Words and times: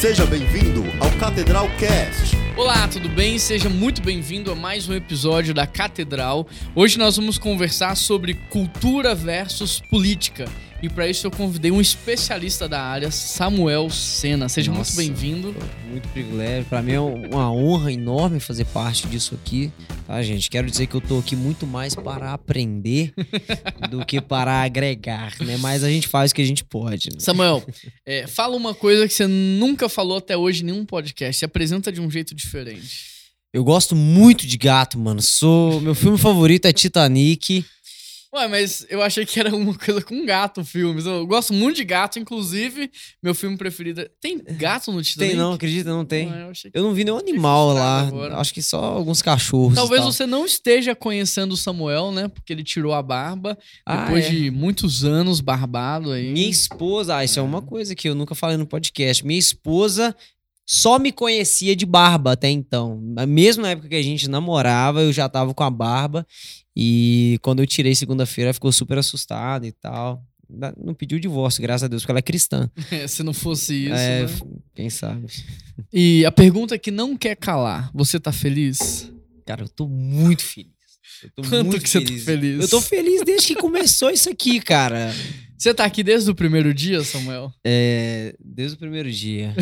Seja 0.00 0.24
bem-vindo 0.24 0.82
ao 0.98 1.10
Catedral 1.18 1.68
Cast. 1.78 2.34
Olá, 2.56 2.88
tudo 2.88 3.06
bem? 3.06 3.38
Seja 3.38 3.68
muito 3.68 4.00
bem-vindo 4.00 4.50
a 4.50 4.54
mais 4.54 4.88
um 4.88 4.94
episódio 4.94 5.52
da 5.52 5.66
Catedral. 5.66 6.48
Hoje 6.74 6.98
nós 6.98 7.18
vamos 7.18 7.36
conversar 7.36 7.94
sobre 7.94 8.32
cultura 8.48 9.14
versus 9.14 9.78
política. 9.90 10.46
E 10.82 10.88
para 10.88 11.06
isso 11.06 11.26
eu 11.26 11.30
convidei 11.30 11.70
um 11.70 11.78
especialista 11.78 12.66
da 12.66 12.80
área, 12.80 13.10
Samuel 13.10 13.90
Sena. 13.90 14.48
Seja 14.48 14.72
Nossa, 14.72 14.94
muito 14.94 14.96
bem-vindo. 14.96 15.54
Muito 15.90 16.08
privilégio. 16.08 16.64
Para 16.70 16.80
mim 16.80 16.92
é 16.92 17.00
uma 17.00 17.52
honra 17.52 17.92
enorme 17.92 18.40
fazer 18.40 18.64
parte 18.64 19.06
disso 19.06 19.34
aqui, 19.34 19.70
tá, 20.06 20.22
gente? 20.22 20.48
Quero 20.48 20.70
dizer 20.70 20.86
que 20.86 20.94
eu 20.94 21.00
tô 21.02 21.18
aqui 21.18 21.36
muito 21.36 21.66
mais 21.66 21.94
para 21.94 22.32
aprender 22.32 23.12
do 23.90 24.06
que 24.06 24.22
para 24.22 24.62
agregar, 24.62 25.34
né? 25.40 25.58
Mas 25.58 25.84
a 25.84 25.90
gente 25.90 26.08
faz 26.08 26.30
o 26.30 26.34
que 26.34 26.40
a 26.40 26.46
gente 26.46 26.64
pode. 26.64 27.10
Né? 27.10 27.20
Samuel, 27.20 27.62
é, 28.06 28.26
fala 28.26 28.56
uma 28.56 28.74
coisa 28.74 29.06
que 29.06 29.12
você 29.12 29.26
nunca 29.26 29.86
falou 29.86 30.16
até 30.16 30.34
hoje 30.34 30.62
em 30.62 30.66
nenhum 30.66 30.86
podcast. 30.86 31.40
Se 31.40 31.44
apresenta 31.44 31.92
de 31.92 32.00
um 32.00 32.10
jeito 32.10 32.34
diferente. 32.34 33.10
Eu 33.52 33.64
gosto 33.64 33.94
muito 33.94 34.46
de 34.46 34.56
gato, 34.56 34.98
mano. 34.98 35.20
Sou 35.20 35.78
meu 35.82 35.94
filme 35.94 36.16
favorito 36.16 36.64
é 36.64 36.72
Titanic. 36.72 37.66
Ué, 38.32 38.46
mas 38.46 38.86
eu 38.88 39.02
achei 39.02 39.26
que 39.26 39.40
era 39.40 39.52
uma 39.54 39.74
coisa 39.76 40.00
com 40.02 40.24
gato 40.24 40.64
filmes. 40.64 41.04
Eu 41.04 41.26
gosto 41.26 41.52
muito 41.52 41.76
de 41.78 41.84
gato, 41.84 42.16
inclusive, 42.20 42.88
meu 43.20 43.34
filme 43.34 43.56
preferido. 43.56 44.02
é- 44.02 44.10
Tem 44.20 44.38
gato 44.38 44.92
no 44.92 45.02
Titanic? 45.02 45.32
Tem 45.32 45.36
não, 45.36 45.52
acredita? 45.54 45.90
Não 45.90 46.04
tem. 46.04 46.30
Ah, 46.30 46.46
eu 46.46 46.52
que- 46.52 46.70
Eu 46.72 46.82
não 46.84 46.94
vi 46.94 47.02
nenhum 47.02 47.18
animal 47.18 47.72
lá. 47.72 48.02
agora. 48.06 48.36
Acho 48.36 48.54
que 48.54 48.62
só 48.62 48.78
alguns 48.78 49.20
cachorros. 49.20 49.74
Talvez 49.74 50.02
tal. 50.02 50.12
você 50.12 50.26
não 50.26 50.46
esteja 50.46 50.94
conhecendo 50.94 51.52
o 51.54 51.56
Samuel, 51.56 52.12
né? 52.12 52.28
Porque 52.28 52.52
ele 52.52 52.62
tirou 52.62 52.92
a 52.94 53.02
barba 53.02 53.58
Ah, 53.84 54.04
depois 54.04 54.26
é. 54.26 54.30
de 54.30 54.50
muitos 54.52 55.04
anos 55.04 55.40
barbado 55.40 56.12
aí. 56.12 56.30
Minha 56.32 56.48
esposa, 56.48 57.16
ah, 57.16 57.24
isso 57.24 57.40
é 57.40 57.42
uma 57.42 57.60
coisa 57.62 57.96
que 57.96 58.08
eu 58.08 58.14
nunca 58.14 58.36
falei 58.36 58.56
no 58.56 58.66
podcast. 58.66 59.26
Minha 59.26 59.40
esposa 59.40 60.14
só 60.72 61.00
me 61.00 61.10
conhecia 61.10 61.74
de 61.74 61.84
barba 61.84 62.30
até 62.30 62.48
então. 62.48 63.02
Mesmo 63.26 63.64
na 63.64 63.70
época 63.70 63.88
que 63.88 63.96
a 63.96 64.02
gente 64.02 64.28
namorava, 64.28 65.02
eu 65.02 65.12
já 65.12 65.28
tava 65.28 65.52
com 65.52 65.64
a 65.64 65.70
barba. 65.70 66.24
E 66.76 67.40
quando 67.42 67.58
eu 67.58 67.66
tirei 67.66 67.92
segunda-feira, 67.92 68.50
ela 68.50 68.54
ficou 68.54 68.70
super 68.70 68.96
assustada 68.96 69.66
e 69.66 69.72
tal. 69.72 70.24
Não 70.80 70.94
pediu 70.94 71.18
divórcio, 71.18 71.60
graças 71.60 71.82
a 71.82 71.88
Deus, 71.88 72.02
porque 72.02 72.12
ela 72.12 72.20
é 72.20 72.22
cristã. 72.22 72.70
Se 73.08 73.24
não 73.24 73.34
fosse 73.34 73.86
isso, 73.86 73.94
é, 73.94 74.22
né? 74.22 74.38
quem 74.72 74.88
sabe. 74.88 75.26
E 75.92 76.24
a 76.24 76.30
pergunta 76.30 76.78
que 76.78 76.92
não 76.92 77.16
quer 77.16 77.34
calar: 77.34 77.90
você 77.92 78.20
tá 78.20 78.30
feliz? 78.30 79.12
Cara, 79.44 79.62
eu 79.64 79.68
tô 79.68 79.88
muito 79.88 80.44
feliz. 80.44 80.70
Eu 81.22 81.30
tô 81.34 81.42
Quanto 81.42 81.64
muito 81.66 81.82
que 81.82 81.88
você 81.88 82.00
tá 82.00 82.12
feliz? 82.24 82.60
Eu 82.62 82.68
tô 82.68 82.80
feliz 82.80 83.22
desde 83.24 83.48
que 83.48 83.54
começou 83.56 84.10
isso 84.10 84.28
aqui, 84.30 84.60
cara. 84.60 85.12
Você 85.58 85.74
tá 85.74 85.84
aqui 85.84 86.02
desde 86.02 86.30
o 86.30 86.34
primeiro 86.34 86.72
dia, 86.72 87.02
Samuel? 87.04 87.52
É, 87.66 88.34
desde 88.42 88.76
o 88.76 88.78
primeiro 88.78 89.10
dia. 89.12 89.54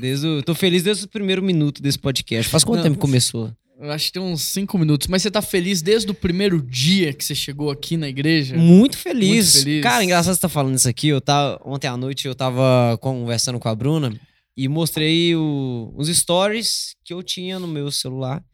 Desde 0.00 0.26
o, 0.26 0.42
tô 0.42 0.54
feliz 0.54 0.82
desde 0.84 1.04
o 1.04 1.08
primeiro 1.08 1.42
minuto 1.42 1.82
desse 1.82 1.98
podcast. 1.98 2.48
Faz 2.50 2.62
quanto 2.62 2.76
Não. 2.78 2.84
tempo 2.84 2.94
que 2.96 3.00
começou? 3.00 3.52
Eu 3.80 3.90
acho 3.90 4.06
que 4.06 4.12
tem 4.12 4.22
uns 4.22 4.42
cinco 4.42 4.78
minutos. 4.78 5.08
Mas 5.08 5.22
você 5.22 5.30
tá 5.30 5.40
feliz 5.42 5.80
desde 5.82 6.10
o 6.10 6.14
primeiro 6.14 6.62
dia 6.62 7.12
que 7.14 7.24
você 7.24 7.34
chegou 7.34 7.70
aqui 7.70 7.96
na 7.96 8.08
igreja? 8.08 8.56
Muito 8.56 8.96
feliz. 8.96 9.28
Muito 9.54 9.64
feliz. 9.64 9.82
Cara, 9.82 10.04
engraçado 10.04 10.34
você 10.34 10.40
tá 10.40 10.48
falando 10.50 10.76
isso 10.76 10.88
aqui. 10.88 11.08
Eu 11.08 11.20
tava, 11.20 11.58
ontem 11.64 11.88
à 11.88 11.96
noite 11.96 12.28
eu 12.28 12.34
tava 12.34 12.96
conversando 13.00 13.58
com 13.58 13.68
a 13.68 13.74
Bruna 13.74 14.12
e 14.56 14.68
mostrei 14.68 15.34
o- 15.34 15.92
os 15.96 16.08
stories 16.14 16.94
que 17.04 17.12
eu 17.14 17.22
tinha 17.22 17.58
no 17.58 17.66
meu 17.66 17.90
celular. 17.90 18.44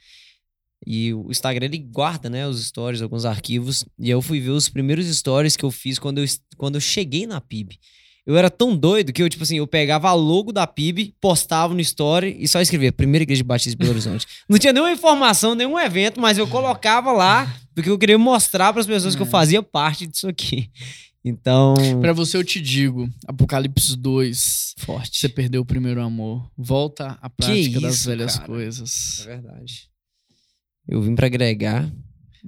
E 0.85 1.15
o 1.15 1.31
Instagram 1.31 1.67
ele 1.67 1.79
guarda, 1.79 2.29
né, 2.29 2.47
os 2.47 2.65
stories, 2.67 3.03
alguns 3.03 3.25
arquivos. 3.25 3.85
E 3.99 4.11
eu 4.11 4.21
fui 4.21 4.41
ver 4.41 4.51
os 4.51 4.69
primeiros 4.69 5.07
stories 5.07 5.57
que 5.57 5.65
eu 5.65 5.71
fiz 5.71 5.99
quando 5.99 6.19
eu, 6.19 6.25
quando 6.57 6.75
eu 6.75 6.81
cheguei 6.81 7.27
na 7.27 7.41
PIB. 7.41 7.79
Eu 8.27 8.37
era 8.37 8.51
tão 8.51 8.77
doido 8.77 9.13
que 9.13 9.23
eu, 9.23 9.29
tipo 9.29 9.45
assim, 9.45 9.59
eu 9.59 9.67
pegava 9.69 10.09
a 10.09 10.13
logo 10.13 10.53
da 10.53 10.67
PIB, 10.67 11.15
postava 11.21 11.73
no 11.73 11.81
story 11.81 12.37
e 12.41 12.49
só 12.49 12.61
escrevia 12.61 12.91
Primeira 12.93 13.23
Igreja 13.23 13.45
Batista 13.45 13.71
de 13.71 13.77
Belo 13.77 13.93
Horizonte. 13.93 14.27
Não 14.51 14.59
tinha 14.59 14.73
nenhuma 14.73 14.91
informação, 14.91 15.55
nenhum 15.55 15.79
evento, 15.79 16.21
mas 16.21 16.37
eu 16.37 16.47
colocava 16.49 17.12
lá 17.12 17.56
porque 17.75 17.89
eu 17.89 17.97
queria 17.99 18.19
mostrar 18.19 18.73
para 18.73 18.81
as 18.81 18.87
pessoas 18.87 19.15
que 19.15 19.23
eu 19.23 19.27
fazia 19.27 19.62
parte 19.62 20.06
disso 20.09 20.27
aqui. 20.27 20.69
Então, 21.25 21.75
Pra 22.00 22.12
você 22.12 22.37
eu 22.37 22.45
te 22.45 22.61
digo, 22.61 23.09
Apocalipse 23.27 23.97
2, 23.97 24.75
forte. 24.79 25.19
você 25.19 25.29
perdeu 25.29 25.62
o 25.62 25.65
primeiro 25.65 26.00
amor. 26.00 26.49
Volta 26.56 27.19
à 27.21 27.29
prática 27.29 27.81
das 27.81 27.97
isso, 27.97 28.09
velhas 28.09 28.34
cara. 28.39 28.45
É 28.45 28.47
coisas. 28.47 29.23
verdade. 29.27 29.89
Eu 30.89 31.01
vim 31.03 31.15
para 31.15 31.27
agregar. 31.27 31.91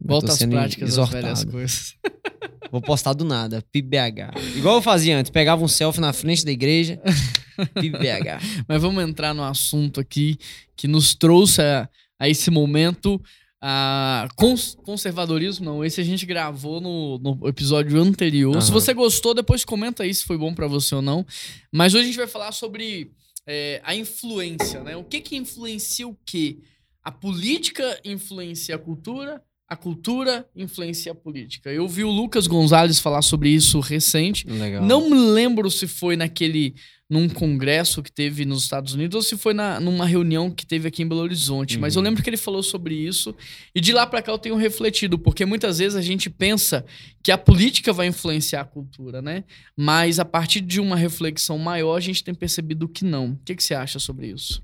Volta 0.01 0.33
às 0.33 0.39
práticas 0.45 0.91
exortado. 0.91 1.23
velhas 1.23 1.45
coisas. 1.45 1.95
Vou 2.71 2.81
postar 2.83 3.15
do 3.15 3.25
nada, 3.25 3.65
PIBBH. 3.73 4.35
Igual 4.57 4.77
eu 4.77 4.83
fazia 4.83 5.19
antes, 5.19 5.31
pegava 5.31 5.65
um 5.65 5.69
selfie 5.69 6.01
na 6.01 6.13
frente 6.13 6.45
da 6.45 6.53
igreja, 6.53 7.01
PIBBH. 7.81 8.65
Mas 8.69 8.81
vamos 8.83 9.03
entrar 9.03 9.33
no 9.35 9.43
assunto 9.43 9.99
aqui 10.01 10.37
que 10.77 10.87
nos 10.87 11.15
trouxe 11.15 11.63
a, 11.63 11.89
a 12.19 12.29
esse 12.29 12.51
momento. 12.51 13.21
A 13.61 14.29
cons- 14.37 14.77
conservadorismo, 14.85 15.65
não. 15.65 15.85
Esse 15.85 16.01
a 16.01 16.05
gente 16.05 16.25
gravou 16.25 16.81
no, 16.81 17.19
no 17.19 17.49
episódio 17.49 18.01
anterior. 18.01 18.53
Se 18.63 18.71
Aham. 18.71 18.81
você 18.81 18.95
gostou, 18.95 19.35
depois 19.35 19.65
comenta 19.65 20.05
aí 20.05 20.15
se 20.15 20.25
foi 20.25 20.39
bom 20.39 20.55
pra 20.55 20.69
você 20.69 20.95
ou 20.95 21.03
não. 21.03 21.27
Mas 21.73 21.93
hoje 21.95 22.05
a 22.05 22.07
gente 22.07 22.19
vai 22.19 22.29
falar 22.29 22.53
sobre 22.53 23.11
é, 23.47 23.81
a 23.83 23.97
influência, 23.97 24.81
né? 24.85 24.95
O 24.97 25.03
que 25.03 25.21
que 25.21 25.35
influencia 25.37 26.07
o 26.07 26.17
quê? 26.25 26.59
A 27.09 27.11
política 27.11 27.99
influencia 28.05 28.75
a 28.75 28.79
cultura, 28.79 29.41
a 29.67 29.75
cultura 29.75 30.47
influencia 30.55 31.13
a 31.13 31.15
política. 31.15 31.73
Eu 31.73 31.89
vi 31.89 32.05
o 32.05 32.11
Lucas 32.11 32.47
Gonzalez 32.47 32.99
falar 33.01 33.23
sobre 33.23 33.49
isso 33.49 33.81
recente. 33.81 34.47
Legal. 34.47 34.85
Não 34.85 35.09
me 35.09 35.17
lembro 35.17 35.71
se 35.71 35.87
foi 35.87 36.17
naquele 36.17 36.75
num 37.09 37.27
congresso 37.27 38.03
que 38.03 38.13
teve 38.13 38.45
nos 38.45 38.65
Estados 38.65 38.93
Unidos 38.93 39.15
ou 39.17 39.23
se 39.23 39.39
foi 39.39 39.55
na, 39.55 39.81
numa 39.81 40.05
reunião 40.05 40.51
que 40.51 40.67
teve 40.67 40.87
aqui 40.89 41.03
em 41.03 41.09
Belo 41.09 41.23
Horizonte, 41.23 41.79
mas 41.79 41.95
eu 41.97 42.01
Uhum. 42.01 42.05
lembro 42.09 42.23
que 42.23 42.29
ele 42.29 42.37
falou 42.37 42.63
sobre 42.63 42.95
isso 42.95 43.35
e 43.75 43.81
de 43.81 43.95
lá 43.95 44.07
pra 44.07 44.21
cá 44.21 44.31
eu 44.31 44.39
tenho 44.39 44.57
refletido, 44.57 45.19
porque 45.19 45.47
muitas 45.47 45.79
vezes 45.79 45.97
a 45.97 46.03
gente 46.03 46.29
pensa 46.29 46.85
que 47.25 47.33
a 47.33 47.39
política 47.39 47.91
vai 47.95 48.09
influenciar 48.09 48.61
a 48.61 48.65
cultura, 48.67 49.23
né? 49.23 49.45
Mas 49.75 50.19
a 50.19 50.25
partir 50.27 50.61
de 50.61 50.79
uma 50.79 50.97
reflexão 50.97 51.57
maior 51.57 51.97
a 51.97 52.01
gente 52.01 52.23
tem 52.23 52.35
percebido 52.35 52.87
que 52.87 53.07
não. 53.07 53.31
O 53.31 53.39
que, 53.43 53.55
que 53.57 53.65
você 53.65 53.73
acha 53.75 53.99
sobre 53.99 54.27
isso? 54.27 54.63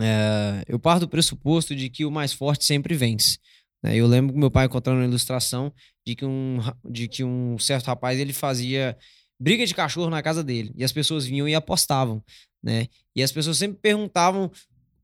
É, 0.00 0.62
eu 0.66 0.78
parto 0.78 1.00
do 1.00 1.08
pressuposto 1.08 1.74
de 1.74 1.90
que 1.90 2.04
o 2.04 2.10
mais 2.10 2.32
forte 2.32 2.64
sempre 2.64 2.94
vence. 2.94 3.38
né? 3.82 3.96
Eu 3.96 4.06
lembro 4.06 4.32
que 4.32 4.38
meu 4.38 4.50
pai 4.50 4.68
contando 4.68 4.96
uma 4.96 5.04
ilustração 5.04 5.72
de 6.06 6.14
que 6.14 6.24
um, 6.24 6.58
de 6.88 7.08
que 7.08 7.22
um 7.24 7.58
certo 7.58 7.86
rapaz 7.86 8.18
ele 8.18 8.32
fazia 8.32 8.96
briga 9.38 9.66
de 9.66 9.74
cachorro 9.74 10.08
na 10.08 10.22
casa 10.22 10.42
dele 10.42 10.72
e 10.76 10.84
as 10.84 10.92
pessoas 10.92 11.26
vinham 11.26 11.48
e 11.48 11.54
apostavam, 11.54 12.22
né? 12.62 12.86
E 13.14 13.22
as 13.22 13.32
pessoas 13.32 13.58
sempre 13.58 13.78
perguntavam 13.80 14.50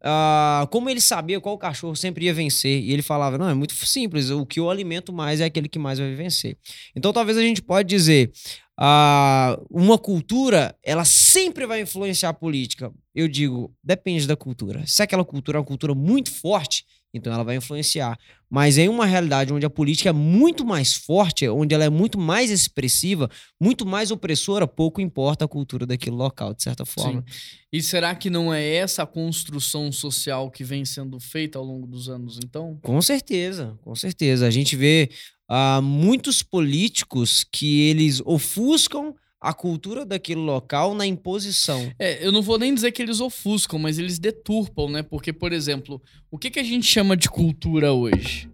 ah, 0.03 0.67
como 0.71 0.89
ele 0.89 1.01
sabia 1.01 1.41
qual 1.41 1.59
cachorro 1.59 1.97
sempre 1.97 2.27
ia 2.27 2.35
vencer 2.35 2.83
e 2.83 2.93
ele 2.93 3.03
falava 3.03 3.37
não 3.37 3.49
é 3.49 3.55
muito 3.55 3.75
simples, 3.75 4.31
o 4.31 4.47
que 4.47 4.61
eu 4.61 4.71
alimento 4.71 5.13
mais 5.13 5.41
é 5.41 5.45
aquele 5.45 5.69
que 5.69 5.79
mais 5.79 5.99
vai 5.99 6.15
vencer. 6.15 6.57
Então 6.95 7.13
talvez 7.13 7.37
a 7.37 7.43
gente 7.43 7.63
pode 7.63 7.89
dizer 7.89 8.33
ah, 8.79 9.59
uma 9.71 9.99
cultura 9.99 10.77
ela 10.85 11.05
sempre 11.05 11.67
vai 11.67 11.81
influenciar 11.81 12.31
a 12.31 12.35
política. 12.35 12.93
Eu 13.15 13.27
digo 13.27 13.75
depende 13.83 14.27
da 14.27 14.37
cultura. 14.37 14.85
Se 14.87 15.03
aquela 15.03 15.25
cultura 15.25 15.59
é 15.59 15.61
uma 15.61 15.67
cultura 15.67 15.95
muito 15.95 16.31
forte 16.31 16.85
então 17.13 17.33
ela 17.33 17.45
vai 17.45 17.57
influenciar. 17.57 18.19
Mas 18.51 18.79
em 18.79 18.89
uma 18.89 19.05
realidade 19.05 19.53
onde 19.53 19.67
a 19.67 19.71
política 19.71 20.09
é 20.11 20.13
muito 20.13 20.65
mais 20.65 20.95
forte, 20.95 21.49
onde 21.49 21.75
ela 21.75 21.85
é 21.85 21.91
muito 21.91 22.19
mais 22.19 22.51
expressiva, 22.51 23.31
muito 23.61 23.85
mais 23.85 24.11
opressora, 24.11 24.67
pouco 24.67 25.01
importa 25.01 25.45
a 25.45 25.49
cultura 25.49 25.85
daquele 25.87 26.17
local, 26.17 26.55
de 26.55 26.63
certa 26.63 26.85
forma. 26.85 27.25
E 27.73 27.83
será 27.83 28.15
que 28.15 28.31
não 28.31 28.53
é 28.53 28.67
essa 28.67 29.03
a 29.03 29.07
construção 29.07 29.93
social 29.93 30.51
que 30.51 30.65
vem 30.65 30.85
sendo 30.85 31.21
feita 31.21 31.59
ao 31.59 31.65
longo 31.65 31.87
dos 31.87 32.09
anos, 32.09 32.39
então? 32.43 32.79
Com 32.83 33.01
certeza, 33.03 33.79
com 33.83 33.95
certeza. 33.95 34.47
A 34.47 34.51
gente 34.51 34.77
vê 34.77 35.11
ah, 35.49 35.81
muitos 35.83 36.43
políticos 36.43 37.45
que 37.51 37.83
eles 37.83 38.23
ofuscam 38.25 39.15
a 39.41 39.53
cultura 39.55 40.05
daquele 40.05 40.41
local 40.41 40.95
na 40.95 41.07
imposição. 41.07 41.93
É, 41.99 42.27
eu 42.27 42.33
não 42.33 42.43
vou 42.43 42.59
nem 42.59 42.75
dizer 42.75 42.91
que 42.93 43.01
eles 43.01 43.21
ofuscam, 43.21 43.79
mas 43.79 43.99
eles 43.99 44.19
deturpam, 44.19 44.91
né? 44.91 45.03
Porque, 45.03 45.33
por 45.33 45.53
exemplo, 45.53 46.03
o 46.31 46.37
que, 46.39 46.51
que 46.51 46.59
a 46.59 46.65
gente 46.65 46.87
chama 46.87 47.17
de 47.17 47.29
cultura 47.29 47.93
hoje? 47.93 48.49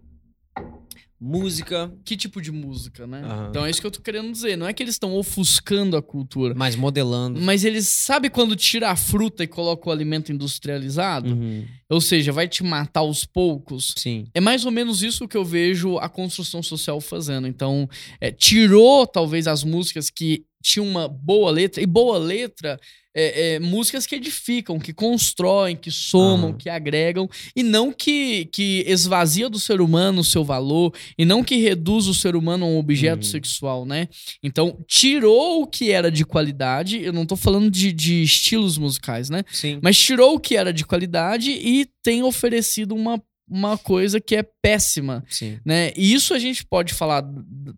Música, 1.26 1.90
Que 2.04 2.18
tipo 2.18 2.42
de 2.42 2.52
música, 2.52 3.06
né? 3.06 3.22
Aham. 3.24 3.46
Então 3.48 3.64
é 3.64 3.70
isso 3.70 3.80
que 3.80 3.86
eu 3.86 3.90
tô 3.90 4.02
querendo 4.02 4.30
dizer. 4.30 4.56
Não 4.58 4.66
é 4.66 4.74
que 4.74 4.82
eles 4.82 4.96
estão 4.96 5.14
ofuscando 5.16 5.96
a 5.96 6.02
cultura, 6.02 6.52
mas 6.54 6.76
modelando. 6.76 7.40
mas 7.40 7.64
eles 7.64 7.88
sabe 7.88 8.28
quando 8.28 8.54
tira 8.54 8.90
a 8.90 8.96
fruta 8.96 9.42
e 9.42 9.46
coloca 9.46 9.88
o 9.88 9.92
alimento 9.92 10.30
industrializado? 10.30 11.30
Uhum, 11.32 11.64
Ou 11.88 12.00
seja, 12.00 12.30
vai 12.30 12.46
te 12.46 12.62
matar 12.62 13.00
aos 13.00 13.24
poucos. 13.24 13.94
Sim. 13.96 14.26
É 14.34 14.40
mais 14.40 14.66
ou 14.66 14.70
menos 14.70 15.02
isso 15.02 15.26
que 15.26 15.36
eu 15.36 15.44
vejo 15.44 15.96
a 15.96 16.10
construção 16.10 16.62
social 16.62 17.00
fazendo. 17.00 17.46
Então, 17.46 17.88
é, 18.20 18.30
tirou 18.30 19.06
talvez 19.06 19.46
as 19.46 19.64
músicas 19.64 20.10
que 20.10 20.44
tinha 20.64 20.82
uma 20.82 21.06
boa 21.06 21.50
letra, 21.50 21.82
e 21.82 21.86
boa 21.86 22.16
letra 22.18 22.80
é, 23.16 23.54
é, 23.54 23.58
músicas 23.60 24.06
que 24.06 24.16
edificam, 24.16 24.78
que 24.80 24.92
constroem, 24.92 25.76
que 25.76 25.90
somam, 25.90 26.48
Aham. 26.48 26.56
que 26.58 26.68
agregam, 26.68 27.28
e 27.54 27.62
não 27.62 27.92
que, 27.92 28.46
que 28.46 28.82
esvazia 28.88 29.48
do 29.48 29.60
ser 29.60 29.80
humano 29.80 30.22
o 30.22 30.24
seu 30.24 30.42
valor, 30.42 30.92
e 31.16 31.24
não 31.24 31.44
que 31.44 31.56
reduz 31.56 32.08
o 32.08 32.14
ser 32.14 32.34
humano 32.34 32.64
a 32.64 32.68
um 32.68 32.78
objeto 32.78 33.24
Uhum. 33.24 33.30
sexual, 33.30 33.84
né? 33.86 34.08
Então, 34.42 34.78
tirou 34.88 35.62
o 35.62 35.66
que 35.66 35.92
era 35.92 36.10
de 36.10 36.24
qualidade, 36.24 37.00
eu 37.00 37.12
não 37.12 37.24
tô 37.24 37.36
falando 37.36 37.70
de, 37.70 37.92
de 37.92 38.22
estilos 38.24 38.76
musicais, 38.78 39.30
né? 39.30 39.44
Sim. 39.52 39.78
Mas 39.80 39.96
tirou 39.96 40.34
o 40.34 40.40
que 40.40 40.56
era 40.56 40.72
de 40.72 40.84
qualidade 40.84 41.50
e 41.52 41.86
tem 42.02 42.24
oferecido 42.24 42.96
uma, 42.96 43.22
uma 43.48 43.78
coisa 43.78 44.20
que 44.20 44.34
é 44.34 44.42
péssima, 44.60 45.22
Sim. 45.30 45.60
né? 45.64 45.92
E 45.96 46.12
isso 46.12 46.34
a 46.34 46.38
gente 46.40 46.66
pode 46.66 46.92
falar 46.92 47.22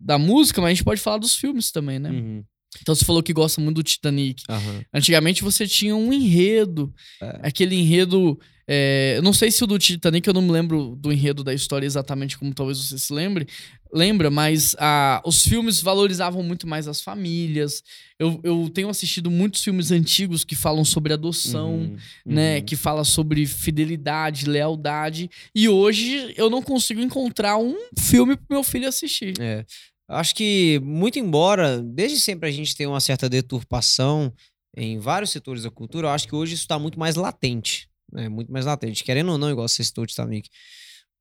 da 0.01 0.17
música, 0.17 0.61
mas 0.61 0.71
a 0.71 0.73
gente 0.73 0.83
pode 0.83 0.99
falar 1.01 1.17
dos 1.19 1.35
filmes 1.35 1.69
também, 1.71 1.99
né? 1.99 2.09
Uhum. 2.09 2.43
Então 2.81 2.93
você 2.93 3.05
falou 3.05 3.23
que 3.23 3.33
gosta 3.33 3.59
muito 3.61 3.77
do 3.77 3.83
Titanic. 3.83 4.43
Aham. 4.49 4.81
Antigamente 4.93 5.43
você 5.43 5.65
tinha 5.67 5.95
um 5.95 6.11
enredo, 6.13 6.93
É. 7.21 7.39
aquele 7.43 7.75
enredo. 7.75 8.39
é, 8.69 9.13
eu 9.17 9.23
não 9.23 9.31
sei 9.31 9.49
se 9.49 9.63
o 9.63 9.67
do 9.67 9.79
Titanic, 9.79 10.27
eu 10.27 10.33
não 10.33 10.41
me 10.41 10.51
lembro 10.51 10.95
do 10.99 11.09
enredo 11.11 11.41
da 11.41 11.53
história 11.53 11.85
exatamente 11.85 12.37
como 12.37 12.53
talvez 12.53 12.77
você 12.77 12.99
se 12.99 13.13
lembre. 13.13 13.47
Lembra, 13.93 14.29
mas 14.29 14.75
ah, 14.77 15.21
os 15.25 15.43
filmes 15.45 15.79
valorizavam 15.81 16.43
muito 16.43 16.67
mais 16.67 16.85
as 16.89 16.99
famílias. 16.99 17.81
Eu, 18.19 18.37
eu 18.43 18.69
tenho 18.69 18.89
assistido 18.89 19.31
muitos 19.31 19.63
filmes 19.63 19.89
antigos 19.91 20.43
que 20.43 20.53
falam 20.57 20.83
sobre 20.83 21.13
adoção 21.13 21.75
Uhum. 21.75 21.97
né, 22.25 22.57
Uhum. 22.57 22.65
que 22.65 22.75
fala 22.75 23.05
sobre 23.05 23.45
fidelidade, 23.45 24.45
lealdade. 24.45 25.29
E 25.55 25.69
hoje 25.69 26.33
eu 26.35 26.49
não 26.49 26.61
consigo 26.61 26.99
encontrar 26.99 27.57
um 27.57 27.77
filme 27.97 28.35
pro 28.35 28.45
meu 28.49 28.63
filho 28.63 28.89
assistir. 28.89 29.33
É. 29.39 29.65
Acho 30.07 30.33
que, 30.33 30.79
muito 30.83 31.19
embora, 31.19 31.81
desde 31.81 32.19
sempre 32.19 32.47
a 32.47 32.51
gente 32.51 32.75
tenha 32.75 32.89
uma 32.89 33.01
certa 33.01 33.27
deturpação 33.27 34.33
em 34.75 34.99
vários 34.99 35.31
setores 35.31 35.63
da 35.63 35.71
cultura, 35.71 36.07
eu 36.07 36.11
acho 36.11 36.27
que 36.27 36.35
hoje 36.35 36.53
isso 36.53 36.63
está 36.63 36.79
muito 36.79 36.97
mais 36.97 37.15
latente. 37.15 37.89
Né? 38.11 38.29
Muito 38.29 38.51
mais 38.51 38.65
latente. 38.65 39.03
Querendo 39.03 39.31
ou 39.31 39.37
não, 39.37 39.49
igual 39.49 39.67
você 39.67 39.83
citou 39.83 40.03
o 40.03 40.07
Titanic. 40.07 40.49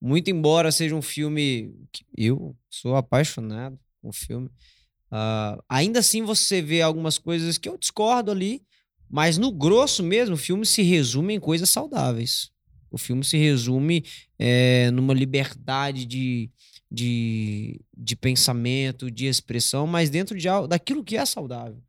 Muito 0.00 0.30
embora 0.30 0.70
seja 0.70 0.94
um 0.94 1.02
filme 1.02 1.74
que 1.90 2.04
eu 2.16 2.54
sou 2.70 2.96
apaixonado 2.96 3.78
com 4.00 4.10
o 4.10 4.12
filme, 4.12 4.50
ah, 5.10 5.58
ainda 5.68 6.00
assim 6.00 6.22
você 6.22 6.60
vê 6.60 6.82
algumas 6.82 7.18
coisas 7.18 7.56
que 7.58 7.68
eu 7.68 7.78
discordo 7.78 8.30
ali, 8.30 8.62
mas 9.08 9.38
no 9.38 9.52
grosso 9.52 10.02
mesmo, 10.02 10.34
o 10.34 10.38
filme 10.38 10.66
se 10.66 10.82
resume 10.82 11.34
em 11.34 11.40
coisas 11.40 11.70
saudáveis. 11.70 12.50
O 12.90 12.98
filme 12.98 13.24
se 13.24 13.36
resume 13.36 14.04
eh, 14.38 14.90
numa 14.90 15.14
liberdade 15.14 16.04
de, 16.04 16.50
de, 16.90 17.80
de 17.96 18.16
pensamento, 18.16 19.10
de 19.10 19.26
expressão, 19.26 19.86
mas 19.86 20.10
dentro 20.10 20.36
de 20.38 20.46
daquilo 20.68 21.04
que 21.04 21.16
é 21.16 21.24
saudável. 21.24 21.82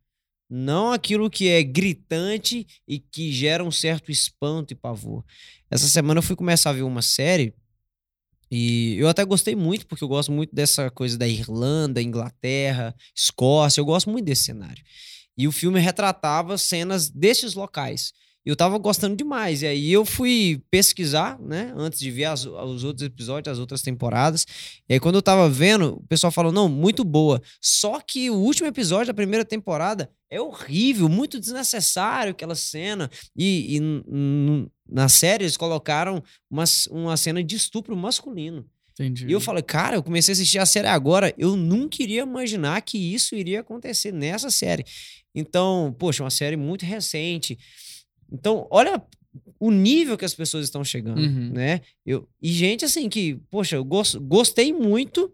Não 0.49 0.93
aquilo 0.93 1.29
que 1.29 1.49
é 1.49 1.61
gritante 1.61 2.65
e 2.87 2.99
que 2.99 3.31
gera 3.31 3.63
um 3.63 3.71
certo 3.71 4.11
espanto 4.11 4.73
e 4.73 4.75
pavor. 4.75 5.23
Essa 5.69 5.87
semana 5.87 6.19
eu 6.19 6.23
fui 6.23 6.35
começar 6.35 6.69
a 6.69 6.73
ver 6.73 6.83
uma 6.83 7.01
série 7.01 7.53
e 8.49 8.95
eu 8.97 9.09
até 9.09 9.25
gostei 9.25 9.55
muito, 9.55 9.85
porque 9.85 10.03
eu 10.03 10.07
gosto 10.07 10.31
muito 10.31 10.55
dessa 10.55 10.89
coisa 10.89 11.17
da 11.17 11.27
Irlanda, 11.27 12.01
Inglaterra, 12.01 12.95
Escócia, 13.13 13.81
eu 13.81 13.85
gosto 13.85 14.09
muito 14.09 14.25
desse 14.25 14.43
cenário. 14.43 14.81
E 15.37 15.47
o 15.47 15.51
filme 15.51 15.79
retratava 15.79 16.57
cenas 16.57 17.09
desses 17.09 17.53
locais. 17.53 18.13
Eu 18.47 18.55
tava 18.55 18.77
gostando 18.77 19.15
demais. 19.15 19.61
E 19.61 19.67
aí 19.67 19.91
eu 19.91 20.05
fui 20.05 20.61
pesquisar, 20.71 21.37
né? 21.39 21.73
Antes 21.75 21.99
de 21.99 22.09
ver 22.09 22.25
as- 22.25 22.45
os 22.45 22.83
outros 22.85 23.05
episódios, 23.05 23.51
as 23.51 23.59
outras 23.59 23.81
temporadas. 23.81 24.45
E 24.87 24.93
aí 24.93 24.99
quando 24.99 25.15
eu 25.15 25.21
tava 25.21 25.49
vendo, 25.49 25.95
o 25.95 26.07
pessoal 26.07 26.31
falou, 26.31 26.51
não, 26.51 26.69
muito 26.69 27.03
boa. 27.03 27.41
Só 27.61 27.99
que 27.99 28.29
o 28.29 28.35
último 28.35 28.67
episódio 28.67 29.07
da 29.07 29.13
primeira 29.13 29.43
temporada 29.43 30.09
é 30.29 30.39
horrível, 30.39 31.09
muito 31.09 31.39
desnecessário 31.39 32.31
aquela 32.31 32.55
cena. 32.55 33.11
E, 33.35 33.77
e 33.77 33.81
na 34.89 35.09
série 35.09 35.43
eles 35.43 35.57
colocaram 35.57 36.23
uma, 36.49 36.63
uma 36.89 37.17
cena 37.17 37.43
de 37.43 37.55
estupro 37.55 37.97
masculino. 37.97 38.65
Entendi. 38.93 39.27
E 39.27 39.31
eu 39.31 39.39
falei, 39.39 39.61
cara, 39.61 39.95
eu 39.97 40.01
comecei 40.03 40.31
a 40.31 40.33
assistir 40.33 40.57
a 40.57 40.65
série 40.65 40.87
agora, 40.87 41.33
eu 41.37 41.55
nunca 41.55 42.01
iria 42.01 42.21
imaginar 42.23 42.81
que 42.81 42.97
isso 42.97 43.35
iria 43.35 43.59
acontecer 43.59 44.11
nessa 44.11 44.49
série. 44.49 44.83
Então, 45.35 45.95
poxa, 45.99 46.23
uma 46.23 46.31
série 46.31 46.57
muito 46.57 46.83
recente. 46.83 47.59
Então, 48.31 48.67
olha 48.69 49.01
o 49.59 49.71
nível 49.71 50.17
que 50.17 50.25
as 50.25 50.33
pessoas 50.33 50.65
estão 50.65 50.83
chegando, 50.83 51.19
Uhum. 51.19 51.51
né? 51.53 51.81
Eu, 52.05 52.27
e 52.41 52.51
gente 52.51 52.83
assim 52.85 53.07
que, 53.09 53.35
poxa, 53.49 53.75
eu 53.75 53.83
gos- 53.85 54.15
gostei 54.15 54.73
muito, 54.73 55.33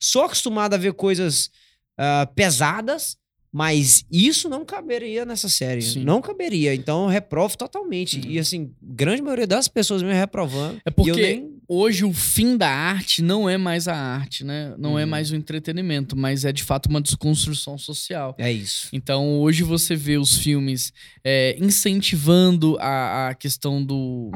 sou 0.00 0.22
acostumado 0.22 0.74
a 0.74 0.78
ver 0.78 0.92
coisas 0.94 1.50
ah, 1.96 2.26
pesadas, 2.34 3.16
mas 3.52 4.04
isso 4.10 4.48
não 4.48 4.64
caberia 4.64 5.26
nessa 5.26 5.48
série. 5.48 5.82
Sim. 5.82 6.04
Não 6.04 6.22
caberia. 6.22 6.74
Então, 6.74 7.02
eu 7.04 7.08
reprovo 7.10 7.56
totalmente. 7.56 8.16
Uhum. 8.18 8.30
E 8.30 8.38
assim, 8.38 8.70
grande 8.82 9.20
maioria 9.20 9.46
das 9.46 9.68
pessoas 9.68 10.02
me 10.02 10.12
reprovando. 10.14 10.80
É 10.86 10.90
porque 10.90 11.12
nem- 11.12 11.52
hoje 11.68 12.02
o 12.04 12.12
fim 12.14 12.56
da 12.56 12.68
arte 12.70 13.20
não 13.22 13.48
é 13.48 13.58
mais 13.58 13.88
a 13.88 13.94
arte, 13.94 14.42
né? 14.42 14.74
Não 14.78 14.98
é 14.98 15.04
Uhum. 15.04 15.10
mais 15.10 15.30
o 15.30 15.36
entretenimento, 15.36 16.16
mas 16.16 16.44
é 16.46 16.52
de 16.52 16.62
fato 16.64 16.86
uma 16.86 17.00
desconstrução 17.00 17.76
social. 17.76 18.34
É 18.38 18.50
isso. 18.50 18.88
Então, 18.92 19.38
hoje 19.40 19.62
você 19.62 19.94
vê 19.94 20.16
os 20.16 20.38
filmes 20.38 20.92
é, 21.22 21.54
incentivando 21.60 22.78
a, 22.80 23.28
a 23.28 23.34
questão 23.34 23.84
do, 23.84 24.30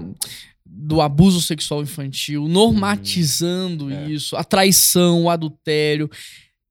do 0.65 1.01
abuso 1.01 1.41
sexual 1.41 1.81
infantil, 1.83 2.47
normatizando 2.49 3.91
é. 3.91 4.11
isso, 4.11 4.37
a 4.37 4.45
traição, 4.45 5.25
o 5.25 5.31
adultério. 5.31 6.11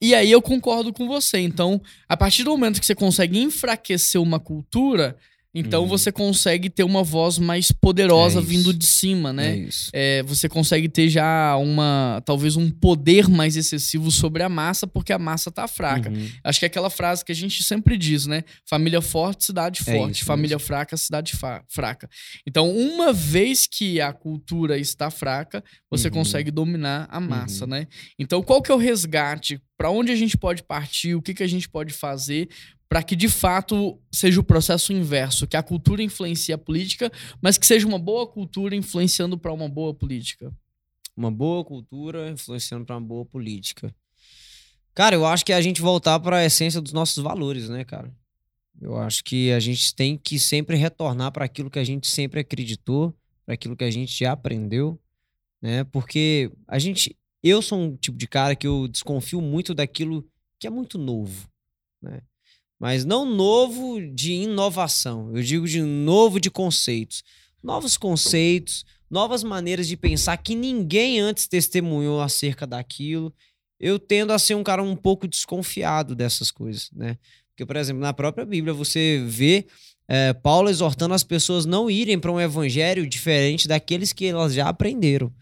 E 0.01 0.13
aí 0.13 0.31
eu 0.31 0.41
concordo 0.41 0.91
com 0.91 1.07
você. 1.07 1.39
Então, 1.39 1.81
a 2.07 2.17
partir 2.17 2.43
do 2.43 2.51
momento 2.51 2.79
que 2.79 2.85
você 2.85 2.95
consegue 2.95 3.39
enfraquecer 3.39 4.21
uma 4.21 4.39
cultura, 4.39 5.17
então 5.55 5.83
Uhum. 5.83 5.87
você 5.87 6.11
consegue 6.11 6.69
ter 6.69 6.83
uma 6.83 7.01
voz 7.03 7.39
mais 7.39 7.71
poderosa 7.71 8.39
É 8.39 8.41
vindo 8.43 8.73
de 8.73 8.85
cima, 8.85 9.31
né? 9.31 9.67
É 9.93 10.19
é, 10.19 10.23
você 10.23 10.49
consegue 10.49 10.89
ter 10.89 11.09
já 11.09 11.55
uma 11.57 12.21
talvez 12.25 12.55
um 12.57 12.69
poder 12.69 13.29
mais 13.29 13.55
excessivo 13.55 14.11
sobre 14.11 14.43
a 14.43 14.49
massa 14.49 14.85
porque 14.85 15.13
a 15.13 15.17
massa 15.17 15.49
tá 15.49 15.67
fraca. 15.67 16.09
Uhum. 16.09 16.29
Acho 16.43 16.59
que 16.59 16.65
é 16.65 16.67
aquela 16.67 16.89
frase 16.89 17.23
que 17.23 17.31
a 17.31 17.35
gente 17.35 17.63
sempre 17.63 17.97
diz, 17.97 18.25
né? 18.27 18.43
Família 18.65 19.01
forte, 19.01 19.45
cidade 19.45 19.81
É 19.87 19.97
forte. 19.97 20.17
isso 20.17 20.25
Família 20.25 20.59
fraca, 20.59 20.97
cidade 20.97 21.33
fraca. 21.69 22.09
Então, 22.45 22.69
uma 22.69 23.13
vez 23.13 23.65
que 23.67 24.01
a 24.01 24.11
cultura 24.11 24.77
está 24.77 25.09
fraca, 25.09 25.63
você 25.89 26.07
Uhum. 26.09 26.13
consegue 26.15 26.51
dominar 26.51 27.07
a 27.09 27.19
massa, 27.21 27.63
Uhum. 27.63 27.69
né? 27.71 27.87
Então, 28.19 28.43
qual 28.43 28.61
que 28.61 28.71
é 28.71 28.75
o 28.75 28.77
resgate? 28.77 29.59
Para 29.77 29.89
onde 29.91 30.11
a 30.11 30.15
gente 30.15 30.37
pode 30.37 30.63
partir? 30.63 31.15
O 31.15 31.21
que, 31.21 31.33
que 31.33 31.43
a 31.43 31.47
gente 31.47 31.67
pode 31.69 31.93
fazer 31.93 32.47
para 32.87 33.03
que 33.03 33.15
de 33.15 33.27
fato 33.27 33.99
seja 34.11 34.39
o 34.39 34.43
processo 34.43 34.93
inverso, 34.93 35.47
que 35.47 35.57
a 35.57 35.63
cultura 35.63 36.03
influencie 36.03 36.53
a 36.53 36.57
política, 36.57 37.11
mas 37.41 37.57
que 37.57 37.65
seja 37.65 37.87
uma 37.87 37.99
boa 37.99 38.27
cultura 38.27 38.75
influenciando 38.75 39.37
para 39.37 39.51
uma 39.51 39.67
boa 39.67 39.93
política? 39.93 40.53
Uma 41.15 41.31
boa 41.31 41.63
cultura 41.63 42.29
influenciando 42.29 42.85
para 42.85 42.95
uma 42.95 43.07
boa 43.07 43.25
política. 43.25 43.93
Cara, 44.93 45.15
eu 45.15 45.25
acho 45.25 45.45
que 45.45 45.51
é 45.51 45.55
a 45.55 45.61
gente 45.61 45.81
voltar 45.81 46.19
para 46.19 46.37
a 46.37 46.45
essência 46.45 46.79
dos 46.79 46.93
nossos 46.93 47.21
valores, 47.21 47.69
né, 47.69 47.83
cara? 47.83 48.13
Eu 48.81 48.97
acho 48.97 49.23
que 49.23 49.51
a 49.51 49.59
gente 49.59 49.95
tem 49.95 50.17
que 50.17 50.37
sempre 50.37 50.75
retornar 50.75 51.31
para 51.31 51.45
aquilo 51.45 51.69
que 51.69 51.79
a 51.79 51.83
gente 51.83 52.07
sempre 52.07 52.39
acreditou, 52.39 53.13
para 53.45 53.55
aquilo 53.55 53.75
que 53.75 53.83
a 53.83 53.91
gente 53.91 54.17
já 54.17 54.31
aprendeu, 54.31 54.99
né? 55.61 55.83
Porque 55.85 56.51
a 56.67 56.77
gente, 56.77 57.15
eu 57.41 57.61
sou 57.61 57.79
um 57.79 57.95
tipo 57.95 58.17
de 58.17 58.27
cara 58.27 58.55
que 58.55 58.67
eu 58.67 58.87
desconfio 58.87 59.41
muito 59.41 59.73
daquilo 59.73 60.25
que 60.59 60.67
é 60.67 60.69
muito 60.69 60.97
novo, 60.97 61.47
né? 62.01 62.21
Mas 62.79 63.05
não 63.05 63.25
novo 63.25 64.01
de 64.01 64.33
inovação, 64.33 65.31
eu 65.35 65.41
digo 65.41 65.67
de 65.67 65.81
novo 65.81 66.39
de 66.39 66.51
conceitos. 66.51 67.23
Novos 67.63 67.97
conceitos, 67.97 68.85
novas 69.09 69.43
maneiras 69.43 69.87
de 69.87 69.97
pensar 69.97 70.37
que 70.37 70.55
ninguém 70.55 71.19
antes 71.19 71.47
testemunhou 71.47 72.21
acerca 72.21 72.67
daquilo. 72.67 73.33
Eu 73.79 73.97
tendo 73.97 74.31
a 74.31 74.39
ser 74.39 74.55
um 74.55 74.63
cara 74.63 74.83
um 74.83 74.95
pouco 74.95 75.27
desconfiado 75.27 76.15
dessas 76.15 76.51
coisas, 76.51 76.89
né? 76.91 77.17
Porque, 77.49 77.65
por 77.65 77.77
exemplo, 77.77 78.01
na 78.01 78.13
própria 78.13 78.45
Bíblia 78.45 78.73
você 78.73 79.23
vê 79.25 79.65
eh, 80.07 80.33
Paulo 80.33 80.69
exortando 80.69 81.13
as 81.13 81.23
pessoas 81.23 81.65
não 81.65 81.89
irem 81.89 82.19
para 82.19 82.31
um 82.31 82.39
evangelho 82.39 83.07
diferente 83.07 83.67
daqueles 83.67 84.11
que 84.13 84.25
elas 84.25 84.53
já 84.53 84.67
aprenderam, 84.67 85.33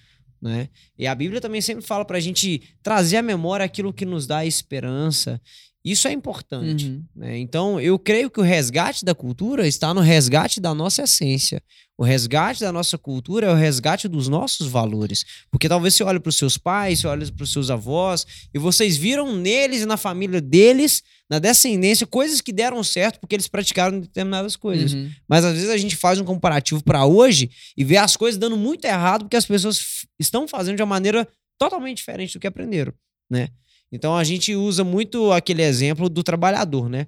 né? 0.41 0.69
E 0.97 1.07
a 1.07 1.15
Bíblia 1.15 1.41
também 1.41 1.61
sempre 1.61 1.83
fala 1.83 2.05
para 2.05 2.17
a 2.17 2.21
gente 2.21 2.61
trazer 2.81 3.17
à 3.17 3.21
memória 3.21 3.65
aquilo 3.65 3.91
que 3.91 4.05
nos 4.05 4.27
dá 4.27 4.45
esperança. 4.45 5.41
Isso 5.83 6.07
é 6.07 6.13
importante. 6.13 6.87
Uhum. 6.87 7.03
né? 7.13 7.37
Então, 7.37 7.79
eu 7.79 7.99
creio 7.99 8.29
que 8.29 8.39
o 8.39 8.43
resgate 8.43 9.03
da 9.03 9.13
cultura 9.13 9.67
está 9.67 9.93
no 9.93 9.99
resgate 9.99 10.61
da 10.61 10.73
nossa 10.73 11.03
essência. 11.03 11.61
O 11.97 12.03
resgate 12.03 12.61
da 12.61 12.71
nossa 12.71 12.97
cultura 12.97 13.47
é 13.47 13.51
o 13.51 13.55
resgate 13.55 14.07
dos 14.07 14.29
nossos 14.29 14.67
valores. 14.67 15.25
Porque 15.51 15.67
talvez 15.67 15.93
você 15.93 16.03
olhe 16.03 16.21
para 16.21 16.29
os 16.29 16.37
seus 16.37 16.57
pais, 16.57 16.99
você 16.99 17.07
olhe 17.07 17.29
para 17.31 17.43
os 17.43 17.51
seus 17.51 17.69
avós, 17.69 18.25
e 18.53 18.57
vocês 18.57 18.95
viram 18.95 19.35
neles 19.35 19.81
e 19.81 19.85
na 19.85 19.97
família 19.97 20.39
deles, 20.39 21.03
na 21.29 21.37
descendência, 21.37 22.07
coisas 22.07 22.39
que 22.39 22.53
deram 22.53 22.81
certo 22.81 23.19
porque 23.19 23.35
eles 23.35 23.47
praticaram 23.49 23.99
determinadas 23.99 24.55
coisas. 24.55 24.93
Uhum. 24.93 25.11
Mas 25.27 25.43
às 25.43 25.53
vezes 25.53 25.69
a 25.69 25.77
gente 25.77 25.97
faz 25.97 26.17
um 26.17 26.25
comparativo 26.25 26.81
para 26.81 27.05
hoje 27.05 27.51
e 27.75 27.83
vê 27.83 27.97
as 27.97 28.15
coisas 28.15 28.39
dando 28.39 28.55
muito 28.55 28.85
errado 28.85 29.25
porque 29.25 29.37
as 29.37 29.45
pessoas 29.45 30.05
estão 30.17 30.47
fazendo 30.47 30.77
de 30.77 30.81
uma 30.81 30.87
maneira 30.87 31.27
totalmente 31.59 31.97
diferente 31.97 32.33
do 32.33 32.39
que 32.39 32.47
aprenderam, 32.47 32.93
né? 33.29 33.49
Então 33.93 34.17
a 34.17 34.23
gente 34.23 34.55
usa 34.55 34.83
muito 34.83 35.31
aquele 35.31 35.61
exemplo 35.61 36.09
do 36.09 36.23
trabalhador, 36.23 36.89
né? 36.89 37.05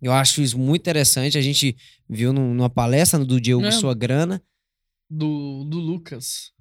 Eu 0.00 0.12
acho 0.12 0.40
isso 0.40 0.56
muito 0.58 0.82
interessante. 0.82 1.36
A 1.36 1.42
gente 1.42 1.76
viu 2.08 2.32
num- 2.32 2.54
numa 2.54 2.70
palestra 2.70 3.24
do 3.24 3.40
Diego 3.40 3.64
É. 3.64 3.70
Sua 3.72 3.94
Grana. 3.94 4.40
Do, 5.10 5.64
do 5.64 5.78
Lucas. 5.78 6.52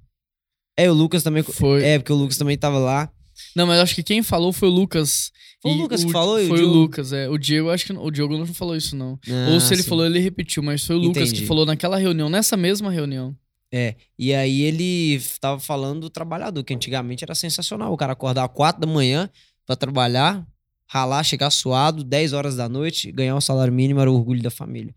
É, 0.78 0.90
o 0.90 0.94
Lucas 0.94 1.22
também. 1.24 1.44
Foi. 1.44 1.84
É, 1.84 2.00
porque 2.00 2.12
o 2.12 2.16
Lucas 2.16 2.38
também 2.38 2.58
tava 2.58 2.80
lá. 2.80 3.12
Não, 3.56 3.68
mas 3.68 3.80
acho 3.80 3.96
que 3.96 4.04
quem 4.04 4.24
falou 4.24 4.52
foi 4.52 4.70
o 4.70 4.72
Lucas. 4.72 5.32
Foi 5.62 5.72
o 5.72 5.76
Lucas 5.76 6.04
que 6.04 6.12
falou 6.12 6.36
o 6.38 6.48
Foi 6.48 6.52
o 6.52 6.56
Diogo? 6.58 6.74
Lucas, 6.74 7.14
é. 7.14 7.30
O 7.30 7.38
Diego, 7.38 7.70
acho 7.70 7.86
que. 7.86 7.94
O 7.94 8.10
Diogo 8.12 8.38
não 8.38 8.46
falou 8.48 8.76
isso, 8.76 8.96
não. 8.96 9.20
Ou 9.50 9.58
Ah, 9.58 9.60
se 9.60 9.74
ele 9.74 9.84
sim. 9.84 9.90
falou, 9.90 10.06
ele 10.06 10.20
repetiu, 10.20 10.62
mas 10.64 10.84
foi 10.84 10.96
o 10.96 11.00
Lucas 11.00 11.24
Entendi. 11.30 11.42
que 11.42 11.48
falou 11.48 11.66
naquela 11.66 11.98
reunião, 11.98 12.30
nessa 12.30 12.58
mesma 12.58 12.92
reunião. 12.92 13.36
É, 13.76 13.96
e 14.20 14.36
aí 14.36 14.62
ele 14.62 15.20
tava 15.42 15.60
falando 15.60 16.02
do 16.02 16.10
trabalhador, 16.10 16.64
que 16.64 16.76
antigamente 16.76 17.24
era 17.24 17.34
sensacional. 17.34 17.92
O 17.92 17.98
cara 17.98 18.14
acordar 18.14 18.46
às 18.46 18.52
quatro 18.54 18.80
da 18.82 18.86
manhã 18.88 19.28
pra 19.66 19.76
trabalhar, 19.76 20.46
ralar, 20.88 21.24
chegar 21.24 21.50
suado, 21.50 22.04
10 22.04 22.34
horas 22.34 22.56
da 22.56 22.70
noite, 22.70 23.12
ganhar 23.12 23.36
um 23.36 23.42
salário 23.42 23.74
mínimo 23.74 24.00
era 24.00 24.12
o 24.12 24.14
orgulho 24.14 24.44
da 24.44 24.52
família. 24.52 24.94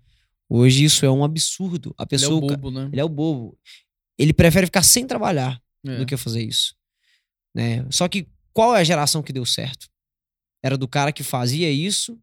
Hoje 0.47 0.85
isso 0.85 1.07
é 1.07 1.11
um 1.11 1.25
absurdo. 1.25 1.95
A 1.97 2.03
Ele 2.03 2.07
é 2.07 2.07
pessoa, 2.09 2.37
o 2.37 2.41
bobo, 2.47 2.71
né? 2.71 2.91
ele 2.93 3.01
é 3.01 3.05
o 3.05 3.09
bobo. 3.09 3.59
Ele 4.19 4.35
prefere 4.35 4.67
ficar 4.67 4.83
sem 4.83 5.07
trabalhar 5.07 5.59
É. 5.87 5.97
do 5.97 6.05
que 6.05 6.17
fazer 6.19 6.43
isso. 6.43 6.75
Né? 7.55 7.87
Só 7.91 8.07
que 8.09 8.29
qual 8.53 8.77
é 8.77 8.81
a 8.81 8.85
geração 8.85 9.23
que 9.23 9.33
deu 9.33 9.47
certo? 9.47 9.89
Era 10.63 10.77
do 10.77 10.87
cara 10.87 11.13
que 11.13 11.23
fazia 11.23 11.71
isso 11.71 12.19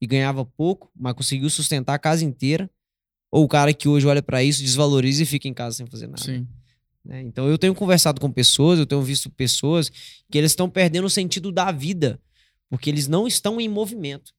e 0.00 0.06
ganhava 0.06 0.42
pouco, 0.44 0.90
mas 0.96 1.12
conseguiu 1.14 1.50
sustentar 1.50 1.92
a 1.94 1.98
casa 1.98 2.24
inteira. 2.24 2.70
Ou 3.30 3.44
o 3.44 3.48
cara 3.48 3.74
que 3.74 3.88
hoje 3.88 4.06
olha 4.06 4.22
pra 4.22 4.42
isso, 4.42 4.62
desvaloriza 4.62 5.22
e 5.22 5.26
fica 5.26 5.48
em 5.48 5.54
casa 5.54 5.76
sem 5.76 5.86
fazer 5.86 6.06
nada. 6.06 6.22
Sim. 6.22 6.46
né? 7.04 7.22
Então 7.22 7.48
eu 7.48 7.58
tenho 7.58 7.74
conversado 7.74 8.20
com 8.20 8.30
pessoas, 8.30 8.78
eu 8.78 8.86
tenho 8.86 9.02
visto 9.02 9.30
pessoas 9.30 9.90
que 10.30 10.38
eles 10.38 10.52
estão 10.52 10.68
perdendo 10.68 11.04
o 11.06 11.10
sentido 11.10 11.52
da 11.52 11.70
vida, 11.70 12.20
porque 12.70 12.88
eles 12.88 13.06
não 13.06 13.26
estão 13.26 13.60
em 13.60 13.68
movimento. 13.68 14.32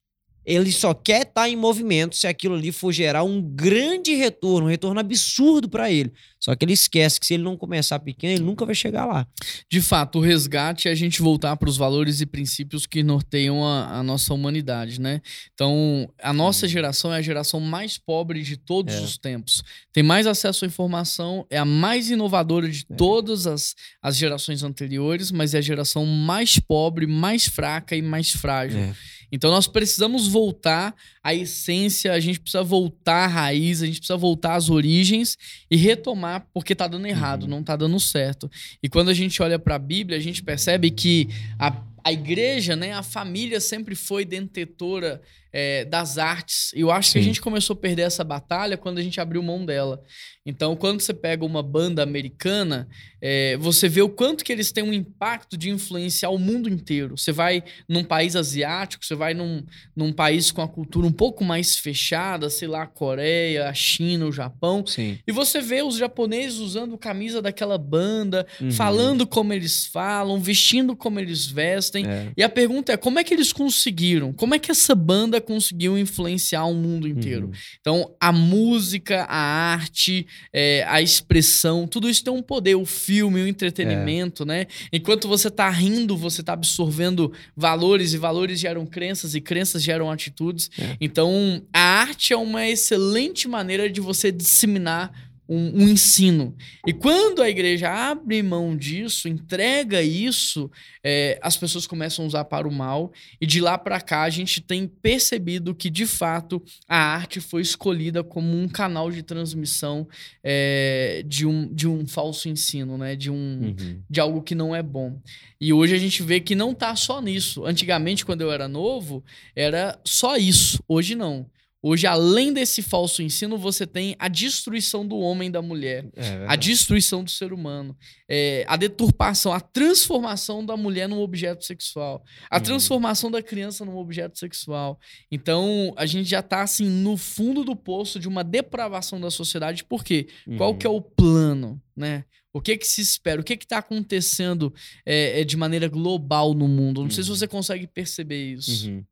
Ele 0.46 0.72
só 0.72 0.94
quer 0.94 1.24
estar 1.24 1.48
em 1.50 1.56
movimento 1.56 2.16
se 2.16 2.26
aquilo 2.26 2.56
ali 2.56 2.72
for 2.72 2.92
gerar 2.92 3.24
um 3.24 3.42
grande 3.42 4.16
retorno, 4.16 4.66
um 4.68 4.70
retorno 4.70 5.00
absurdo 5.00 5.70
para 5.70 5.92
ele. 5.92 6.12
Só 6.40 6.56
que 6.56 6.64
ele 6.64 6.72
esquece 6.74 7.20
que 7.20 7.26
se 7.26 7.34
ele 7.34 7.44
não 7.44 7.58
começar 7.58 8.00
pequeno, 8.00 8.34
ele 8.36 8.44
nunca 8.46 8.66
vai 8.66 8.74
chegar 8.74 9.06
lá. 9.06 9.28
De 9.70 9.82
fato, 9.82 10.18
o 10.20 10.22
resgate 10.22 10.88
é 10.88 10.92
a 10.92 10.96
gente 10.96 11.22
voltar 11.22 11.58
para 11.58 11.68
os 11.70 11.76
valores 11.76 12.22
e 12.22 12.26
princípios 12.26 12.88
que 12.88 13.04
norteiam 13.04 13.64
a, 13.66 13.98
a 14.00 14.04
nossa 14.04 14.34
humanidade, 14.34 15.02
né? 15.02 15.22
Então, 15.54 16.10
a 16.24 16.32
nossa 16.32 16.66
geração 16.68 17.14
é 17.14 17.18
a 17.18 17.22
geração 17.22 17.60
mais 17.60 17.98
pobre 17.98 18.42
de 18.42 18.56
todos 18.56 18.96
É. 18.96 19.02
os 19.02 19.18
tempos. 19.18 19.62
Tem 19.92 20.02
mais 20.02 20.26
acesso 20.26 20.64
à 20.64 20.68
informação, 20.68 21.46
é 21.50 21.58
a 21.58 21.66
mais 21.66 22.10
inovadora 22.10 22.70
de 22.70 22.86
É. 22.90 22.96
todas 22.96 23.46
as, 23.46 23.76
as 24.02 24.16
gerações 24.16 24.64
anteriores, 24.64 25.32
mas 25.32 25.54
é 25.54 25.58
a 25.58 25.62
geração 25.62 26.06
mais 26.06 26.58
pobre, 26.58 27.06
mais 27.06 27.46
fraca 27.48 27.96
e 27.98 28.02
mais 28.02 28.32
frágil. 28.32 28.80
É. 28.80 28.96
Então 29.32 29.52
nós 29.52 29.68
precisamos 29.68 30.28
voltar 30.28 30.96
à 31.24 31.34
essência, 31.34 32.12
a 32.14 32.20
gente 32.20 32.40
precisa 32.40 32.64
voltar 32.64 33.26
à 33.26 33.28
raiz, 33.28 33.82
a 33.82 33.86
gente 33.86 34.00
precisa 34.00 34.18
voltar 34.18 34.56
às 34.56 34.70
origens 34.70 35.38
e 35.70 35.76
retomar, 35.76 36.48
porque 36.54 36.74
tá 36.76 36.88
dando 36.88 37.06
errado, 37.06 37.44
Uhum. 37.44 37.50
não 37.50 37.64
tá 37.64 37.76
dando 37.76 38.00
certo. 38.00 38.50
E 38.82 38.90
quando 38.90 39.10
a 39.10 39.14
gente 39.14 39.42
olha 39.42 39.60
para 39.60 39.76
a 39.76 39.80
Bíblia, 39.80 40.18
a 40.18 40.22
gente 40.22 40.42
percebe 40.44 40.90
que 40.92 41.28
a, 41.58 41.76
a 42.04 42.12
igreja, 42.12 42.76
né, 42.76 42.94
a 42.94 43.04
família 43.04 43.60
sempre 43.60 43.96
foi 43.96 44.26
detentora 44.26 45.22
é, 45.52 45.86
das 45.86 46.18
artes. 46.18 46.72
E 46.74 46.82
eu 46.82 46.92
acho 46.92 47.12
que 47.14 47.20
a 47.20 47.22
Sim. 47.22 47.28
gente 47.28 47.42
começou 47.42 47.74
a 47.74 47.78
perder 47.78 48.04
essa 48.04 48.24
batalha 48.24 48.78
quando 48.78 48.98
a 49.00 49.04
gente 49.04 49.20
abriu 49.20 49.42
mão 49.42 49.66
dela. 49.66 50.02
Então, 50.46 50.76
quando 50.76 51.02
você 51.02 51.14
pega 51.14 51.46
uma 51.46 51.62
banda 51.62 52.02
americana, 52.02 52.88
é, 53.22 53.56
você 53.58 53.88
vê 53.88 54.02
o 54.02 54.10
quanto 54.10 54.44
que 54.44 54.52
eles 54.52 54.72
têm 54.72 54.84
um 54.84 54.94
impacto 54.94 55.56
de 55.58 55.70
influenciar 55.70 56.30
o 56.30 56.40
mundo 56.40 56.68
inteiro. 56.70 57.16
Você 57.18 57.32
vai 57.32 57.64
num 57.88 58.04
país 58.04 58.36
asiático, 58.36 59.06
você 59.06 59.14
vai 59.14 59.34
num, 59.34 59.64
num 59.96 60.12
país 60.12 60.50
com 60.50 60.62
a 60.62 60.68
cultura 60.68 61.06
um 61.06 61.12
pouco 61.12 61.44
mais 61.44 61.76
fechada, 61.76 62.50
sei 62.50 62.68
lá, 62.68 62.84
a 62.84 62.88
Coreia, 62.88 63.70
a 63.70 63.74
China, 63.74 64.26
o 64.26 64.32
Japão, 64.32 64.84
Sim. 64.88 65.20
e 65.28 65.32
você 65.32 65.62
vê 65.62 65.84
os 65.84 65.98
japoneses 65.98 66.58
usando 66.60 66.98
camisa 66.98 67.42
daquela 67.42 67.78
banda, 67.78 68.48
Uhum. 68.60 68.72
falando 68.72 69.28
como 69.28 69.54
eles 69.54 69.86
falam, 69.86 70.40
vestindo 70.40 70.96
como 70.96 71.20
eles 71.20 71.46
vestem. 71.46 72.06
É. 72.08 72.32
E 72.36 72.42
a 72.44 72.50
pergunta 72.50 72.92
é: 72.94 72.98
como 72.98 73.20
é 73.20 73.24
que 73.24 73.34
eles 73.34 73.52
conseguiram? 73.54 74.34
Como 74.34 74.56
é 74.56 74.60
que 74.60 74.72
essa 74.72 74.96
banda 74.96 75.39
conseguiu 75.40 75.98
influenciar 75.98 76.66
o 76.66 76.74
mundo 76.74 77.08
inteiro? 77.08 77.48
Uhum. 77.48 77.54
Então, 77.80 78.16
a 78.20 78.32
música, 78.32 79.24
a 79.24 79.38
arte, 79.38 80.26
é, 80.54 80.86
a 80.88 81.02
expressão, 81.02 81.88
tudo 81.88 82.10
isso 82.10 82.24
tem 82.24 82.34
um 82.34 82.42
poder. 82.42 82.76
O 82.76 82.86
filme, 82.86 83.42
o 83.42 83.48
entretenimento, 83.48 84.46
né? 84.46 84.68
Enquanto 84.92 85.28
você 85.28 85.50
tá 85.50 85.70
rindo, 85.70 86.16
você 86.18 86.44
tá 86.44 86.54
absorvendo 86.54 87.32
valores, 87.56 88.14
e 88.14 88.18
valores 88.18 88.60
geram 88.60 88.86
crenças, 88.86 89.36
e 89.36 89.42
crenças 89.42 89.82
geram 89.84 90.10
atitudes. 90.12 90.70
É. 90.78 90.98
Então, 91.00 91.62
a 91.74 91.80
arte 91.80 92.34
é 92.34 92.38
uma 92.38 92.68
excelente 92.68 93.48
maneira 93.48 93.90
de 93.90 94.02
você 94.02 94.32
disseminar 94.32 95.29
um, 95.50 95.82
um 95.84 95.88
ensino. 95.90 96.56
E 96.86 96.94
quando 96.94 97.42
a 97.42 97.50
igreja 97.50 97.90
abre 97.90 98.42
mão 98.44 98.78
disso, 98.78 99.28
entrega 99.28 100.02
isso, 100.02 100.70
é, 101.04 101.40
as 101.42 101.58
pessoas 101.58 101.88
começam 101.88 102.24
a 102.24 102.28
usar 102.28 102.46
para 102.46 102.68
o 102.68 102.72
mal. 102.72 103.12
E 103.42 103.48
de 103.48 103.60
lá 103.60 103.78
para 103.78 104.00
cá, 104.00 104.22
a 104.22 104.30
gente 104.30 104.62
tem 104.62 104.88
percebido 104.88 105.74
que, 105.74 105.90
de 105.90 106.06
fato, 106.06 106.62
a 106.88 106.98
arte 106.98 107.42
foi 107.42 107.64
escolhida 107.64 108.24
como 108.24 108.56
um 108.56 108.68
canal 108.70 109.10
de 109.10 109.24
transmissão 109.24 110.08
é, 110.44 111.24
de, 111.26 111.48
um, 111.48 111.74
de 111.74 111.88
um 111.88 112.08
falso 112.08 112.48
ensino, 112.48 112.98
né? 112.98 113.16
De 113.16 113.32
um, 113.32 113.40
Uhum. 113.40 114.02
de 114.10 114.20
algo 114.20 114.42
que 114.44 114.54
não 114.54 114.76
é 114.76 114.84
bom. 114.84 115.20
E 115.60 115.74
hoje 115.74 115.96
a 115.96 115.98
gente 115.98 116.22
vê 116.22 116.40
que 116.40 116.54
não 116.54 116.74
tá 116.74 116.96
só 116.96 117.20
nisso. 117.22 117.66
Antigamente, 117.66 118.24
quando 118.26 118.42
eu 118.42 118.52
era 118.52 118.68
novo, 118.68 119.24
era 119.56 120.00
só 120.06 120.38
isso. 120.38 120.82
Hoje 120.88 121.16
não. 121.16 121.46
Hoje, 121.82 122.06
além 122.06 122.52
desse 122.52 122.82
falso 122.82 123.22
ensino, 123.22 123.58
você 123.58 123.88
tem 123.88 124.14
a 124.20 124.28
destruição 124.28 125.08
do 125.08 125.18
homem 125.18 125.48
e 125.48 125.52
da 125.52 125.62
mulher, 125.62 126.10
É 126.14 126.46
a 126.48 126.56
destruição 126.58 127.24
do 127.24 127.30
ser 127.32 127.54
humano, 127.54 127.96
é, 128.30 128.66
a 128.68 128.76
deturpação, 128.76 129.54
a 129.54 129.62
transformação 129.62 130.66
da 130.66 130.76
mulher 130.76 131.08
num 131.08 131.22
objeto 131.22 131.64
sexual, 131.64 132.22
a 132.52 132.58
Uhum. 132.58 132.64
transformação 132.64 133.32
da 133.32 133.42
criança 133.42 133.86
num 133.86 133.96
objeto 133.98 134.38
sexual. 134.38 135.00
Então, 135.32 135.94
a 135.96 136.06
gente 136.06 136.30
já 136.30 136.42
tá 136.42 136.62
assim 136.64 136.86
no 136.86 137.16
fundo 137.16 137.64
do 137.64 137.76
poço 137.76 138.20
de 138.20 138.28
uma 138.28 138.44
depravação 138.44 139.20
da 139.22 139.32
sociedade. 139.32 139.84
Por 139.86 140.04
quê? 140.04 140.28
Qual 140.58 140.72
Uhum. 140.72 140.78
que 140.78 140.86
é 140.86 140.90
o 140.90 141.00
plano, 141.02 141.82
né? 141.96 142.26
O 142.52 142.60
que 142.62 142.76
que 142.78 142.88
se 142.88 143.02
espera? 143.02 143.40
O 143.40 143.44
que 143.44 143.56
que 143.56 143.68
tá 143.68 143.78
acontecendo 143.78 144.74
é, 145.06 145.42
é, 145.42 145.44
de 145.44 145.56
maneira 145.56 145.88
global 145.88 146.54
no 146.54 146.68
mundo? 146.68 147.04
Não 147.04 147.10
sei 147.12 147.24
se 147.24 147.30
Uhum. 147.30 147.36
você 147.36 147.48
consegue 147.48 147.86
perceber 147.88 148.54
isso. 148.54 148.88
Uhum. 148.90 149.04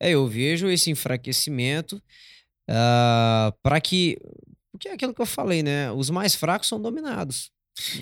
É, 0.00 0.10
eu 0.10 0.26
vejo 0.26 0.68
esse 0.68 0.90
enfraquecimento 0.90 2.02
para 3.62 3.80
que. 3.82 4.18
Porque 4.72 4.88
é 4.88 4.92
aquilo 4.92 5.14
que 5.14 5.22
eu 5.22 5.26
falei, 5.26 5.62
né? 5.62 5.90
Os 5.92 6.10
mais 6.10 6.34
fracos 6.34 6.68
são 6.68 6.80
dominados. 6.80 7.50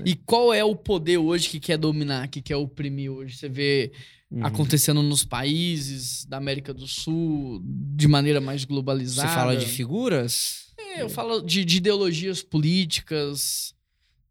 E 0.04 0.14
qual 0.14 0.52
é 0.54 0.62
o 0.64 0.74
poder 0.76 1.18
hoje 1.18 1.48
que 1.48 1.58
quer 1.60 1.76
dominar, 1.76 2.28
que 2.28 2.40
quer 2.40 2.56
oprimir 2.56 3.10
hoje? 3.10 3.36
Você 3.36 3.48
vê 3.48 3.92
Uhum. 4.30 4.44
acontecendo 4.44 5.00
nos 5.02 5.24
países 5.24 6.24
da 6.24 6.38
América 6.38 6.74
do 6.74 6.88
Sul 6.88 7.60
de 7.64 8.08
maneira 8.08 8.40
mais 8.40 8.62
Você 8.62 8.66
globalizada. 8.66 9.28
fala 9.28 9.56
de 9.56 9.66
figuras? 9.66 10.72
É, 10.76 11.02
eu 11.02 11.08
falo 11.08 11.40
de, 11.40 11.64
de 11.64 11.76
ideologias 11.76 12.42
políticas. 12.42 13.74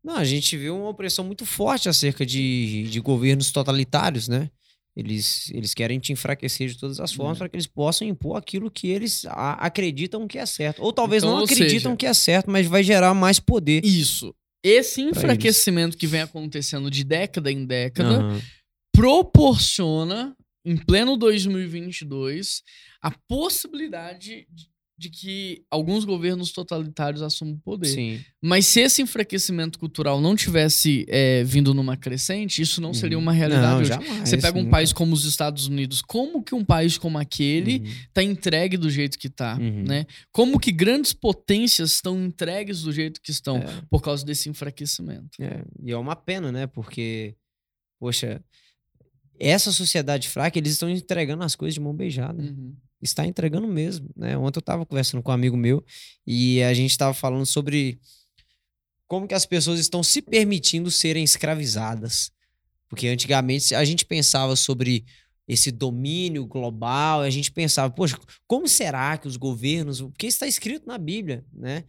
Não, 0.03 0.15
a 0.17 0.24
gente 0.25 0.57
viu 0.57 0.75
uma 0.77 0.89
opressão 0.89 1.24
muito 1.24 1.45
forte 1.45 1.88
acerca 1.88 2.25
de, 2.25 2.83
de 2.89 3.00
governos 3.00 3.51
totalitários, 3.51 4.27
né? 4.27 4.50
Eles, 4.95 5.50
eles 5.51 5.74
querem 5.74 5.98
te 6.00 6.12
enfraquecer 6.13 6.67
de 6.69 6.77
todas 6.77 7.00
as 7.00 7.12
formas 7.13 7.38
É. 7.38 7.39
para 7.39 7.50
que 7.50 7.55
eles 7.55 7.65
possam 7.65 8.07
impor 8.07 8.38
aquilo 8.38 8.69
que 8.69 8.88
eles 8.89 9.25
a- 9.25 9.53
acreditam 9.53 10.27
que 10.27 10.38
é 10.38 10.45
certo. 10.45 10.83
Ou 10.83 10.93
talvez 10.93 11.24
Então, 11.24 11.31
não 11.31 11.39
ou 11.39 11.45
acreditam 11.45 11.91
seja- 11.91 11.95
que 11.98 12.05
é 12.05 12.13
certo, 12.13 12.51
mas 12.51 12.67
vai 12.67 12.83
gerar 12.83 13.13
mais 13.13 13.39
poder. 13.39 13.83
Isso. 13.83 14.36
Esse 14.63 15.01
enfraquecimento 15.01 15.98
que 15.98 16.05
vem 16.05 16.22
acontecendo 16.22 16.91
de 16.91 17.03
década 17.03 17.51
em 17.51 17.65
década 17.65 18.17
Aham. 18.22 18.41
proporciona, 18.93 20.36
em 20.65 20.77
pleno 20.77 21.17
2022, 21.17 22.62
a 23.01 23.10
possibilidade 23.27 24.48
de, 24.95 25.09
que 25.09 25.63
alguns 25.71 26.05
governos 26.05 26.51
totalitários 26.51 27.21
assumam 27.23 27.55
o 27.55 27.59
poder. 27.59 27.88
Sim. 27.88 28.23
Mas 28.41 28.67
se 28.67 28.79
esse 28.79 29.01
enfraquecimento 29.01 29.79
cultural 29.79 30.21
não 30.21 30.35
tivesse 30.35 31.03
é, 31.09 31.43
vindo 31.43 31.73
numa 31.73 31.97
crescente, 31.97 32.62
isso 32.62 32.79
não 32.79 32.93
seria 32.93 33.17
Uhum. 33.17 33.23
uma 33.23 33.31
realidade 33.33 33.77
Não, 33.79 33.83
jamais, 33.85 34.29
Você 34.29 34.38
pega 34.38 34.57
um 34.57 34.62
nunca. 34.62 34.71
país 34.71 34.93
como 34.93 35.13
os 35.13 35.25
Estados 35.25 35.65
Unidos, 35.67 36.01
como 36.01 36.43
que 36.43 36.53
um 36.53 36.63
país 36.63 36.97
como 36.97 37.17
aquele 37.17 37.79
Uhum. 37.79 37.93
tá 38.13 38.21
entregue 38.23 38.77
do 38.77 38.89
jeito 38.89 39.17
que 39.17 39.29
tá, 39.29 39.57
Uhum. 39.59 39.83
né? 39.83 40.05
Como 40.31 40.59
que 40.59 40.71
grandes 40.71 41.12
potências 41.12 41.93
estão 41.93 42.23
entregues 42.23 42.83
do 42.83 42.91
jeito 42.91 43.19
que 43.21 43.31
estão 43.31 43.57
É. 43.57 43.81
por 43.89 44.01
causa 44.01 44.23
desse 44.23 44.47
enfraquecimento. 44.47 45.41
É, 45.41 45.63
e 45.83 45.91
é 45.91 45.97
uma 45.97 46.15
pena, 46.15 46.51
né? 46.51 46.67
Porque, 46.67 47.35
poxa, 48.00 48.43
essa 49.39 49.71
sociedade 49.71 50.29
fraca, 50.29 50.57
eles 50.59 50.73
estão 50.73 50.88
entregando 50.89 51.43
as 51.43 51.55
coisas 51.55 51.73
de 51.73 51.79
mão 51.81 51.93
beijada. 51.95 52.41
Uhum. 52.43 52.75
Está 53.03 53.27
entregando 53.27 53.67
mesmo, 53.67 54.10
né? 54.15 54.38
Ontem 54.38 54.60
eu 54.60 54.63
tava 54.63 54.86
conversando 54.86 55.22
com 55.22 55.31
um 55.31 55.33
amigo 55.33 55.57
meu 55.57 55.83
e 56.25 56.63
a 56.63 56.74
gente 56.74 56.98
tava 56.98 57.13
falando 57.13 57.45
sobre 57.45 58.00
como 59.07 59.27
que 59.27 59.33
as 59.33 59.45
pessoas 59.45 59.79
estão 59.79 60.01
se 60.01 60.22
permitindo 60.22 60.89
serem 60.89 61.24
escravizadas. 61.24 62.31
Porque 62.88 63.07
antigamente 63.07 63.75
a 63.75 63.83
gente 63.83 64.05
pensava 64.05 64.55
sobre 64.55 65.05
esse 65.47 65.71
domínio 65.71 66.45
global, 66.45 67.21
a 67.21 67.29
gente 67.29 67.51
pensava, 67.51 67.93
poxa, 67.93 68.17
como 68.47 68.67
será 68.67 69.17
que 69.17 69.27
os 69.27 69.35
governos, 69.35 70.01
porque 70.01 70.27
está 70.27 70.47
escrito 70.47 70.88
na 70.88 70.97
Bíblia, 70.97 71.43
né? 71.53 71.83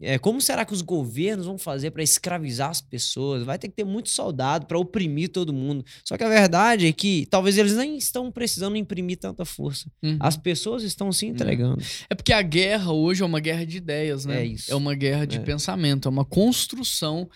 É, 0.00 0.18
como 0.18 0.40
será 0.40 0.64
que 0.64 0.72
os 0.74 0.82
governos 0.82 1.46
vão 1.46 1.56
fazer 1.56 1.90
para 1.92 2.02
escravizar 2.02 2.68
as 2.68 2.80
pessoas? 2.80 3.42
Vai 3.44 3.58
ter 3.58 3.68
que 3.68 3.74
ter 3.76 3.84
muito 3.84 4.10
soldado 4.10 4.66
para 4.66 4.78
oprimir 4.78 5.30
todo 5.30 5.52
mundo. 5.52 5.84
Só 6.04 6.16
que 6.18 6.24
a 6.24 6.28
verdade 6.28 6.86
é 6.86 6.92
que 6.92 7.26
talvez 7.30 7.56
eles 7.56 7.74
nem 7.76 7.96
estão 7.96 8.30
precisando 8.30 8.76
imprimir 8.76 9.18
tanta 9.18 9.44
força. 9.44 9.88
Uhum. 10.02 10.18
As 10.20 10.36
pessoas 10.36 10.82
estão 10.82 11.12
se 11.12 11.26
entregando. 11.26 11.82
É 12.10 12.14
porque 12.14 12.32
a 12.32 12.42
guerra 12.42 12.92
hoje 12.92 13.22
é 13.22 13.26
uma 13.26 13.40
guerra 13.40 13.64
de 13.64 13.76
ideias, 13.78 14.24
né? 14.26 14.42
É 14.42 14.46
isso. 14.46 14.70
É 14.70 14.74
uma 14.74 14.94
guerra 14.94 15.26
de 15.26 15.36
É. 15.36 15.40
pensamento, 15.40 16.08
é 16.08 16.10
uma 16.10 16.24
construção. 16.24 17.28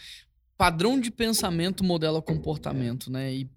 Padrão 0.56 1.00
de 1.00 1.10
pensamento 1.10 1.84
modela 1.84 2.20
comportamento, 2.20 3.10
né? 3.10 3.32
E, 3.32 3.48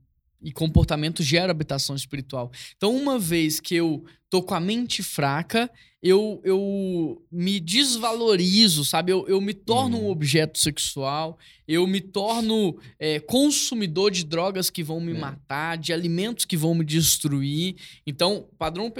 e 0.41 0.51
comportamento 0.51 1.23
gera 1.23 1.51
habitação 1.51 1.95
espiritual. 1.95 2.51
Então, 2.75 2.95
uma 2.95 3.19
vez 3.19 3.59
que 3.59 3.75
eu 3.75 4.03
tô 4.31 4.41
com 4.41 4.55
a 4.55 4.59
mente 4.59 5.03
fraca, 5.03 5.69
eu, 6.01 6.41
eu 6.43 7.21
me 7.31 7.59
desvalorizo, 7.59 8.83
sabe? 8.83 9.11
Eu, 9.11 9.27
eu 9.27 9.39
me 9.39 9.53
torno 9.53 9.97
um 9.97 10.05
Uhum. 10.05 10.09
objeto 10.09 10.57
sexual, 10.57 11.37
eu 11.67 11.85
me 11.85 12.01
torno 12.01 12.75
é, 12.99 13.19
consumidor 13.19 14.09
de 14.11 14.25
drogas 14.25 14.69
que 14.71 14.83
vão 14.83 14.99
me 14.99 15.11
É. 15.11 15.17
matar, 15.19 15.77
de 15.77 15.93
alimentos 15.93 16.43
que 16.43 16.57
vão 16.57 16.73
me 16.73 16.83
destruir. 16.83 17.75
Então, 18.05 18.47
padrão 18.57 18.91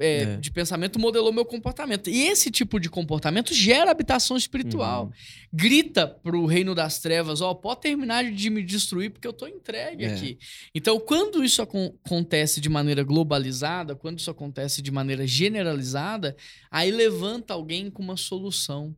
é, 0.00 0.22
É. 0.22 0.36
de 0.38 0.50
pensamento 0.50 0.98
modelou 0.98 1.30
meu 1.32 1.44
comportamento. 1.44 2.08
E 2.08 2.22
esse 2.26 2.50
tipo 2.50 2.80
de 2.80 2.88
comportamento 2.88 3.52
gera 3.54 3.90
habitação 3.90 4.34
espiritual. 4.36 5.04
Uhum. 5.04 5.10
Grita 5.52 6.06
pro 6.06 6.46
reino 6.46 6.74
das 6.74 6.98
trevas, 7.00 7.40
ó, 7.42 7.52
pode 7.54 7.82
terminar 7.82 8.24
de 8.32 8.50
me 8.50 8.62
destruir 8.62 9.10
porque 9.10 9.28
eu 9.28 9.32
tô 9.32 9.46
entregue 9.46 10.04
É. 10.04 10.14
aqui. 10.14 10.38
Então, 10.74 10.98
quando 10.98 11.44
isso 11.44 11.60
acon- 11.62 11.94
acontece 12.04 12.60
de 12.62 12.68
maneira 12.70 13.02
globalizada, 13.04 13.94
quando 13.94 14.18
isso 14.18 14.30
acontece 14.30 14.75
de 14.82 14.90
maneira 14.90 15.26
generalizada, 15.26 16.36
aí 16.70 16.90
levanta 16.90 17.54
alguém 17.54 17.90
com 17.90 18.02
uma 18.02 18.16
solução. 18.16 18.94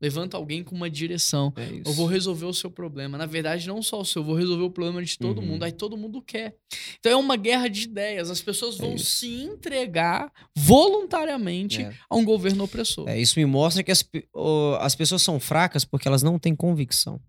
Levanta 0.00 0.36
alguém 0.36 0.64
com 0.64 0.74
uma 0.74 0.90
direção. 0.90 1.52
É. 1.56 1.80
Eu 1.88 1.92
vou 1.92 2.06
resolver 2.06 2.44
o 2.46 2.52
seu 2.52 2.68
problema. 2.68 3.16
Na 3.16 3.24
verdade, 3.24 3.68
não 3.68 3.80
só 3.80 4.00
o 4.00 4.04
seu, 4.04 4.20
eu 4.22 4.26
vou 4.26 4.34
resolver 4.34 4.64
o 4.64 4.70
problema 4.70 5.00
de 5.00 5.16
todo 5.16 5.38
Uhum. 5.40 5.46
mundo. 5.46 5.62
Aí 5.62 5.70
todo 5.70 5.96
mundo 5.96 6.20
quer. 6.20 6.56
Então 6.98 7.12
é 7.12 7.14
uma 7.16 7.36
guerra 7.36 7.68
de 7.68 7.82
ideias. 7.84 8.28
As 8.28 8.40
pessoas 8.42 8.74
É 8.80 8.82
vão 8.82 8.96
isso. 8.96 9.04
se 9.18 9.28
entregar 9.44 10.32
voluntariamente 10.56 11.82
É. 11.82 11.94
a 12.10 12.16
um 12.16 12.24
governo 12.24 12.64
opressor. 12.64 13.08
É, 13.08 13.20
isso 13.20 13.38
me 13.38 13.46
mostra 13.46 13.82
que 13.82 13.92
as, 13.92 14.02
pe- 14.02 14.26
o- 14.34 14.76
as 14.80 14.94
pessoas 14.96 15.22
são 15.22 15.38
fracas 15.38 15.84
porque 15.84 16.08
elas 16.08 16.22
não 16.22 16.36
têm 16.38 16.54
convicção. 16.54 17.20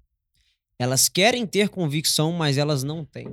Elas 0.80 1.08
querem 1.08 1.46
ter 1.46 1.70
convicção, 1.70 2.32
mas 2.32 2.58
elas 2.58 2.84
não 2.84 3.06
têm. 3.06 3.28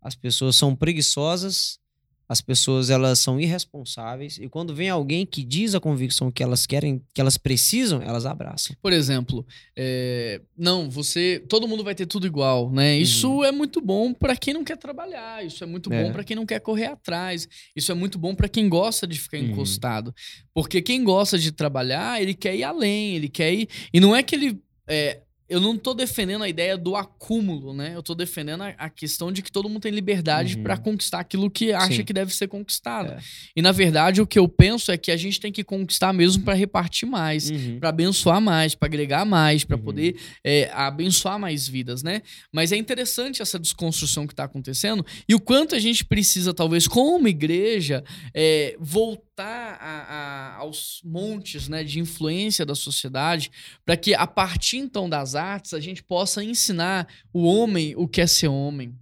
As 0.00 0.14
pessoas 0.14 0.54
são 0.54 0.76
preguiçosas, 0.76 1.80
as 2.28 2.40
pessoas 2.42 2.90
elas 2.90 3.18
são 3.18 3.40
irresponsáveis 3.40 4.38
e 4.38 4.48
quando 4.48 4.74
vem 4.74 4.88
alguém 4.90 5.24
que 5.24 5.42
diz 5.42 5.74
a 5.74 5.80
convicção 5.80 6.30
que 6.30 6.42
elas 6.42 6.66
querem, 6.66 7.02
que 7.14 7.20
elas 7.20 7.38
precisam, 7.38 8.02
elas 8.02 8.26
abraçam. 8.26 8.76
Por 8.82 8.92
exemplo, 8.92 9.46
é, 9.76 10.40
não, 10.56 10.90
você, 10.90 11.42
todo 11.48 11.66
mundo 11.66 11.82
vai 11.82 11.94
ter 11.94 12.06
tudo 12.06 12.26
igual, 12.26 12.70
né? 12.70 12.98
Isso 12.98 13.42
é 13.44 13.50
muito 13.52 13.80
bom 13.80 14.12
pra 14.12 14.36
quem 14.36 14.52
não 14.52 14.62
quer 14.64 14.76
trabalhar, 14.76 15.44
isso 15.44 15.64
é 15.64 15.66
muito 15.66 15.92
É. 15.92 16.02
bom 16.04 16.12
pra 16.12 16.22
quem 16.24 16.36
não 16.36 16.44
quer 16.44 16.60
correr 16.60 16.86
atrás, 16.86 17.48
isso 17.74 17.90
é 17.90 17.94
muito 17.94 18.18
bom 18.18 18.34
pra 18.34 18.48
quem 18.48 18.68
gosta 18.68 19.06
de 19.06 19.18
ficar 19.18 19.38
Uhum. 19.38 19.44
encostado, 19.50 20.14
porque 20.52 20.82
quem 20.82 21.02
gosta 21.04 21.38
de 21.38 21.50
trabalhar, 21.52 22.20
ele 22.20 22.34
quer 22.34 22.54
ir 22.54 22.64
além, 22.64 23.14
ele 23.16 23.28
quer 23.28 23.52
ir 23.54 23.68
e 23.92 24.00
não 24.00 24.14
é 24.14 24.22
que 24.22 24.34
ele 24.34 24.60
é, 24.86 25.20
eu 25.48 25.60
não 25.60 25.76
tô 25.78 25.94
defendendo 25.94 26.42
a 26.44 26.48
ideia 26.48 26.76
do 26.76 26.94
acúmulo, 26.94 27.72
né? 27.72 27.92
Eu 27.94 28.02
tô 28.02 28.14
defendendo 28.14 28.62
a, 28.62 28.68
a 28.78 28.90
questão 28.90 29.32
de 29.32 29.40
que 29.42 29.50
todo 29.50 29.68
mundo 29.68 29.80
tem 29.82 29.92
liberdade 29.92 30.56
Uhum. 30.56 30.62
pra 30.62 30.76
conquistar 30.76 31.20
aquilo 31.20 31.50
que 31.50 31.72
acha 31.72 31.96
Sim. 31.96 32.04
que 32.04 32.12
deve 32.12 32.34
ser 32.34 32.48
conquistado. 32.48 33.12
É. 33.12 33.18
E 33.56 33.62
na 33.62 33.72
verdade, 33.72 34.20
o 34.20 34.26
que 34.26 34.38
eu 34.38 34.46
penso 34.48 34.92
é 34.92 34.98
que 34.98 35.10
a 35.10 35.16
gente 35.16 35.40
tem 35.40 35.50
que 35.50 35.64
conquistar 35.64 36.12
mesmo 36.12 36.42
pra 36.44 36.54
repartir 36.54 37.08
mais 37.08 37.50
Uhum. 37.50 37.78
para 37.80 37.88
abençoar 37.88 38.40
mais, 38.40 38.74
para 38.74 38.86
agregar 38.86 39.24
mais, 39.24 39.64
para 39.64 39.76
Uhum. 39.76 39.82
poder 39.82 40.16
é, 40.44 40.70
abençoar 40.72 41.38
mais 41.38 41.66
vidas, 41.68 42.02
né? 42.02 42.22
Mas 42.52 42.72
é 42.72 42.76
interessante 42.76 43.40
essa 43.42 43.58
desconstrução 43.58 44.26
que 44.26 44.32
está 44.32 44.44
acontecendo 44.44 45.04
e 45.28 45.34
o 45.34 45.40
quanto 45.40 45.74
a 45.74 45.78
gente 45.78 46.04
precisa, 46.04 46.52
talvez, 46.52 46.86
como 46.86 47.26
igreja, 47.28 48.04
é, 48.34 48.76
voltar 48.78 49.27
a- 49.44 50.56
aos 50.58 51.00
montes 51.04 51.68
né, 51.68 51.82
de 51.84 52.00
influência 52.00 52.64
da 52.66 52.74
sociedade, 52.74 53.50
para 53.84 53.96
que 53.96 54.14
a 54.14 54.26
partir 54.26 54.78
então 54.78 55.08
das 55.08 55.34
artes 55.34 55.72
a 55.74 55.80
gente 55.80 56.02
possa 56.02 56.42
ensinar 56.42 57.06
o 57.32 57.44
homem 57.44 57.94
o 57.96 58.06
que 58.08 58.20
é 58.20 58.26
ser 58.26 58.48
homem, 58.48 58.94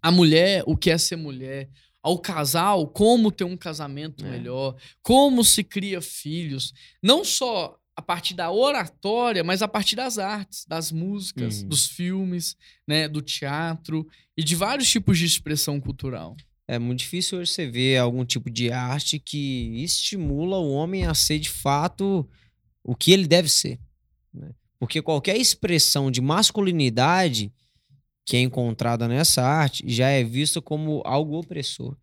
a 0.00 0.10
mulher 0.10 0.62
o 0.66 0.76
que 0.76 0.90
é 0.90 0.98
ser 0.98 1.16
mulher. 1.16 1.68
Ao 2.02 2.18
casal, 2.18 2.88
como 2.88 3.30
ter 3.30 3.44
um 3.44 3.56
casamento 3.56 4.26
É. 4.26 4.28
melhor, 4.30 4.74
como 5.02 5.44
se 5.44 5.62
cria 5.62 6.00
filhos, 6.00 6.72
não 7.00 7.24
só 7.24 7.78
a 7.94 8.02
partir 8.02 8.34
da 8.34 8.50
oratória, 8.50 9.44
mas 9.44 9.62
a 9.62 9.68
partir 9.68 9.94
das 9.96 10.18
artes, 10.18 10.64
das 10.66 10.90
músicas, 10.90 11.62
Uhum. 11.62 11.68
dos 11.68 11.86
filmes, 11.86 12.56
né, 12.88 13.06
do 13.06 13.20
teatro 13.22 14.04
e 14.36 14.42
de 14.42 14.56
vários 14.56 14.90
tipos 14.90 15.18
de 15.18 15.26
expressão 15.26 15.78
cultural. 15.80 16.36
É 16.72 16.78
muito 16.78 17.00
difícil 17.00 17.38
hoje 17.38 17.52
você 17.52 17.66
ver 17.66 17.98
algum 17.98 18.24
tipo 18.24 18.48
de 18.48 18.72
arte 18.72 19.18
que 19.18 19.82
estimula 19.84 20.56
o 20.56 20.72
homem 20.72 21.04
a 21.04 21.12
ser 21.12 21.38
de 21.38 21.50
fato 21.50 22.26
o 22.82 22.96
que 22.96 23.12
ele 23.12 23.26
deve 23.26 23.50
ser. 23.50 23.78
né? 24.32 24.54
Porque 24.78 25.02
qualquer 25.02 25.36
expressão 25.36 26.10
de 26.10 26.22
masculinidade 26.22 27.52
que 28.24 28.38
é 28.38 28.40
encontrada 28.40 29.06
nessa 29.06 29.42
arte 29.42 29.84
já 29.86 30.08
é 30.08 30.24
vista 30.24 30.62
como 30.62 31.02
algo 31.04 31.38
opressor. 31.38 31.94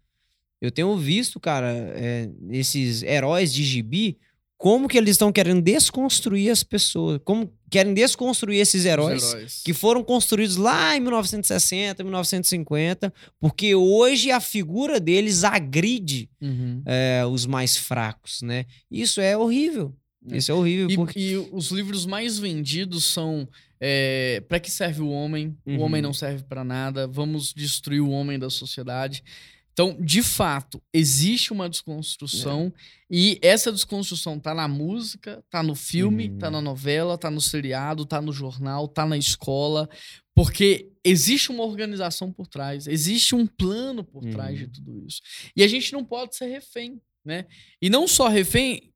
Eu 0.61 0.69
tenho 0.69 0.95
visto, 0.95 1.39
cara, 1.39 1.71
é, 1.95 2.29
esses 2.51 3.01
heróis 3.01 3.51
de 3.51 3.63
gibi, 3.63 4.19
como 4.59 4.89
que 4.89 4.97
eles 4.97 5.11
estão 5.11 5.31
querendo 5.31 5.61
desconstruir 5.61 6.51
as 6.51 6.63
pessoas, 6.63 7.21
como 7.23 7.49
querem 7.71 7.93
desconstruir 7.93 8.59
esses 8.59 8.83
heróis 8.83 9.23
heróis. 9.31 9.61
que 9.63 9.73
foram 9.73 10.03
construídos 10.03 10.57
lá 10.57 10.97
em 10.97 10.99
1960, 10.99 12.03
1950, 12.03 13.13
porque 13.39 13.73
hoje 13.73 14.31
a 14.31 14.41
figura 14.41 14.99
deles 14.99 15.45
agride 15.45 16.29
Uhum. 16.41 16.81
é, 16.85 17.23
os 17.25 17.45
mais 17.45 17.77
fracos, 17.77 18.41
né? 18.41 18.65
Isso 18.91 19.21
é 19.21 19.37
horrível. 19.37 19.95
É. 20.29 20.35
Isso 20.37 20.51
é 20.51 20.53
horrível, 20.55 20.89
E, 20.89 20.95
porque... 20.95 21.17
e 21.19 21.37
os 21.37 21.71
livros 21.71 22.05
mais 22.05 22.37
vendidos 22.37 23.05
são 23.05 23.47
é, 23.79 24.43
para 24.49 24.59
que 24.59 24.69
serve 24.69 24.99
o 25.01 25.07
homem? 25.09 25.55
O 25.65 25.71
Uhum. 25.71 25.81
homem 25.83 26.01
não 26.01 26.11
serve 26.11 26.43
para 26.43 26.65
nada. 26.65 27.07
Vamos 27.07 27.53
destruir 27.53 28.01
o 28.01 28.09
homem 28.09 28.37
da 28.37 28.49
sociedade. 28.49 29.23
Então, 29.71 29.97
de 30.01 30.21
fato, 30.21 30.81
existe 30.93 31.53
uma 31.53 31.69
desconstrução 31.69 32.73
É. 32.75 32.81
e 33.09 33.39
essa 33.41 33.71
desconstrução 33.71 34.37
tá 34.39 34.53
na 34.53 34.67
música, 34.67 35.41
tá 35.49 35.63
no 35.63 35.73
filme, 35.75 36.29
Uhum. 36.29 36.37
tá 36.37 36.51
na 36.51 36.59
novela, 36.61 37.17
tá 37.17 37.31
no 37.31 37.39
seriado, 37.39 38.05
tá 38.05 38.21
no 38.21 38.33
jornal, 38.33 38.87
tá 38.87 39.05
na 39.05 39.17
escola, 39.17 39.89
porque 40.35 40.91
existe 41.03 41.49
uma 41.49 41.63
organização 41.63 42.31
por 42.31 42.47
trás, 42.47 42.87
existe 42.87 43.33
um 43.35 43.47
plano 43.47 44.03
por 44.03 44.25
trás 44.25 44.57
de 44.57 44.65
Uhum. 44.65 44.71
tudo 44.71 45.05
isso. 45.07 45.21
E 45.55 45.63
a 45.63 45.67
gente 45.67 45.93
não 45.93 46.03
pode 46.03 46.35
ser 46.35 46.47
refém, 46.47 46.99
né? 47.23 47.45
E 47.81 47.89
não 47.89 48.05
só 48.07 48.27
refém, 48.27 48.91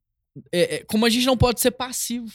é, 0.51 0.75
é, 0.77 0.83
como 0.83 1.05
a 1.05 1.09
gente 1.09 1.25
não 1.25 1.37
pode 1.37 1.61
ser 1.61 1.71
passivo. 1.71 2.31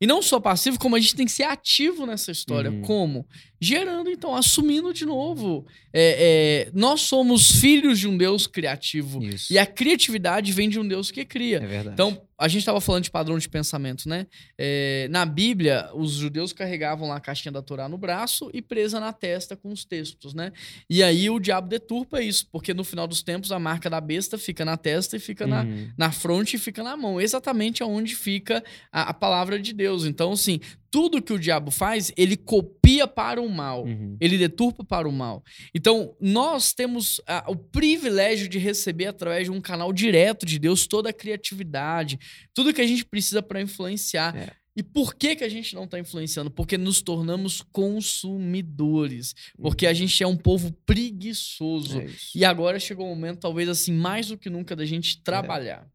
E 0.00 0.06
não 0.06 0.22
só 0.22 0.40
passivo, 0.40 0.78
como 0.78 0.96
a 0.96 1.00
gente 1.00 1.14
tem 1.14 1.26
que 1.26 1.32
ser 1.32 1.42
ativo 1.42 2.06
nessa 2.06 2.30
história. 2.30 2.70
Uhum. 2.70 2.80
Como? 2.80 3.26
Gerando, 3.60 4.10
então, 4.10 4.34
assumindo 4.34 4.94
de 4.94 5.04
novo. 5.04 5.66
É, 5.92 6.68
é, 6.68 6.70
nós 6.72 7.02
somos 7.02 7.60
filhos 7.60 7.98
de 7.98 8.08
um 8.08 8.16
Deus 8.16 8.46
criativo. 8.46 9.22
Isso. 9.22 9.52
E 9.52 9.58
a 9.58 9.66
criatividade 9.66 10.52
vem 10.52 10.70
de 10.70 10.80
um 10.80 10.88
Deus 10.88 11.10
que 11.10 11.22
cria. 11.24 11.58
É 11.58 11.66
verdade. 11.66 11.92
Então, 11.92 12.22
a 12.40 12.48
gente 12.48 12.60
estava 12.60 12.80
falando 12.80 13.04
de 13.04 13.10
padrão 13.10 13.38
de 13.38 13.48
pensamento, 13.48 14.08
né? 14.08 14.26
É, 14.58 15.06
na 15.10 15.26
Bíblia, 15.26 15.90
os 15.94 16.12
judeus 16.12 16.52
carregavam 16.52 17.06
lá 17.08 17.16
a 17.16 17.20
caixinha 17.20 17.52
da 17.52 17.60
Torá 17.60 17.88
no 17.88 17.98
braço 17.98 18.50
e 18.54 18.62
presa 18.62 18.98
na 18.98 19.12
testa 19.12 19.54
com 19.56 19.70
os 19.70 19.84
textos, 19.84 20.32
né? 20.32 20.50
E 20.88 21.02
aí 21.02 21.28
o 21.28 21.38
diabo 21.38 21.68
deturpa 21.68 22.22
isso, 22.22 22.46
porque 22.50 22.72
no 22.72 22.82
final 22.82 23.06
dos 23.06 23.22
tempos 23.22 23.52
a 23.52 23.58
marca 23.58 23.90
da 23.90 24.00
besta 24.00 24.38
fica 24.38 24.64
na 24.64 24.76
testa 24.76 25.16
e 25.16 25.20
fica 25.20 25.46
na, 25.46 25.62
Uhum. 25.64 25.90
na 25.96 26.10
fronte 26.10 26.56
e 26.56 26.58
fica 26.58 26.82
na 26.82 26.96
mão, 26.96 27.20
exatamente 27.20 27.82
aonde 27.82 28.16
fica 28.16 28.64
a, 28.90 29.10
a 29.10 29.14
palavra 29.14 29.60
de 29.60 29.72
Deus. 29.74 30.04
Então, 30.06 30.32
assim, 30.32 30.58
tudo 30.90 31.22
que 31.22 31.32
o 31.32 31.38
diabo 31.38 31.70
faz, 31.70 32.12
ele 32.16 32.36
copia 32.36 33.06
para 33.06 33.40
o 33.40 33.48
mal. 33.48 33.84
Uhum. 33.84 34.16
Ele 34.20 34.36
deturpa 34.36 34.84
para 34.84 35.08
o 35.08 35.12
mal. 35.12 35.44
Então, 35.74 36.16
nós 36.20 36.72
temos 36.72 37.20
ah, 37.26 37.44
o 37.46 37.54
privilégio 37.54 38.48
de 38.48 38.58
receber 38.58 39.06
através 39.06 39.44
de 39.44 39.50
um 39.50 39.60
canal 39.60 39.92
direto 39.92 40.44
de 40.44 40.58
Deus 40.58 40.86
toda 40.86 41.10
a 41.10 41.12
criatividade, 41.12 42.18
tudo 42.52 42.74
que 42.74 42.80
a 42.80 42.86
gente 42.86 43.04
precisa 43.04 43.42
para 43.42 43.60
influenciar. 43.60 44.36
É. 44.36 44.60
E 44.76 44.82
por 44.82 45.14
que, 45.14 45.36
que 45.36 45.44
a 45.44 45.48
gente 45.48 45.74
não 45.74 45.84
está 45.84 45.98
influenciando? 45.98 46.50
Porque 46.50 46.78
nos 46.78 47.02
tornamos 47.02 47.60
consumidores. 47.60 49.34
Porque 49.60 49.86
a 49.86 49.92
gente 49.92 50.22
é 50.22 50.26
um 50.26 50.36
povo 50.36 50.72
preguiçoso. 50.86 52.00
É. 52.00 52.08
E 52.34 52.44
agora 52.44 52.78
chegou 52.78 53.06
o 53.06 53.10
momento, 53.10 53.40
talvez 53.40 53.68
assim, 53.68 53.92
mais 53.92 54.28
do 54.28 54.38
que 54.38 54.48
nunca, 54.48 54.74
da 54.74 54.84
gente 54.84 55.22
trabalhar. 55.22 55.86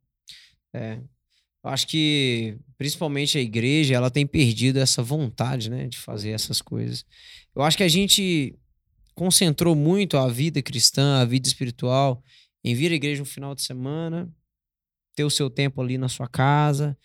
É. 0.74 1.00
Eu 1.66 1.72
acho 1.72 1.88
que, 1.88 2.60
principalmente 2.78 3.40
a 3.40 3.42
igreja, 3.42 3.96
ela 3.96 4.12
tem 4.12 4.26
perdido 4.26 4.78
essa 4.78 5.02
vontade, 5.02 5.68
né, 5.68 5.88
de 5.88 5.98
fazer 5.98 6.30
essas 6.30 6.62
coisas. 6.62 7.04
Eu 7.56 7.64
acho 7.64 7.76
que 7.76 7.82
a 7.82 7.88
gente, 7.88 8.56
concentrou 9.16 9.74
muito 9.74 10.16
a 10.16 10.28
vida 10.28 10.62
cristã, 10.62 11.22
a 11.22 11.26
vida 11.26 11.48
espiritual, 11.48 12.22
em 12.64 12.76
vir 12.76 12.92
à 12.92 12.96
igreja 12.96 13.22
no 13.22 13.26
final 13.26 13.56
de 13.56 13.64
semana, 13.64 14.32
ter 15.16 15.24
o 15.24 15.30
seu 15.30 15.50
tempo 15.50 15.82
ali 15.82 15.98
na 15.98 16.10
sua 16.10 16.28
casa, 16.28 16.96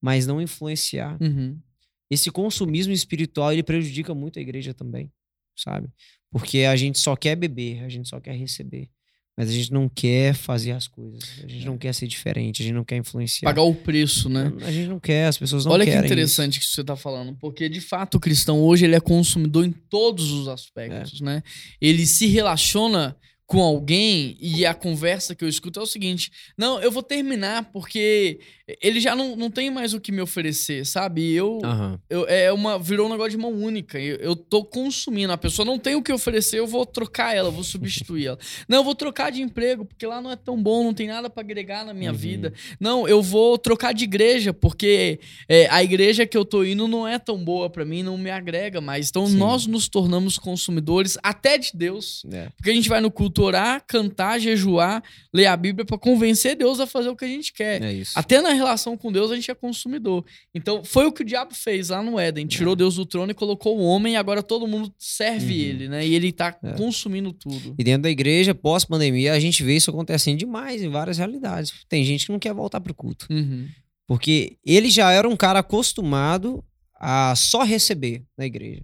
mas 0.00 0.28
não 0.28 0.40
influenciar. 0.40 1.20
Uhum. 1.20 1.58
Esse 2.08 2.30
consumismo 2.30 2.92
espiritual, 2.92 3.52
ele 3.52 3.62
prejudica 3.62 4.14
muito 4.14 4.38
a 4.38 4.42
igreja 4.42 4.72
também, 4.72 5.10
sabe? 5.56 5.88
Porque 6.30 6.58
a 6.60 6.76
gente 6.76 6.98
só 6.98 7.16
quer 7.16 7.34
beber, 7.34 7.82
a 7.82 7.88
gente 7.88 8.08
só 8.08 8.20
quer 8.20 8.36
receber. 8.36 8.88
Mas 9.38 9.50
a 9.50 9.52
gente 9.52 9.72
não 9.72 9.88
quer 9.88 10.34
fazer 10.34 10.72
as 10.72 10.88
coisas. 10.88 11.22
A 11.44 11.46
gente 11.46 11.64
não 11.64 11.78
quer 11.78 11.94
ser 11.94 12.08
diferente, 12.08 12.60
a 12.60 12.64
gente 12.64 12.74
não 12.74 12.82
quer 12.84 12.96
influenciar. 12.96 13.48
Pagar 13.48 13.62
o 13.62 13.72
preço, 13.72 14.28
né? 14.28 14.52
A 14.62 14.72
gente 14.72 14.88
não 14.88 14.98
quer, 14.98 15.28
as 15.28 15.38
pessoas 15.38 15.64
não 15.64 15.70
Olha 15.70 15.84
querem. 15.84 16.00
que 16.00 16.06
interessante 16.06 16.58
que 16.58 16.66
você 16.66 16.80
está 16.80 16.96
falando, 16.96 17.36
porque 17.36 17.68
de 17.68 17.80
fato 17.80 18.16
o 18.16 18.20
cristão 18.20 18.60
hoje 18.60 18.84
ele 18.84 18.96
é 18.96 19.00
consumidor 19.00 19.64
em 19.64 19.70
todos 19.70 20.32
os 20.32 20.48
aspectos, 20.48 21.20
né? 21.20 21.44
Ele 21.80 22.04
se 22.04 22.26
relaciona 22.26 23.16
com 23.46 23.62
alguém 23.62 24.36
e 24.40 24.66
a 24.66 24.74
conversa 24.74 25.36
que 25.36 25.44
eu 25.44 25.48
escuto 25.48 25.78
é 25.78 25.82
o 25.84 25.86
seguinte: 25.86 26.32
não, 26.56 26.80
eu 26.80 26.90
vou 26.90 27.04
terminar 27.04 27.70
porque 27.72 28.40
ele 28.82 29.00
já 29.00 29.16
não, 29.16 29.34
não 29.36 29.50
tem 29.50 29.70
mais 29.70 29.94
o 29.94 30.00
que 30.00 30.12
me 30.12 30.20
oferecer, 30.20 30.84
sabe? 30.84 31.32
Eu, 31.32 31.58
Aham. 31.64 31.98
eu 32.10 32.26
é 32.28 32.52
uma 32.52 32.78
virou 32.78 33.06
um 33.06 33.10
negócio 33.10 33.30
de 33.32 33.38
mão 33.38 33.52
única. 33.52 33.98
Eu, 33.98 34.16
eu 34.16 34.36
tô 34.36 34.64
consumindo, 34.64 35.32
a 35.32 35.38
pessoa 35.38 35.64
não 35.64 35.78
tem 35.78 35.94
o 35.94 36.02
que 36.02 36.12
oferecer, 36.12 36.58
eu 36.58 36.66
vou 36.66 36.84
trocar 36.84 37.34
ela, 37.34 37.50
vou 37.50 37.64
substituir 37.64 38.26
ela. 38.26 38.38
Não, 38.68 38.78
eu 38.78 38.84
vou 38.84 38.94
trocar 38.94 39.30
de 39.32 39.40
emprego 39.42 39.84
porque 39.84 40.06
lá 40.06 40.20
não 40.20 40.30
é 40.30 40.36
tão 40.36 40.60
bom, 40.62 40.84
não 40.84 40.92
tem 40.92 41.06
nada 41.06 41.30
para 41.30 41.40
agregar 41.42 41.84
na 41.84 41.94
minha 41.94 42.10
Uhum. 42.12 42.16
vida. 42.16 42.52
Não, 42.80 43.08
eu 43.08 43.22
vou 43.22 43.56
trocar 43.58 43.92
de 43.94 44.04
igreja 44.04 44.52
porque 44.52 45.20
é, 45.48 45.66
a 45.70 45.82
igreja 45.82 46.26
que 46.26 46.36
eu 46.36 46.44
tô 46.44 46.64
indo 46.64 46.86
não 46.88 47.06
é 47.06 47.18
tão 47.18 47.42
boa 47.42 47.70
para 47.70 47.84
mim, 47.84 48.02
não 48.02 48.16
me 48.18 48.30
agrega 48.30 48.80
mais. 48.80 49.08
Então 49.08 49.26
Sim. 49.26 49.36
nós 49.36 49.66
nos 49.66 49.88
tornamos 49.88 50.38
consumidores 50.38 51.16
até 51.22 51.56
de 51.58 51.70
Deus. 51.74 52.22
É. 52.30 52.48
Porque 52.56 52.70
a 52.70 52.74
gente 52.74 52.88
vai 52.88 53.00
no 53.00 53.10
culto 53.10 53.42
orar, 53.42 53.82
cantar, 53.86 54.38
jejuar, 54.38 55.02
ler 55.32 55.46
a 55.46 55.56
Bíblia 55.56 55.84
para 55.84 55.98
convencer 55.98 56.56
Deus 56.56 56.80
a 56.80 56.86
fazer 56.86 57.08
o 57.08 57.16
que 57.16 57.24
a 57.24 57.28
gente 57.28 57.52
quer. 57.52 57.82
É 57.82 57.92
isso. 57.92 58.12
Até 58.18 58.40
na 58.40 58.52
relação 58.58 58.96
com 58.96 59.10
Deus 59.10 59.30
a 59.30 59.34
gente 59.34 59.50
é 59.50 59.54
consumidor. 59.54 60.24
Então 60.54 60.84
foi 60.84 61.06
o 61.06 61.12
que 61.12 61.22
o 61.22 61.24
diabo 61.24 61.54
fez 61.54 61.88
lá 61.88 62.02
no 62.02 62.18
Éden. 62.18 62.46
Tirou 62.46 62.76
Deus 62.76 62.96
do 62.96 63.06
trono 63.06 63.30
e 63.30 63.34
colocou 63.34 63.78
o 63.78 63.82
homem 63.82 64.12
e 64.14 64.16
agora 64.16 64.42
todo 64.42 64.66
mundo 64.66 64.92
serve 64.98 65.54
Uhum. 65.54 65.60
ele, 65.70 65.88
né? 65.88 66.06
E 66.06 66.14
ele 66.14 66.30
tá 66.32 66.54
É. 66.62 66.72
consumindo 66.72 67.32
tudo. 67.32 67.74
E 67.78 67.82
dentro 67.84 68.02
da 68.02 68.10
igreja, 68.10 68.54
pós-pandemia, 68.54 69.32
a 69.32 69.40
gente 69.40 69.62
vê 69.62 69.76
isso 69.76 69.90
acontecendo 69.90 70.38
demais 70.38 70.82
em 70.82 70.88
várias 70.90 71.16
realidades. 71.18 71.72
Tem 71.88 72.04
gente 72.04 72.26
que 72.26 72.32
não 72.32 72.38
quer 72.38 72.52
voltar 72.52 72.80
pro 72.80 72.92
culto. 72.94 73.26
Uhum. 73.30 73.66
Porque 74.06 74.56
ele 74.64 74.90
já 74.90 75.10
era 75.12 75.28
um 75.28 75.36
cara 75.36 75.58
acostumado 75.60 76.64
a 77.00 77.34
só 77.36 77.62
receber 77.62 78.24
na 78.36 78.44
igreja. 78.46 78.82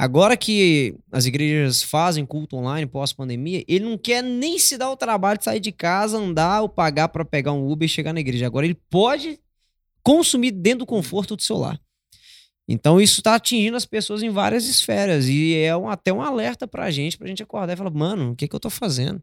Agora 0.00 0.34
que 0.34 0.94
as 1.12 1.26
igrejas 1.26 1.82
fazem 1.82 2.24
culto 2.24 2.56
online 2.56 2.86
pós-pandemia, 2.86 3.62
ele 3.68 3.84
não 3.84 3.98
quer 3.98 4.22
nem 4.22 4.58
se 4.58 4.78
dar 4.78 4.90
o 4.90 4.96
trabalho 4.96 5.36
de 5.36 5.44
sair 5.44 5.60
de 5.60 5.70
casa, 5.70 6.16
andar 6.16 6.62
ou 6.62 6.70
pagar 6.70 7.08
para 7.08 7.22
pegar 7.22 7.52
um 7.52 7.70
Uber 7.70 7.84
e 7.84 7.88
chegar 7.88 8.14
na 8.14 8.20
igreja. 8.20 8.46
Agora 8.46 8.64
ele 8.64 8.80
pode 8.88 9.38
consumir 10.02 10.52
dentro 10.52 10.80
do 10.80 10.86
conforto 10.86 11.36
do 11.36 11.42
seu 11.42 11.58
lar. 11.58 11.78
Então 12.66 12.98
isso 12.98 13.20
está 13.20 13.34
atingindo 13.34 13.76
as 13.76 13.84
pessoas 13.84 14.22
em 14.22 14.30
várias 14.30 14.64
esferas 14.64 15.28
e 15.28 15.54
é 15.56 15.76
um- 15.76 15.90
até 15.90 16.10
um 16.10 16.22
alerta 16.22 16.66
pra 16.66 16.90
gente, 16.90 17.18
pra 17.18 17.28
gente 17.28 17.42
acordar 17.42 17.74
e 17.74 17.76
falar, 17.76 17.90
mano, 17.90 18.30
o 18.32 18.36
que 18.36 18.48
que 18.48 18.56
eu 18.56 18.60
tô 18.60 18.70
fazendo? 18.70 19.22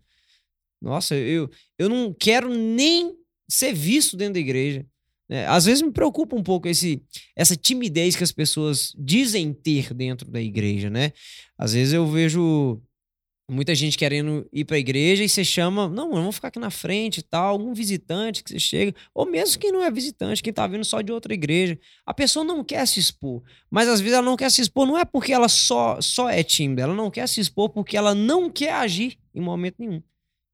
Nossa, 0.80 1.16
eu, 1.16 1.50
eu 1.80 1.90
não 1.90 2.14
quero 2.14 2.54
nem 2.54 3.16
ser 3.50 3.74
visto 3.74 4.16
dentro 4.16 4.36
da 4.36 4.40
igreja. 4.42 4.86
Né? 5.30 5.46
às 5.48 5.66
vezes 5.66 5.82
me 5.82 5.92
preocupa 5.92 6.36
um 6.36 6.44
pouco 6.44 6.68
esse, 6.68 7.02
essa 7.36 7.56
timidez 7.56 8.16
que 8.16 8.24
as 8.24 8.32
pessoas 8.32 8.94
dizem 8.98 9.54
ter 9.54 9.94
dentro 9.94 10.30
da 10.30 10.42
igreja, 10.42 10.90
né? 10.90 11.12
Às 11.58 11.74
vezes 11.74 11.94
eu 11.94 12.08
vejo 12.08 12.82
muita 13.50 13.74
gente 13.74 13.98
querendo 13.98 14.48
ir 14.52 14.66
para 14.66 14.76
a 14.76 14.80
igreja 14.80 15.24
e 15.24 15.30
você 15.30 15.44
chama, 15.44 15.88
não, 15.88 16.12
vamos 16.12 16.36
ficar 16.36 16.50
aqui 16.50 16.60
na 16.60 16.70
frente 16.70 17.20
e 17.20 17.22
tal, 17.22 17.48
algum 17.48 17.74
visitante 17.74 18.44
que 18.44 18.50
você 18.50 18.60
chega, 18.60 18.94
ou 19.14 19.26
mesmo 19.26 19.60
quem 19.60 19.72
não 19.72 19.82
é 19.82 19.90
visitante, 19.90 20.44
quem 20.44 20.52
tá 20.52 20.68
vindo 20.68 20.84
só 20.84 21.02
de 21.02 21.12
outra 21.12 21.34
igreja. 21.34 21.80
A 22.06 22.14
pessoa 22.14 22.44
não 22.44 22.64
quer 22.64 22.86
se 22.86 23.00
expor, 23.00 23.42
mas 23.72 23.88
às 23.88 24.02
vezes 24.02 24.16
ela 24.16 24.26
não 24.26 24.36
quer 24.36 24.52
se 24.52 24.62
expor, 24.62 24.86
não 24.86 24.98
é 24.98 25.06
porque 25.06 25.32
ela 25.32 25.48
só, 25.48 26.02
só 26.02 26.30
é 26.30 26.44
tímida, 26.44 26.82
ela 26.82 26.96
não 26.96 27.10
quer 27.10 27.28
se 27.28 27.40
expor 27.40 27.70
porque 27.70 27.96
ela 27.96 28.14
não 28.14 28.50
quer 28.50 28.74
agir 28.74 29.18
em 29.34 29.40
momento 29.40 29.76
nenhum. 29.80 30.02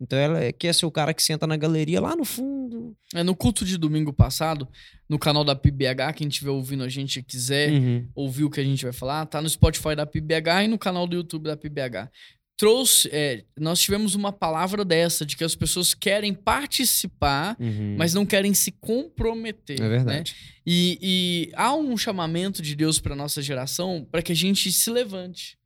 Então 0.02 0.18
ela 0.20 0.52
quer 0.52 0.74
ser 0.74 0.86
o 0.86 0.92
cara 0.92 1.14
que 1.14 1.24
senta 1.24 1.48
na 1.48 1.56
galeria 1.56 2.02
lá 2.02 2.16
no 2.16 2.26
fundo. 2.26 2.96
É, 3.14 3.24
no 3.24 3.36
culto 3.36 3.64
de 3.64 3.78
domingo 3.78 4.12
passado, 4.12 4.68
no 5.08 5.18
canal 5.18 5.44
da 5.46 5.56
PBH, 5.56 6.14
quem 6.14 6.28
estiver 6.28 6.50
ouvindo 6.50 6.84
a 6.84 6.90
gente 6.90 7.20
e 7.20 7.24
quiser 7.24 7.72
Uhum. 7.72 8.08
ouvir 8.16 8.44
o 8.44 8.50
que 8.50 8.60
a 8.60 8.64
gente 8.64 8.84
vai 8.84 8.92
falar, 8.94 9.26
tá 9.28 9.42
no 9.42 9.48
Spotify 9.50 9.96
da 9.96 10.06
PBH 10.06 10.66
e 10.66 10.68
no 10.68 10.78
canal 10.78 11.08
do 11.08 11.16
YouTube 11.16 11.44
da 11.44 11.56
PBH. 11.56 12.10
Trouxe, 12.58 13.10
é, 13.12 13.46
nós 13.60 13.80
tivemos 13.82 14.14
uma 14.14 14.32
palavra 14.32 14.86
dessa, 14.86 15.26
de 15.26 15.36
que 15.36 15.44
as 15.44 15.56
pessoas 15.56 15.94
querem 15.94 16.34
participar, 16.34 17.56
Uhum. 17.60 17.96
mas 17.98 18.14
não 18.14 18.26
querem 18.26 18.54
se 18.54 18.72
comprometer. 18.72 19.80
é 19.80 19.84
né? 19.84 19.90
verdade. 19.90 20.36
E, 20.66 21.00
e 21.02 21.52
há 21.56 21.74
um 21.76 21.96
chamamento 21.98 22.62
de 22.62 22.76
Deus 22.76 23.00
para 23.00 23.16
nossa 23.16 23.42
geração 23.42 24.08
para 24.12 24.22
que 24.22 24.32
a 24.32 24.36
gente 24.36 24.72
se 24.72 24.90
levante. 24.92 25.58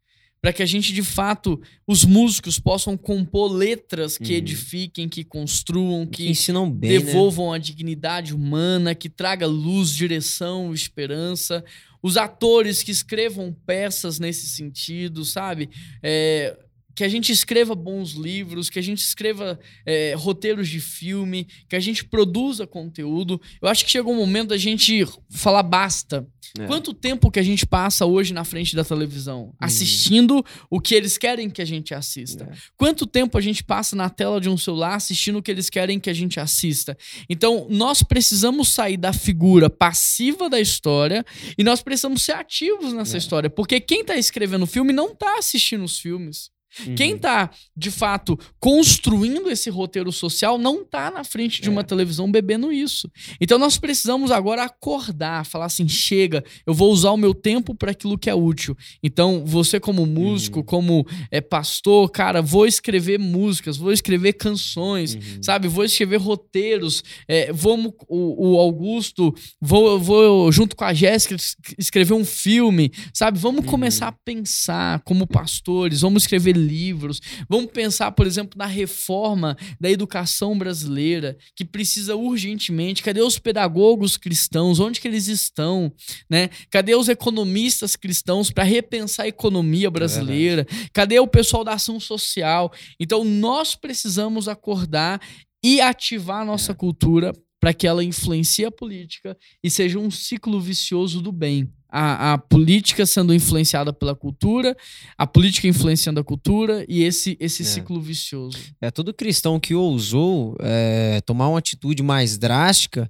Para 0.48 0.54
que 0.54 0.64
a 0.64 0.66
gente, 0.66 0.94
de 0.94 1.04
fato, 1.04 1.62
os 1.86 2.06
músicos 2.06 2.58
possam 2.58 2.96
compor 2.96 3.52
letras 3.52 4.18
que 4.18 4.32
Uhum. 4.32 4.38
edifiquem, 4.38 5.10
que 5.10 5.22
construam, 5.22 6.06
Que 6.06 6.24
que 6.24 6.30
ensinam 6.30 6.72
bem, 6.72 6.92
né? 6.92 7.00
devolvam 7.00 7.52
a 7.52 7.58
dignidade 7.58 8.34
humana, 8.34 8.96
que 8.96 9.10
traga 9.10 9.46
luz, 9.46 9.90
direção, 9.92 10.74
esperança. 10.74 11.66
Os 12.02 12.16
atores 12.16 12.82
que 12.82 12.92
escrevam 12.92 13.54
peças 13.66 14.20
nesse 14.20 14.48
sentido, 14.48 15.26
sabe? 15.26 15.70
É, 16.02 16.58
que 16.98 17.04
a 17.04 17.08
gente 17.08 17.32
escreva 17.32 17.76
bons 17.76 18.14
livros, 18.14 18.72
que 18.72 18.80
a 18.80 18.82
gente 18.82 18.98
escreva 18.98 19.60
é, 19.86 20.16
roteiros 20.18 20.68
de 20.68 20.80
filme, 20.80 21.48
que 21.70 21.76
a 21.76 21.80
gente 21.80 22.04
produza 22.04 22.66
conteúdo. 22.66 23.40
Eu 23.62 23.68
acho 23.68 23.86
que 23.86 23.92
chegou 23.92 24.12
um 24.12 24.18
momento 24.18 24.48
da 24.50 24.58
gente 24.58 25.06
falar 25.30 25.62
basta. 25.62 26.28
É. 26.58 26.66
Quanto 26.66 26.96
tempo 26.96 27.30
que 27.30 27.38
a 27.40 27.44
gente 27.44 27.68
passa 27.68 28.04
hoje 28.08 28.34
na 28.34 28.44
frente 28.44 28.76
da 28.76 28.84
televisão? 28.84 29.54
Assistindo 29.60 30.44
o 30.72 30.82
que 30.82 30.96
eles 30.96 31.20
querem 31.20 31.52
que 31.52 31.62
a 31.62 31.66
gente 31.66 31.94
assista. 31.94 32.46
É. 32.52 32.58
Quanto 32.76 33.06
tempo 33.06 33.38
a 33.38 33.42
gente 33.42 33.64
passa 33.64 33.96
na 33.96 34.10
tela 34.10 34.42
de 34.42 34.50
um 34.50 34.58
celular 34.58 34.96
assistindo 34.96 35.38
o 35.38 35.44
que 35.44 35.52
eles 35.52 35.70
querem 35.70 36.00
que 36.00 36.10
a 36.10 36.14
gente 36.16 36.40
assista? 36.40 36.98
Então, 37.30 37.68
nós 37.70 38.02
precisamos 38.02 38.70
sair 38.70 38.98
da 38.98 39.14
figura 39.14 39.70
passiva 39.70 40.50
da 40.50 40.60
história 40.60 41.24
e 41.56 41.64
nós 41.64 41.84
precisamos 41.84 42.24
ser 42.24 42.32
ativos 42.32 42.92
nessa 42.92 43.18
É. 43.18 43.20
história. 43.20 43.52
Porque 43.52 43.80
quem 43.80 44.04
tá 44.04 44.16
escrevendo 44.18 44.64
o 44.64 44.68
filme 44.68 44.92
não 44.92 45.14
tá 45.14 45.38
assistindo 45.38 45.84
os 45.84 46.00
filmes. 46.00 46.50
Quem 46.96 47.14
Uhum. 47.14 47.20
tá, 47.20 47.50
de 47.76 47.90
fato, 47.92 48.38
construindo 48.60 49.50
esse 49.50 49.70
roteiro 49.70 50.12
social 50.12 50.58
não 50.58 50.86
tá 50.86 51.10
na 51.10 51.24
frente 51.24 51.62
de 51.62 51.68
É. 51.70 51.72
uma 51.72 51.84
televisão 51.84 52.32
bebendo 52.32 52.72
isso. 52.72 53.10
Então 53.42 53.58
nós 53.58 53.78
precisamos 53.78 54.30
agora 54.32 54.64
acordar, 54.64 55.46
falar 55.46 55.66
assim: 55.66 55.88
chega, 55.88 56.44
eu 56.66 56.74
vou 56.74 56.92
usar 56.92 57.12
o 57.12 57.18
meu 57.18 57.34
tempo 57.34 57.74
para 57.74 57.92
aquilo 57.92 58.18
que 58.18 58.30
é 58.30 58.36
útil. 58.36 58.76
Então, 59.02 59.44
você, 59.46 59.80
como 59.80 60.06
músico, 60.06 60.60
Uhum. 60.60 60.66
como 60.66 61.08
é, 61.32 61.42
pastor, 61.42 62.10
cara, 62.12 62.42
vou 62.42 62.66
escrever 62.68 63.18
músicas, 63.18 63.78
vou 63.78 63.92
escrever 63.92 64.34
canções, 64.34 65.16
Uhum. 65.16 65.22
sabe? 65.42 65.68
Vou 65.68 65.84
escrever 65.84 66.18
roteiros. 66.18 67.04
É, 67.28 67.52
vamos, 67.52 67.94
o, 68.08 68.52
o 68.54 68.60
Augusto, 68.60 69.34
vou, 69.62 70.00
vou, 70.00 70.52
junto 70.52 70.76
com 70.76 70.84
a 70.84 70.94
Jéssica, 70.94 71.36
es- 71.36 71.56
escrever 71.78 72.14
um 72.14 72.26
filme, 72.26 72.92
sabe? 73.14 73.40
Vamos 73.40 73.62
Uhum. 73.66 73.72
começar 73.72 74.08
a 74.08 74.12
pensar 74.12 75.02
como 75.04 75.26
pastores, 75.26 76.02
vamos 76.02 76.24
escrever 76.24 76.54
livros, 76.68 77.22
vamos 77.48 77.72
pensar, 77.72 78.12
por 78.12 78.28
exemplo, 78.28 78.58
na 78.58 78.66
reforma 78.66 79.58
da 79.80 79.90
educação 79.90 80.58
brasileira, 80.58 81.38
que 81.56 81.64
precisa 81.64 82.16
urgentemente. 82.16 83.02
Cadê 83.02 83.22
os 83.22 83.40
pedagogos 83.40 84.18
cristãos? 84.18 84.80
Onde 84.80 85.00
que 85.00 85.08
eles 85.08 85.28
estão? 85.28 85.92
Né? 86.30 86.50
Cadê 86.70 86.96
os 86.96 87.10
economistas 87.10 87.96
cristãos 87.96 88.52
para 88.52 88.64
repensar 88.64 89.24
a 89.24 89.30
economia 89.30 89.90
brasileira? 89.90 90.68
Cadê 90.94 91.20
o 91.20 91.28
pessoal 91.28 91.64
da 91.64 91.74
ação 91.74 92.00
social? 92.00 92.72
Então, 93.00 93.24
nós 93.24 93.76
precisamos 93.76 94.48
acordar 94.48 95.22
e 95.64 95.82
ativar 95.82 96.42
a 96.42 96.46
nossa 96.46 96.74
cultura 96.74 97.34
para 97.60 97.74
que 97.74 97.88
ela 97.88 98.04
influencie 98.04 98.66
a 98.66 98.72
política 98.72 99.38
e 99.64 99.70
seja 99.70 100.00
um 100.00 100.12
ciclo 100.12 100.60
vicioso 100.60 101.22
do 101.22 101.32
bem. 101.32 101.72
A, 101.90 102.34
a 102.34 102.38
política 102.38 103.06
sendo 103.06 103.34
influenciada 103.34 103.94
pela 103.94 104.14
cultura, 104.16 104.76
a 105.18 105.26
política 105.26 105.68
influenciando 105.68 106.20
a 106.20 106.24
cultura 106.24 106.86
e 106.90 107.04
esse, 107.04 107.38
esse 107.40 107.64
É. 107.64 107.66
ciclo 107.66 108.02
vicioso. 108.02 108.58
É, 108.82 108.92
todo 108.92 109.14
cristão 109.14 109.60
que 109.60 109.74
ousou 109.74 110.56
é, 110.60 111.22
tomar 111.22 111.48
uma 111.48 111.60
atitude 111.60 112.04
mais 112.04 112.38
drástica, 112.38 113.10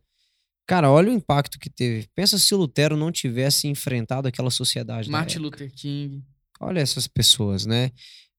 cara, 0.67 0.91
olha 0.91 1.09
o 1.09 1.13
impacto 1.13 1.57
que 1.59 1.69
teve. 1.69 2.07
Pensa 2.13 2.37
se 2.37 2.53
Lutero 2.53 2.95
não 2.95 3.11
tivesse 3.11 3.67
enfrentado 3.67 4.27
aquela 4.27 4.51
sociedade. 4.51 5.09
da 5.09 5.17
Martin. 5.17 5.39
Luther 5.39 5.71
King. 5.73 6.21
Olha 6.59 6.79
essas 6.79 7.07
pessoas, 7.07 7.65
né? 7.65 7.91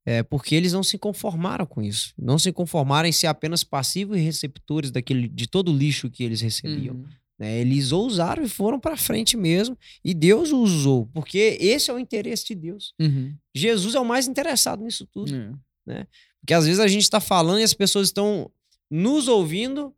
É, 0.07 0.23
porque 0.23 0.55
eles 0.55 0.73
não 0.73 0.83
se 0.83 0.97
conformaram 0.97 1.67
com 1.67 1.83
isso. 1.83 2.15
Não 2.17 2.39
se 2.39 2.51
conformaram 2.53 3.09
em 3.09 3.13
ser 3.13 3.27
apenas 3.27 3.63
passivos 3.63 4.17
e 4.17 4.21
receptores 4.21 4.91
daquele, 4.91 5.29
de 5.29 5.47
todo 5.47 5.71
o 5.71 5.77
lixo 5.77 6.09
que 6.11 6.23
eles 6.25 6.41
recebiam. 6.41 6.95
Uhum. 6.95 7.05
Né? 7.39 7.61
Eles 7.61 7.93
ousaram 7.93 8.43
e 8.43 8.49
foram 8.49 8.81
para 8.81 8.97
frente 8.97 9.37
mesmo. 9.37 9.79
E 10.05 10.13
Deus 10.13 10.53
os 10.53 10.73
usou, 10.73 11.07
porque 11.15 11.57
esse 11.61 11.91
é 11.91 11.95
o 11.95 11.99
interesse 11.99 12.47
de 12.47 12.55
Deus. 12.55 12.95
Uhum. 13.01 13.35
Jesus 13.55 13.95
é 13.95 14.01
o 14.01 14.05
mais 14.05 14.27
interessado 14.27 14.83
nisso 14.83 15.07
tudo. 15.07 15.35
É. 15.89 16.07
Porque 16.41 16.55
às 16.55 16.67
vezes 16.67 16.81
a 16.81 16.89
gente 16.89 17.03
está 17.03 17.21
falando 17.21 17.61
e 17.61 17.65
as 17.65 17.75
pessoas 17.75 18.09
estão 18.09 18.51
nos 18.91 19.29
ouvindo 19.29 19.95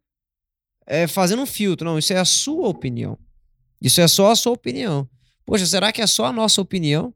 é, 0.86 1.06
fazendo 1.06 1.42
um 1.42 1.46
filtro. 1.46 1.88
Não, 1.88 1.98
isso 1.98 2.12
é 2.12 2.18
a 2.18 2.24
sua 2.24 2.68
opinião. 2.68 3.18
Isso 3.80 4.00
é 4.00 4.08
só 4.08 4.30
a 4.30 4.36
sua 4.36 4.52
opinião. 4.52 5.08
Poxa, 5.46 5.64
será 5.64 5.92
que 5.92 6.02
é 6.02 6.06
só 6.06 6.26
a 6.26 6.32
nossa 6.32 6.60
opinião? 6.60 7.14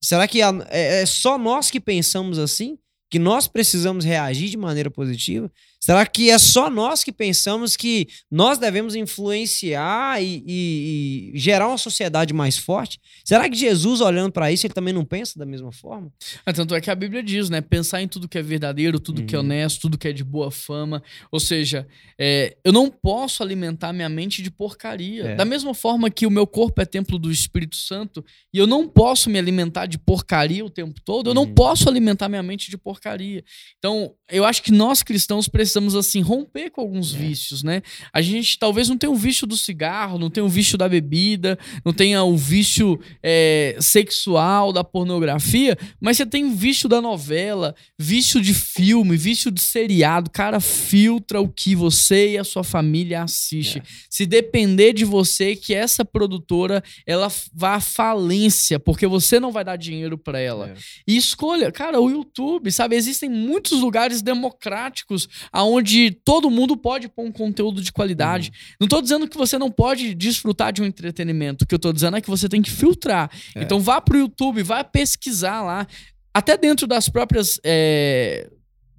Será 0.00 0.28
que 0.28 0.40
é, 0.40 0.46
é 0.70 1.06
só 1.06 1.36
nós 1.36 1.70
que 1.70 1.80
pensamos 1.80 2.38
assim? 2.38 2.78
Que 3.10 3.18
nós 3.18 3.48
precisamos 3.48 4.04
reagir 4.04 4.48
de 4.48 4.56
maneira 4.56 4.90
positiva? 4.90 5.50
Será 5.78 6.04
que 6.06 6.30
é 6.30 6.38
só 6.38 6.68
nós 6.68 7.04
que 7.04 7.12
pensamos 7.12 7.76
que 7.76 8.08
nós 8.30 8.58
devemos 8.58 8.94
influenciar 9.36 10.22
e, 10.22 10.42
e- 10.46 11.30
e 11.34 11.38
gerar 11.38 11.68
uma 11.68 11.78
sociedade 11.78 12.32
mais 12.32 12.56
forte? 12.58 12.98
Será 13.24 13.48
que 13.48 13.56
Jesus, 13.56 14.00
olhando 14.00 14.32
para 14.32 14.50
isso, 14.50 14.66
ele 14.66 14.74
também 14.74 14.92
não 14.94 15.04
pensa 15.04 15.38
da 15.38 15.46
mesma 15.46 15.70
forma? 15.72 16.10
Ah, 16.44 16.52
Tanto 16.52 16.74
é 16.74 16.80
que 16.80 16.90
a 16.90 16.94
Bíblia 16.94 17.22
diz, 17.22 17.50
né? 17.50 17.60
Pensar 17.60 18.00
em 18.02 18.08
tudo 18.08 18.28
que 18.28 18.38
é 18.38 18.42
verdadeiro, 18.42 18.98
tudo 18.98 19.22
que 19.24 19.34
é 19.34 19.38
Uhum. 19.38 19.44
honesto, 19.44 19.80
tudo 19.82 19.98
que 19.98 20.08
é 20.08 20.12
de 20.12 20.24
boa 20.24 20.50
fama. 20.50 21.02
Ou 21.30 21.38
seja, 21.38 21.86
é, 22.18 22.56
eu 22.64 22.72
não 22.72 22.90
posso 22.90 23.42
alimentar 23.42 23.92
minha 23.92 24.08
mente 24.08 24.42
de 24.42 24.50
porcaria. 24.50 25.22
É. 25.24 25.34
Da 25.36 25.44
mesma 25.44 25.74
forma 25.74 26.10
que 26.10 26.26
o 26.26 26.30
meu 26.30 26.46
corpo 26.46 26.80
é 26.80 26.84
templo 26.84 27.18
do 27.18 27.30
Espírito 27.30 27.76
Santo 27.76 28.24
e 28.52 28.58
eu 28.58 28.66
não 28.66 28.88
posso 28.88 29.28
me 29.30 29.38
alimentar 29.38 29.86
de 29.86 29.98
porcaria 29.98 30.64
o 30.64 30.70
tempo 30.70 31.00
todo, 31.04 31.30
eu 31.30 31.34
não 31.34 31.42
Uhum. 31.44 31.54
posso 31.54 31.88
alimentar 31.88 32.28
minha 32.28 32.42
mente 32.42 32.70
de 32.70 32.78
porcaria. 32.78 33.44
Então, 33.78 34.14
eu 34.30 34.44
acho 34.44 34.62
que 34.62 34.72
nós 34.72 35.02
cristãos 35.02 35.46
precisamos, 35.48 35.75
assim, 35.94 36.20
romper 36.20 36.70
com 36.70 36.80
alguns 36.80 37.14
É. 37.14 37.18
vícios, 37.18 37.62
né? 37.62 37.82
A 38.12 38.22
gente 38.22 38.58
talvez 38.58 38.88
não 38.88 38.96
tenha 38.96 39.10
o 39.10 39.16
vício 39.16 39.46
do 39.46 39.56
cigarro, 39.56 40.18
não 40.18 40.30
tenha 40.30 40.44
o 40.44 40.48
vício 40.48 40.78
da 40.78 40.88
bebida, 40.88 41.58
não 41.84 41.92
tenha 41.92 42.22
o 42.22 42.36
vício 42.36 42.98
é, 43.22 43.76
sexual, 43.80 44.72
da 44.72 44.84
pornografia, 44.84 45.76
mas 46.00 46.16
você 46.16 46.26
tem 46.26 46.44
o 46.44 46.54
vício 46.54 46.88
da 46.88 47.00
novela, 47.00 47.74
vício 47.98 48.40
de 48.40 48.54
filme, 48.54 49.16
vício 49.16 49.50
de 49.50 49.60
seriado. 49.60 50.30
Cara, 50.30 50.60
filtra 50.60 51.40
o 51.40 51.48
que 51.48 51.74
você 51.74 52.32
e 52.32 52.38
a 52.38 52.44
sua 52.44 52.64
família 52.64 53.22
assiste. 53.22 53.78
É. 53.78 53.82
Se 54.08 54.26
depender 54.26 54.92
de 54.92 55.04
você, 55.04 55.56
que 55.56 55.74
essa 55.74 56.04
produtora 56.04 56.82
ela 57.06 57.30
vá 57.52 57.74
à 57.74 57.80
falência, 57.80 58.78
porque 58.78 59.06
você 59.06 59.38
não 59.40 59.52
vai 59.52 59.64
dar 59.64 59.76
dinheiro 59.76 60.16
pra 60.16 60.38
ela. 60.38 60.68
É. 60.68 60.74
E 61.06 61.16
escolha, 61.16 61.70
cara, 61.72 62.00
o 62.00 62.10
YouTube, 62.10 62.70
sabe? 62.70 62.96
Existem 62.96 63.28
muitos 63.28 63.80
lugares 63.80 64.22
democráticos 64.22 65.28
aonde 65.56 66.10
todo 66.10 66.50
mundo 66.50 66.76
pode 66.76 67.08
pôr 67.08 67.24
um 67.24 67.32
conteúdo 67.32 67.80
de 67.80 67.90
qualidade. 67.90 68.52
Não 68.78 68.86
tô 68.86 69.00
dizendo 69.00 69.26
que 69.26 69.38
você 69.38 69.58
não 69.58 69.70
pode 69.70 70.14
desfrutar 70.14 70.70
de 70.70 70.82
um 70.82 70.84
entretenimento. 70.84 71.64
O 71.64 71.66
que 71.66 71.74
eu 71.74 71.78
tô 71.78 71.92
dizendo 71.92 72.18
é 72.18 72.20
que 72.20 72.28
você 72.28 72.46
tem 72.46 72.60
que 72.60 72.70
filtrar. 72.70 73.30
É. 73.54 73.62
Então 73.62 73.80
vá 73.80 73.98
pro 74.00 74.18
YouTube, 74.18 74.62
vá 74.62 74.84
pesquisar 74.84 75.62
lá. 75.62 75.86
Até 76.34 76.58
dentro 76.58 76.86
das 76.86 77.08
próprias 77.08 77.58
é, 77.64 78.50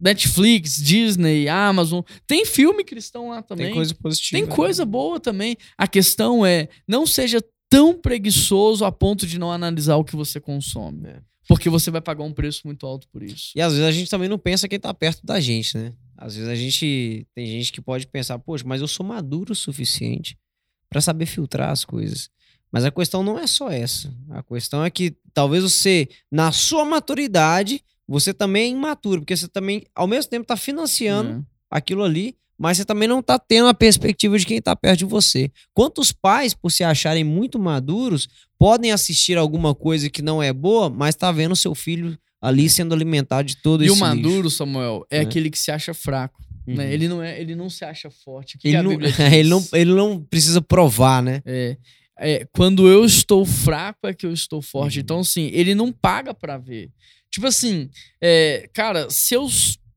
Netflix, 0.01 0.77
Disney, 0.77 1.47
Amazon. 1.47 2.01
Tem 2.25 2.43
filme 2.43 2.83
cristão 2.83 3.29
lá 3.29 3.43
também. 3.43 3.67
Tem 3.67 3.75
coisa 3.75 3.93
positiva. 3.93 4.41
Tem 4.41 4.49
coisa 4.49 4.83
boa 4.83 5.19
também. 5.19 5.55
A 5.77 5.87
questão 5.87 6.43
é, 6.43 6.67
não 6.87 7.05
seja 7.05 7.39
tão 7.69 7.93
preguiçoso 7.93 8.83
a 8.83 8.91
ponto 8.91 9.27
de 9.27 9.37
não 9.37 9.51
analisar 9.51 9.97
o 9.97 10.03
que 10.03 10.15
você 10.15 10.39
consome. 10.39 11.07
É. 11.07 11.19
Porque 11.47 11.69
você 11.69 11.91
vai 11.91 12.01
pagar 12.01 12.23
um 12.23 12.33
preço 12.33 12.63
muito 12.65 12.85
alto 12.85 13.07
por 13.09 13.21
isso. 13.21 13.51
E 13.55 13.61
às 13.61 13.73
vezes 13.73 13.87
a 13.87 13.91
gente 13.91 14.09
também 14.09 14.27
não 14.27 14.39
pensa 14.39 14.67
quem 14.67 14.79
tá 14.79 14.91
perto 14.91 15.23
da 15.23 15.39
gente, 15.39 15.77
né? 15.77 15.93
Às 16.17 16.35
vezes 16.35 16.49
a 16.49 16.55
gente. 16.55 17.27
Tem 17.35 17.45
gente 17.45 17.71
que 17.71 17.79
pode 17.79 18.07
pensar, 18.07 18.39
poxa, 18.39 18.63
mas 18.65 18.81
eu 18.81 18.87
sou 18.87 19.05
maduro 19.05 19.53
o 19.53 19.55
suficiente 19.55 20.37
pra 20.89 20.99
saber 20.99 21.25
filtrar 21.27 21.69
as 21.69 21.85
coisas. 21.85 22.29
Mas 22.71 22.83
a 22.83 22.91
questão 22.91 23.23
não 23.23 23.39
é 23.39 23.45
só 23.47 23.69
essa. 23.69 24.13
A 24.29 24.43
questão 24.43 24.83
é 24.83 24.89
que 24.89 25.15
talvez 25.33 25.63
você, 25.63 26.07
na 26.31 26.51
sua 26.51 26.83
maturidade, 26.83 27.81
você 28.07 28.33
também 28.33 28.63
é 28.63 28.75
imaturo, 28.75 29.21
porque 29.21 29.35
você 29.37 29.47
também, 29.47 29.85
ao 29.95 30.07
mesmo 30.07 30.29
tempo, 30.29 30.45
tá 30.45 30.57
financiando 30.57 31.29
É. 31.29 31.43
aquilo 31.77 32.03
ali, 32.03 32.35
mas 32.57 32.77
você 32.77 32.85
também 32.85 33.07
não 33.07 33.21
tá 33.21 33.37
tendo 33.39 33.67
a 33.67 33.73
perspectiva 33.73 34.37
de 34.37 34.45
quem 34.45 34.61
tá 34.61 34.75
perto 34.75 34.99
de 34.99 35.05
você. 35.05 35.51
Quantos 35.73 36.11
pais, 36.11 36.53
por 36.53 36.71
se 36.71 36.83
acharem 36.83 37.23
muito 37.23 37.57
maduros, 37.59 38.27
podem 38.57 38.91
assistir 38.91 39.37
alguma 39.37 39.73
coisa 39.75 40.09
que 40.09 40.21
não 40.21 40.41
é 40.41 40.51
boa, 40.51 40.89
mas 40.89 41.15
tá 41.15 41.31
vendo 41.31 41.55
seu 41.55 41.73
filho 41.75 42.17
ali 42.41 42.69
sendo 42.69 42.93
alimentado 42.93 43.47
de 43.47 43.57
todo 43.57 43.83
E 43.83 43.87
esse 43.87 43.95
o 43.95 43.99
maduro, 43.99 44.43
lixo. 44.43 44.57
Samuel, 44.57 45.05
é 45.09 45.17
né? 45.19 45.23
aquele 45.23 45.49
que 45.49 45.57
se 45.59 45.71
acha 45.71 45.93
fraco. 45.93 46.41
Né? 46.65 46.85
Uhum. 46.85 46.91
Ele, 46.91 47.07
não 47.07 47.23
é, 47.23 47.39
ele 47.39 47.55
não 47.55 47.69
se 47.69 47.85
acha 47.85 48.09
forte. 48.09 48.57
Que 48.57 48.67
Ele 48.69 48.81
não, 48.81 48.91
ele, 49.33 49.49
não, 49.49 49.65
ele 49.73 49.93
não 49.93 50.21
precisa 50.21 50.61
provar, 50.61 51.23
né? 51.23 51.41
É, 51.45 51.77
é, 52.19 52.47
quando 52.51 52.87
eu 52.87 53.05
estou 53.05 53.45
fraco 53.45 54.05
é 54.07 54.13
que 54.13 54.25
eu 54.25 54.33
estou 54.33 54.61
forte. 54.61 54.97
Uhum. 54.97 55.01
Então, 55.03 55.19
assim, 55.19 55.49
ele 55.53 55.73
não 55.73 55.91
paga 55.91 56.33
pra 56.33 56.57
ver. 56.57 56.89
Tipo 57.31 57.47
assim, 57.47 57.89
é, 58.21 58.69
cara, 58.73 59.09
se 59.09 59.33
eu 59.33 59.47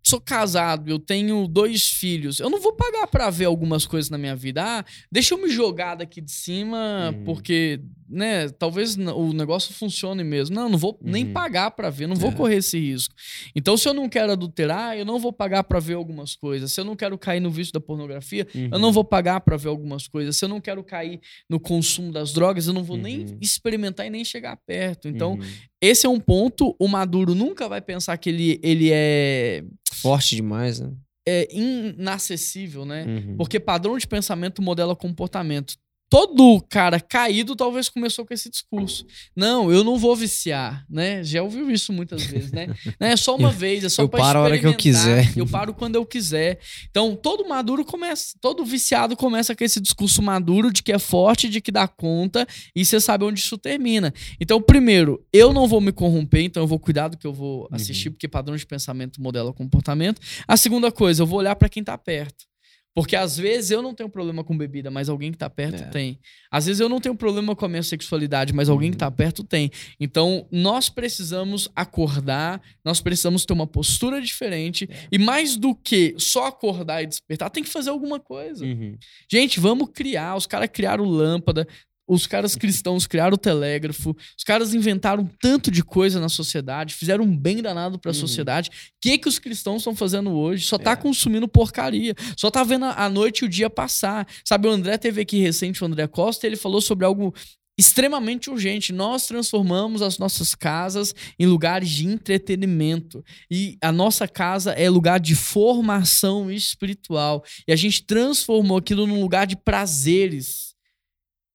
sou 0.02 0.20
casado, 0.20 0.90
eu 0.90 0.98
tenho 0.98 1.46
dois 1.46 1.88
filhos, 1.88 2.40
eu 2.40 2.50
não 2.50 2.60
vou 2.60 2.72
pagar 2.72 3.06
pra 3.06 3.30
ver 3.30 3.44
algumas 3.44 3.86
coisas 3.86 4.10
na 4.10 4.18
minha 4.18 4.34
vida. 4.36 4.62
Ah, 4.62 4.84
deixa 5.10 5.34
eu 5.34 5.38
me 5.42 5.48
jogar 5.50 5.94
daqui 5.96 6.20
de 6.20 6.30
cima, 6.32 7.12
Uhum. 7.14 7.24
porque, 7.24 7.80
né, 8.10 8.48
talvez 8.48 8.96
o 8.96 9.32
negócio 9.32 9.72
funcione 9.72 10.24
mesmo. 10.24 10.56
Não, 10.56 10.68
não 10.68 10.76
vou 10.76 10.98
nem 11.00 11.26
Uhum. 11.26 11.32
pagar 11.32 11.70
pra 11.70 11.88
ver, 11.90 12.06
não 12.08 12.16
vou 12.16 12.30
É. 12.30 12.34
correr 12.34 12.56
esse 12.56 12.78
risco. 12.78 13.14
Então, 13.54 13.76
se 13.76 13.88
eu 13.88 13.94
não 13.94 14.08
quero 14.08 14.32
adulterar, 14.32 14.96
eu 14.98 15.04
não 15.04 15.18
vou 15.18 15.32
pagar 15.32 15.62
pra 15.64 15.78
ver 15.78 15.94
algumas 15.94 16.34
coisas. 16.34 16.72
Se 16.72 16.80
eu 16.80 16.84
não 16.84 16.96
quero 16.96 17.16
cair 17.16 17.40
no 17.40 17.50
vício 17.50 17.72
da 17.72 17.80
pornografia, 17.80 18.46
eu 18.54 18.62
Uhum. 18.72 18.78
não 18.78 18.92
vou 18.92 19.04
pagar 19.04 19.40
pra 19.40 19.56
ver 19.56 19.68
algumas 19.68 20.08
coisas. 20.08 20.36
Se 20.36 20.44
eu 20.44 20.48
não 20.48 20.60
quero 20.60 20.82
cair 20.82 21.20
no 21.48 21.60
consumo 21.60 22.10
das 22.12 22.32
drogas, 22.32 22.66
eu 22.66 22.72
não 22.72 22.82
vou 22.82 22.96
nem 22.96 23.20
Uhum. 23.20 23.38
experimentar 23.40 24.06
e 24.06 24.10
nem 24.10 24.24
chegar 24.24 24.56
perto. 24.66 25.06
Então, 25.08 25.34
Uhum. 25.34 25.40
esse 25.80 26.04
é 26.06 26.08
um 26.08 26.18
ponto. 26.20 26.74
O 26.78 26.88
maduro 26.88 27.34
nunca 27.34 27.68
vai 27.68 27.80
pensar 27.80 28.16
que 28.18 28.28
ele, 28.28 28.58
ele 28.62 28.90
é, 28.92 29.62
Forte 29.94 30.34
demais, 30.34 30.80
né? 30.80 30.90
é 31.28 31.46
inacessível, 31.54 32.84
né? 32.84 33.04
Uhum. 33.06 33.36
Porque 33.36 33.60
padrão 33.60 33.96
de 33.98 34.06
pensamento 34.06 34.62
modela 34.62 34.96
comportamento. 34.96 35.74
Todo 36.10 36.60
cara 36.68 36.98
caído 36.98 37.54
talvez 37.54 37.88
começou 37.88 38.26
com 38.26 38.34
esse 38.34 38.50
discurso. 38.50 39.06
Não, 39.34 39.70
eu 39.70 39.84
não 39.84 39.96
vou 39.96 40.16
viciar, 40.16 40.84
né? 40.90 41.22
Já 41.22 41.40
ouviu 41.40 41.70
isso 41.70 41.92
muitas 41.92 42.24
vezes, 42.24 42.50
né? 42.50 42.66
Não 42.98 43.06
É 43.06 43.16
só 43.16 43.36
uma 43.36 43.52
vez, 43.52 43.84
é 43.84 43.88
só 43.88 44.02
eu 44.02 44.08
pra 44.08 44.18
paro 44.18 44.40
a 44.40 44.42
hora 44.42 44.58
que 44.58 44.66
eu 44.66 44.70
experimentar. 44.72 45.24
quiser. 45.24 45.38
Eu 45.38 45.46
paro 45.46 45.72
quando 45.72 45.94
eu 45.94 46.04
quiser. 46.04 46.58
Então, 46.90 47.14
todo 47.14 47.48
maduro 47.48 47.84
começa, 47.84 48.34
todo 48.40 48.64
viciado 48.64 49.16
começa 49.16 49.54
com 49.54 49.62
esse 49.62 49.80
discurso 49.80 50.20
maduro 50.20 50.72
de 50.72 50.82
que 50.82 50.90
é 50.90 50.98
forte, 50.98 51.48
de 51.48 51.60
que 51.60 51.70
dá 51.70 51.86
conta, 51.86 52.44
e 52.74 52.84
você 52.84 53.00
sabe 53.00 53.24
onde 53.24 53.38
isso 53.38 53.56
termina. 53.56 54.12
Então, 54.40 54.60
primeiro, 54.60 55.24
eu 55.32 55.52
não 55.52 55.68
vou 55.68 55.80
me 55.80 55.92
corromper, 55.92 56.42
então 56.42 56.64
eu 56.64 56.66
vou 56.66 56.80
cuidar 56.80 57.06
do 57.06 57.16
que 57.16 57.26
eu 57.26 57.32
vou 57.32 57.68
assistir, 57.70 58.10
porque 58.10 58.26
padrão 58.26 58.56
de 58.56 58.66
pensamento 58.66 59.22
modela 59.22 59.52
comportamento. 59.52 60.20
A 60.48 60.56
segunda 60.56 60.90
coisa, 60.90 61.22
eu 61.22 61.26
vou 61.26 61.38
olhar 61.38 61.54
pra 61.54 61.68
quem 61.68 61.84
tá 61.84 61.96
perto. 61.96 62.49
Porque 62.94 63.14
às 63.14 63.36
vezes 63.36 63.70
eu 63.70 63.80
não 63.80 63.94
tenho 63.94 64.08
problema 64.08 64.42
com 64.42 64.56
bebida, 64.56 64.90
mas 64.90 65.08
alguém 65.08 65.30
que 65.30 65.38
tá 65.38 65.48
perto 65.48 65.82
É. 65.82 65.86
tem. 65.86 66.18
Às 66.50 66.66
vezes 66.66 66.80
eu 66.80 66.88
não 66.88 67.00
tenho 67.00 67.14
problema 67.14 67.54
com 67.54 67.64
a 67.64 67.68
minha 67.68 67.82
sexualidade, 67.82 68.52
mas 68.52 68.68
alguém 68.68 68.90
que 68.90 68.96
tá 68.96 69.10
perto 69.10 69.44
tem. 69.44 69.70
Então, 69.98 70.46
nós 70.50 70.88
precisamos 70.88 71.68
acordar, 71.74 72.60
nós 72.84 73.00
precisamos 73.00 73.44
ter 73.44 73.52
uma 73.52 73.66
postura 73.66 74.20
diferente. 74.20 74.88
E 75.10 75.18
mais 75.18 75.56
do 75.56 75.74
que 75.74 76.14
só 76.18 76.46
acordar 76.46 77.02
e 77.02 77.06
despertar, 77.06 77.48
tem 77.50 77.62
que 77.62 77.70
fazer 77.70 77.90
alguma 77.90 78.18
coisa. 78.18 78.64
Uhum. 78.64 78.96
Gente, 79.30 79.60
vamos 79.60 79.90
criar. 79.94 80.34
Os 80.36 80.46
caras 80.46 80.68
criaram 80.72 81.04
lâmpada. 81.04 81.66
Os 82.12 82.26
caras 82.26 82.56
cristãos 82.56 83.06
criaram 83.06 83.34
o 83.34 83.38
telégrafo. 83.38 84.16
Os 84.36 84.42
caras 84.42 84.74
inventaram 84.74 85.28
tanto 85.40 85.70
de 85.70 85.84
coisa 85.84 86.18
na 86.18 86.28
sociedade, 86.28 86.94
fizeram 86.94 87.24
um 87.24 87.36
bem 87.36 87.62
danado 87.62 87.98
pra 87.98 88.10
Uhum. 88.10 88.14
sociedade. 88.14 88.68
O 88.68 88.72
que, 89.00 89.16
que 89.16 89.28
os 89.28 89.38
cristãos 89.38 89.78
estão 89.82 89.94
fazendo 89.94 90.30
hoje? 90.32 90.66
Só 90.66 90.76
tá 90.76 90.92
É. 90.92 90.96
consumindo 90.96 91.46
porcaria. 91.46 92.14
Só 92.36 92.50
tá 92.50 92.64
vendo 92.64 92.86
a 92.86 93.00
a 93.04 93.08
noite 93.08 93.42
e 93.42 93.44
o 93.44 93.48
dia 93.48 93.70
passar. 93.70 94.26
Sabe, 94.44 94.66
o 94.66 94.70
André 94.70 94.98
teve 94.98 95.20
aqui 95.22 95.38
recente, 95.40 95.82
o 95.82 95.86
André 95.86 96.06
Costa, 96.08 96.46
e 96.46 96.48
ele 96.48 96.56
falou 96.56 96.80
sobre 96.80 97.04
algo 97.06 97.32
extremamente 97.78 98.50
urgente. 98.50 98.92
Nós 98.92 99.26
transformamos 99.26 100.02
as 100.02 100.18
nossas 100.18 100.54
casas 100.54 101.14
em 101.38 101.46
lugares 101.46 101.88
de 101.88 102.06
entretenimento. 102.06 103.24
E 103.50 103.78
a 103.80 103.90
nossa 103.90 104.28
casa 104.28 104.72
é 104.72 104.90
lugar 104.90 105.18
de 105.18 105.34
formação 105.34 106.50
espiritual. 106.50 107.42
E 107.66 107.72
a 107.72 107.76
gente 107.76 108.02
transformou 108.04 108.76
aquilo 108.78 109.06
num 109.06 109.20
lugar 109.20 109.46
de 109.46 109.56
prazeres. 109.56 110.69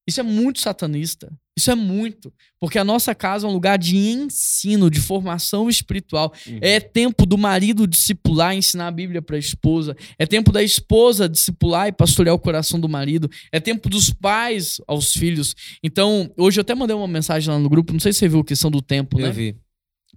Isso 0.07 0.19
é 0.19 0.23
muito 0.23 0.61
satanista. 0.61 1.31
Isso 1.57 1.71
é 1.71 1.75
muito. 1.75 2.31
Porque 2.59 2.77
a 2.77 2.83
nossa 2.83 3.15
casa 3.15 3.47
é 3.47 3.49
um 3.49 3.53
lugar 3.53 3.77
de 3.77 3.97
ensino, 3.97 4.89
de 4.89 4.99
formação 4.99 5.67
espiritual. 5.69 6.31
Uhum. 6.45 6.59
É 6.61 6.79
tempo 6.79 7.25
do 7.25 7.37
marido 7.37 7.87
discipular 7.87 8.53
e 8.53 8.57
ensinar 8.57 8.87
a 8.87 8.91
Bíblia 8.91 9.21
para 9.21 9.35
a 9.35 9.39
esposa. 9.39 9.95
É 10.19 10.25
tempo 10.25 10.51
da 10.51 10.61
esposa 10.61 11.27
discipular 11.27 11.87
e 11.87 11.91
pastorear 11.91 12.35
o 12.35 12.39
coração 12.39 12.79
do 12.79 12.87
marido. 12.87 13.29
É 13.51 13.59
tempo 13.59 13.89
dos 13.89 14.11
pais 14.11 14.79
aos 14.85 15.13
filhos. 15.13 15.55
Então, 15.81 16.31
hoje 16.37 16.59
eu 16.59 16.61
até 16.61 16.75
mandei 16.75 16.95
uma 16.95 17.07
mensagem 17.07 17.49
lá 17.51 17.57
no 17.57 17.69
grupo, 17.69 17.93
não 17.93 17.99
sei 17.99 18.13
se 18.13 18.19
você 18.19 18.27
viu 18.27 18.41
a 18.41 18.45
questão 18.45 18.69
do 18.69 18.81
tempo, 18.81 19.17
né? 19.17 19.29
Eu 19.29 19.33
vi. 19.33 19.57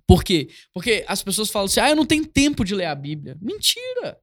Por 0.07 0.25
quê? 0.25 0.49
Porque 0.75 1.05
as 1.07 1.23
pessoas 1.23 1.51
falam 1.51 1.67
assim: 1.67 1.81
ah, 1.81 1.91
eu 1.91 1.97
não 1.97 2.05
tenho 2.05 2.27
tempo 2.27 2.65
de 2.65 2.75
ler 2.75 2.87
a 2.87 2.95
Bíblia. 2.95 3.37
Mentira! 3.41 4.19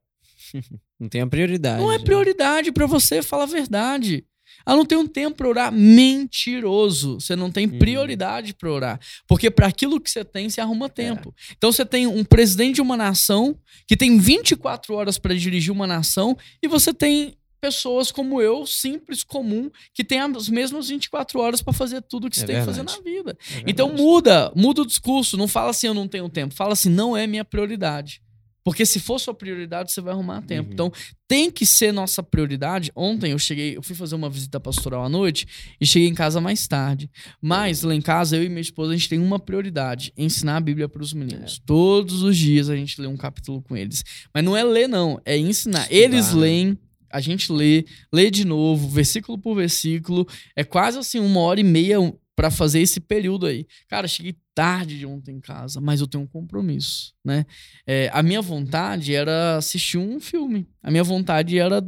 Não 0.98 1.10
tem 1.10 1.20
a 1.20 1.28
prioridade. 1.28 1.82
Não 1.82 1.92
é 1.92 2.00
prioridade 2.00 2.72
pra 2.72 2.86
você, 2.86 3.22
fala 3.22 3.44
a 3.44 3.48
verdade. 3.48 4.24
Ah, 4.66 4.76
não 4.76 4.86
tenho 4.86 5.08
tempo 5.08 5.38
para 5.38 5.48
orar. 5.48 5.72
Mentiroso. 5.72 7.20
Você 7.20 7.36
não 7.36 7.52
tem 7.52 7.68
Uhum. 7.68 7.80
prioridade 7.80 8.54
para 8.54 8.72
orar. 8.72 9.00
Porque 9.28 9.50
para 9.50 9.68
aquilo 9.68 10.00
que 10.00 10.10
você 10.10 10.24
tem, 10.24 10.50
você 10.50 10.62
arruma 10.62 10.90
tempo. 10.90 11.34
Então 11.58 11.72
você 11.72 11.86
tem 11.86 12.08
um 12.08 12.24
presidente 12.24 12.76
de 12.76 12.82
uma 12.82 12.98
nação 12.98 13.58
que 13.88 13.96
tem 13.98 14.18
24 14.18 14.94
horas 14.96 15.18
para 15.18 15.34
dirigir 15.36 15.72
uma 15.72 15.88
nação 15.88 16.38
e 16.62 16.68
você 16.68 16.94
tem 16.94 17.36
pessoas 17.62 18.12
como 18.12 18.40
eu, 18.42 18.64
simples, 18.68 19.24
comum, 19.24 19.72
que 19.92 20.04
tem 20.04 20.20
as 20.20 20.48
mesmas 20.50 20.88
24 20.90 21.40
horas 21.40 21.64
para 21.64 21.74
fazer 21.74 22.02
tudo 22.04 22.30
que 22.30 22.36
você 22.38 22.44
É 22.44 22.48
tem 22.48 22.60
que 22.60 22.66
fazer 22.66 22.84
verdade. 22.84 23.00
na 23.00 23.04
vida. 23.04 23.38
É 23.56 23.64
Então 23.66 23.88
verdade. 23.88 24.04
muda, 24.08 24.52
muda 24.56 24.82
o 24.84 24.86
discurso. 24.86 25.36
Não 25.36 25.48
fala 25.48 25.72
assim, 25.72 25.88
eu 25.88 25.94
não 25.94 26.08
tenho 26.08 26.30
tempo. 26.30 26.54
Fala 26.54 26.74
assim, 26.74 26.90
não 26.90 27.18
é 27.18 27.26
minha 27.26 27.44
prioridade. 27.44 28.22
Porque 28.66 28.84
se 28.84 29.00
for 29.00 29.20
sua 29.20 29.32
prioridade, 29.32 29.92
você 29.92 30.02
vai 30.02 30.12
arrumar 30.12 30.42
tempo. 30.42 30.70
Uhum. 30.70 30.74
Então, 30.74 30.92
tem 31.28 31.52
que 31.52 31.68
ser 31.68 31.92
nossa 31.94 32.24
prioridade. 32.24 32.92
Ontem 32.96 33.32
eu 33.32 33.38
cheguei, 33.38 33.78
eu 33.78 33.84
fui 33.84 33.96
fazer 33.96 34.16
uma 34.16 34.28
visita 34.28 34.60
pastoral 34.60 35.06
à 35.06 35.10
noite 35.10 35.48
e 35.80 35.86
cheguei 35.86 36.08
em 36.08 36.16
casa 36.16 36.42
mais 36.42 36.68
tarde. 36.68 37.08
Mas 37.40 37.84
lá 37.84 37.94
em 37.94 38.02
casa, 38.02 38.36
eu 38.36 38.44
e 38.44 38.50
minha 38.50 38.62
esposa, 38.62 38.92
a 38.92 38.96
gente 38.96 39.08
tem 39.08 39.20
uma 39.20 39.38
prioridade: 39.38 40.12
ensinar 40.18 40.58
a 40.58 40.60
Bíblia 40.60 40.90
para 40.90 41.04
os 41.04 41.14
É. 41.14 41.16
meninos. 41.16 41.62
Todos 41.64 42.24
os 42.24 42.36
dias 42.36 42.68
a 42.68 42.76
gente 42.76 43.00
lê 43.00 43.06
um 43.06 43.16
capítulo 43.16 43.62
com 43.62 43.78
eles. 43.78 44.04
Mas 44.34 44.44
não 44.44 44.58
é 44.58 44.64
ler, 44.64 44.90
não, 44.90 45.22
é 45.24 45.38
ensinar. 45.38 45.86
Eles 45.92 46.34
né? 46.34 46.42
leem. 46.42 46.80
A 47.12 47.22
gente 47.22 47.52
lê, 47.52 47.86
lê 48.12 48.32
de 48.32 48.44
novo, 48.46 48.90
versículo 48.90 49.38
por 49.38 49.56
versículo. 49.56 50.28
É 50.56 50.64
quase 50.64 50.98
assim, 50.98 51.20
uma 51.20 51.40
hora 51.40 51.60
e 51.60 51.64
meia 51.64 52.00
para 52.36 52.52
fazer 52.52 52.82
esse 52.82 53.00
período 53.00 53.46
aí. 53.46 53.66
Cara, 53.88 54.08
cheguei 54.08 54.36
tarde 54.54 55.00
de 55.00 55.06
ontem 55.06 55.36
em 55.36 55.40
casa, 55.40 55.80
mas 55.80 56.02
eu 56.02 56.08
tenho 56.08 56.24
um 56.24 56.28
compromisso, 56.28 57.14
né? 57.24 57.46
É, 57.88 58.10
a 58.14 58.22
minha 58.22 58.42
vontade 58.42 59.14
era 59.16 59.58
assistir 59.58 59.98
um 59.98 60.20
filme. 60.20 60.68
A 60.84 60.92
minha 60.92 61.04
vontade 61.04 61.58
era 61.58 61.82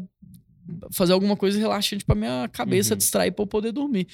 fazer 0.91 1.13
alguma 1.13 1.36
coisa 1.36 1.57
relaxante 1.57 2.03
para 2.05 2.15
minha 2.15 2.47
cabeça 2.51 2.93
Uhum. 2.93 2.97
distrair 2.97 3.31
para 3.31 3.43
eu 3.43 3.47
poder 3.47 3.71
dormir. 3.71 4.07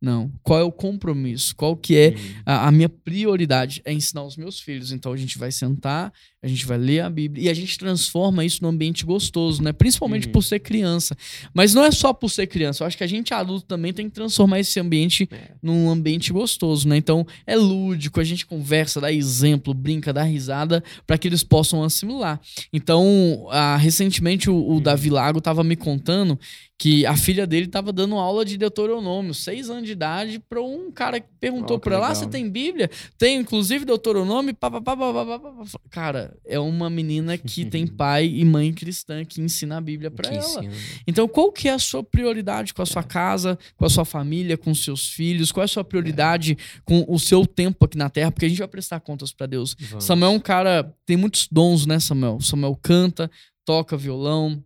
Não. 0.00 0.32
Qual 0.44 0.60
é 0.60 0.62
o 0.62 0.70
compromisso? 0.70 1.54
Qual 1.56 1.76
que 1.76 1.96
é 1.96 2.08
Uhum. 2.10 2.42
a, 2.46 2.68
a 2.68 2.72
minha 2.72 2.88
prioridade? 2.88 3.82
É 3.84 3.92
ensinar 3.92 4.22
os 4.22 4.36
meus 4.36 4.60
filhos. 4.60 4.92
Então 4.92 5.12
a 5.12 5.16
gente 5.16 5.36
vai 5.38 5.50
sentar, 5.50 6.12
a 6.40 6.46
gente 6.46 6.64
vai 6.66 6.78
ler 6.78 7.00
a 7.00 7.10
Bíblia 7.10 7.46
e 7.46 7.48
a 7.48 7.54
gente 7.54 7.76
transforma 7.76 8.44
isso 8.44 8.62
num 8.62 8.68
ambiente 8.68 9.04
gostoso, 9.04 9.60
né? 9.62 9.72
Principalmente 9.72 10.26
Uhum. 10.26 10.32
por 10.32 10.42
ser 10.44 10.60
criança. 10.60 11.16
Mas 11.52 11.74
não 11.74 11.84
é 11.84 11.90
só 11.90 12.12
por 12.12 12.28
ser 12.30 12.46
criança. 12.46 12.82
Eu 12.84 12.86
acho 12.86 12.96
que 12.96 13.02
a 13.02 13.08
gente 13.08 13.34
adulto 13.34 13.66
também 13.66 13.92
tem 13.92 14.08
que 14.08 14.14
transformar 14.14 14.60
esse 14.60 14.78
ambiente 14.78 15.28
É. 15.32 15.50
num 15.60 15.90
ambiente 15.90 16.32
gostoso, 16.32 16.86
né? 16.88 16.96
Então 16.96 17.26
é 17.46 17.56
lúdico, 17.56 18.20
a 18.20 18.24
gente 18.24 18.46
conversa, 18.46 19.00
dá 19.00 19.12
exemplo, 19.12 19.74
brinca, 19.74 20.12
dá 20.12 20.22
risada 20.22 20.82
para 21.06 21.18
que 21.18 21.26
eles 21.26 21.42
possam 21.42 21.82
assimilar. 21.82 22.40
Então, 22.72 23.46
ah, 23.50 23.76
recentemente 23.76 24.48
o, 24.48 24.54
o 24.54 24.74
Uhum. 24.74 24.80
Davi 24.80 25.10
Lago 25.10 25.40
tava 25.40 25.64
me 25.64 25.74
contando 25.74 26.38
que 26.80 27.04
a 27.04 27.16
filha 27.16 27.44
dele 27.44 27.66
tava 27.66 27.92
dando 27.92 28.14
aula 28.14 28.44
de 28.44 28.56
Deuteronômio, 28.56 29.34
seis 29.34 29.68
anos 29.68 29.84
de 29.84 29.90
idade, 29.92 30.38
para 30.48 30.62
um 30.62 30.92
cara 30.92 31.18
que 31.18 31.26
perguntou 31.40 31.76
Oh, 31.76 31.80
para 31.80 31.96
ela: 31.96 32.08
ah, 32.10 32.14
você 32.14 32.28
tem 32.28 32.48
Bíblia? 32.48 32.88
Tem, 33.18 33.40
inclusive 33.40 33.84
Deuteronômio, 33.84 34.54
pá, 34.54 34.70
pá, 34.70 34.80
pá, 34.80 34.96
Cara, 36.28 36.36
é 36.44 36.58
uma 36.58 36.90
menina 36.90 37.38
que 37.38 37.64
tem 37.64 37.86
pai 37.88 38.26
e 38.26 38.44
mãe 38.44 38.72
cristã 38.72 39.24
que 39.24 39.40
ensina 39.40 39.78
a 39.78 39.80
Bíblia 39.80 40.10
para 40.10 40.28
ela. 40.28 40.38
ensina, 40.38 40.62
né? 40.62 40.76
Então, 41.06 41.26
qual 41.26 41.50
que 41.50 41.68
é 41.68 41.72
a 41.72 41.78
sua 41.78 42.02
prioridade 42.02 42.74
com 42.74 42.82
a 42.82 42.86
sua 42.86 43.02
casa, 43.02 43.58
com 43.76 43.84
a 43.84 43.88
sua 43.88 44.04
família, 44.04 44.58
com 44.58 44.70
os 44.70 44.84
seus 44.84 45.08
filhos? 45.08 45.50
Qual 45.50 45.62
é 45.62 45.64
a 45.64 45.68
sua 45.68 45.84
prioridade 45.84 46.56
com 46.84 47.04
o 47.08 47.18
seu 47.18 47.46
tempo 47.46 47.84
aqui 47.84 47.96
na 47.96 48.10
Terra? 48.10 48.30
Porque 48.30 48.46
a 48.46 48.48
gente 48.48 48.58
vai 48.58 48.68
prestar 48.68 49.00
contas 49.00 49.32
para 49.32 49.46
Deus. 49.46 49.74
Vamos. 49.78 50.04
Samuel 50.04 50.32
é 50.32 50.34
um 50.34 50.40
cara, 50.40 50.94
tem 51.06 51.16
muitos 51.16 51.48
dons, 51.50 51.86
né, 51.86 51.98
Samuel? 51.98 52.40
Samuel 52.40 52.76
canta, 52.82 53.30
toca 53.64 53.96
violão, 53.96 54.62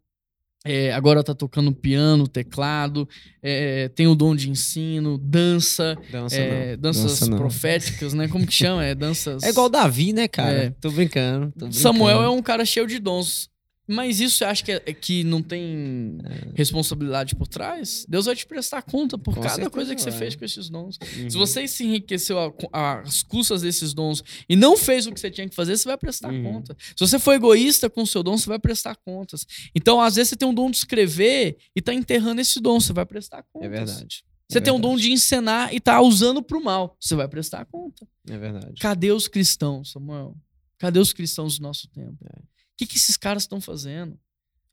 é, 0.65 0.93
agora 0.93 1.25
tá 1.25 1.35
tocando 1.35 1.73
piano, 1.73 2.29
teclado, 2.29 3.09
é, 3.43 3.89
tem 3.89 4.07
o 4.07 4.15
dom 4.15 4.35
de 4.35 4.49
ensino, 4.49 5.19
dança, 5.19 5.99
Dança 6.11 6.37
é, 6.37 6.77
danças 6.77 7.05
Dança 7.05 7.27
não. 7.31 7.39
proféticas, 7.39 8.15
né? 8.15 8.29
Como 8.29 8.47
que 8.47 8.53
chama? 8.53 8.85
É 8.85 8.95
danças. 8.95 9.43
É 9.43 9.49
igual 9.51 9.67
o 9.67 9.69
Davi, 9.69 10.13
né, 10.13 10.29
cara? 10.29 10.65
É. 10.65 10.71
Tô 10.81 10.91
brincando. 10.91 11.47
tô 11.53 11.67
brincando. 11.67 11.75
Samuel 11.75 12.23
é 12.23 12.29
um 12.29 12.43
cara 12.43 12.65
cheio 12.65 12.87
de 12.87 12.99
dons. 12.99 13.52
Mas 13.87 14.21
isso 14.21 14.37
você 14.39 14.45
acha 14.45 14.65
que, 14.65 14.73
é, 14.73 14.83
é 14.87 14.93
que 14.95 15.25
não 15.25 15.43
tem 15.43 16.19
responsabilidade 16.55 17.35
por 17.35 17.49
trás? 17.49 18.07
Deus 18.09 18.27
vai 18.27 18.37
te 18.37 18.47
prestar 18.47 18.83
conta 18.83 19.19
por 19.19 19.35
Com 19.35 19.41
cada 19.41 19.55
certeza 19.57 19.71
coisa 19.71 19.95
que 19.95 20.01
você 20.01 20.11
vai. 20.11 20.19
fez 20.21 20.37
com 20.37 20.45
esses 20.45 20.69
dons. 20.71 20.99
Uhum. 21.19 21.31
Se 21.31 21.37
você 21.37 21.67
se 21.67 21.85
enriqueceu 21.85 22.39
às 22.73 23.23
custas 23.23 23.63
desses 23.63 23.93
dons 23.93 24.23
e 24.49 24.55
não 24.55 24.77
fez 24.77 25.07
o 25.07 25.13
que 25.13 25.19
você 25.21 25.31
tinha 25.31 25.49
que 25.49 25.55
fazer, 25.55 25.77
você 25.77 25.89
vai 25.89 25.99
prestar 25.99 26.33
Uhum. 26.33 26.43
conta. 26.45 26.77
Se 26.81 27.01
você 27.07 27.19
foi 27.19 27.35
egoísta 27.37 27.91
com 27.91 28.03
o 28.03 28.07
seu 28.07 28.23
dom, 28.23 28.37
você 28.39 28.47
vai 28.49 28.59
prestar 28.59 28.95
contas. 28.97 29.45
Então, 29.75 30.01
às 30.01 30.15
vezes, 30.15 30.31
você 30.31 30.37
tem 30.37 30.49
um 30.49 30.55
dom 30.55 30.71
de 30.71 30.77
escrever 30.77 31.57
e 31.75 31.83
tá 31.83 31.93
enterrando 31.93 32.41
esse 32.41 32.61
dom, 32.61 32.79
você 32.79 32.93
vai 32.93 33.05
prestar 33.05 33.43
contas. 33.53 33.67
É 33.67 33.69
verdade. 33.71 34.25
Você 34.49 34.59
É 34.59 34.61
tem 34.61 34.73
um 34.73 34.81
dom 34.81 34.97
de 34.97 35.11
encenar 35.11 35.75
e 35.75 35.81
tá 35.81 36.01
usando 36.03 36.43
pro 36.43 36.63
mal, 36.63 36.97
você 37.01 37.15
vai 37.15 37.27
prestar 37.27 37.65
conta. 37.65 38.07
É 38.29 38.37
verdade. 38.39 38.75
Cadê 38.81 39.11
os 39.11 39.27
cristãos, 39.27 39.91
Samuel? 39.93 40.37
Cadê 40.79 40.99
os 40.99 41.13
cristãos 41.13 41.59
do 41.59 41.63
nosso 41.63 41.89
tempo? 41.89 42.17
É. 42.25 42.52
O 42.75 42.79
que, 42.79 42.87
que 42.87 42.97
esses 42.97 43.17
caras 43.17 43.43
estão 43.45 43.61
fazendo? 43.61 44.19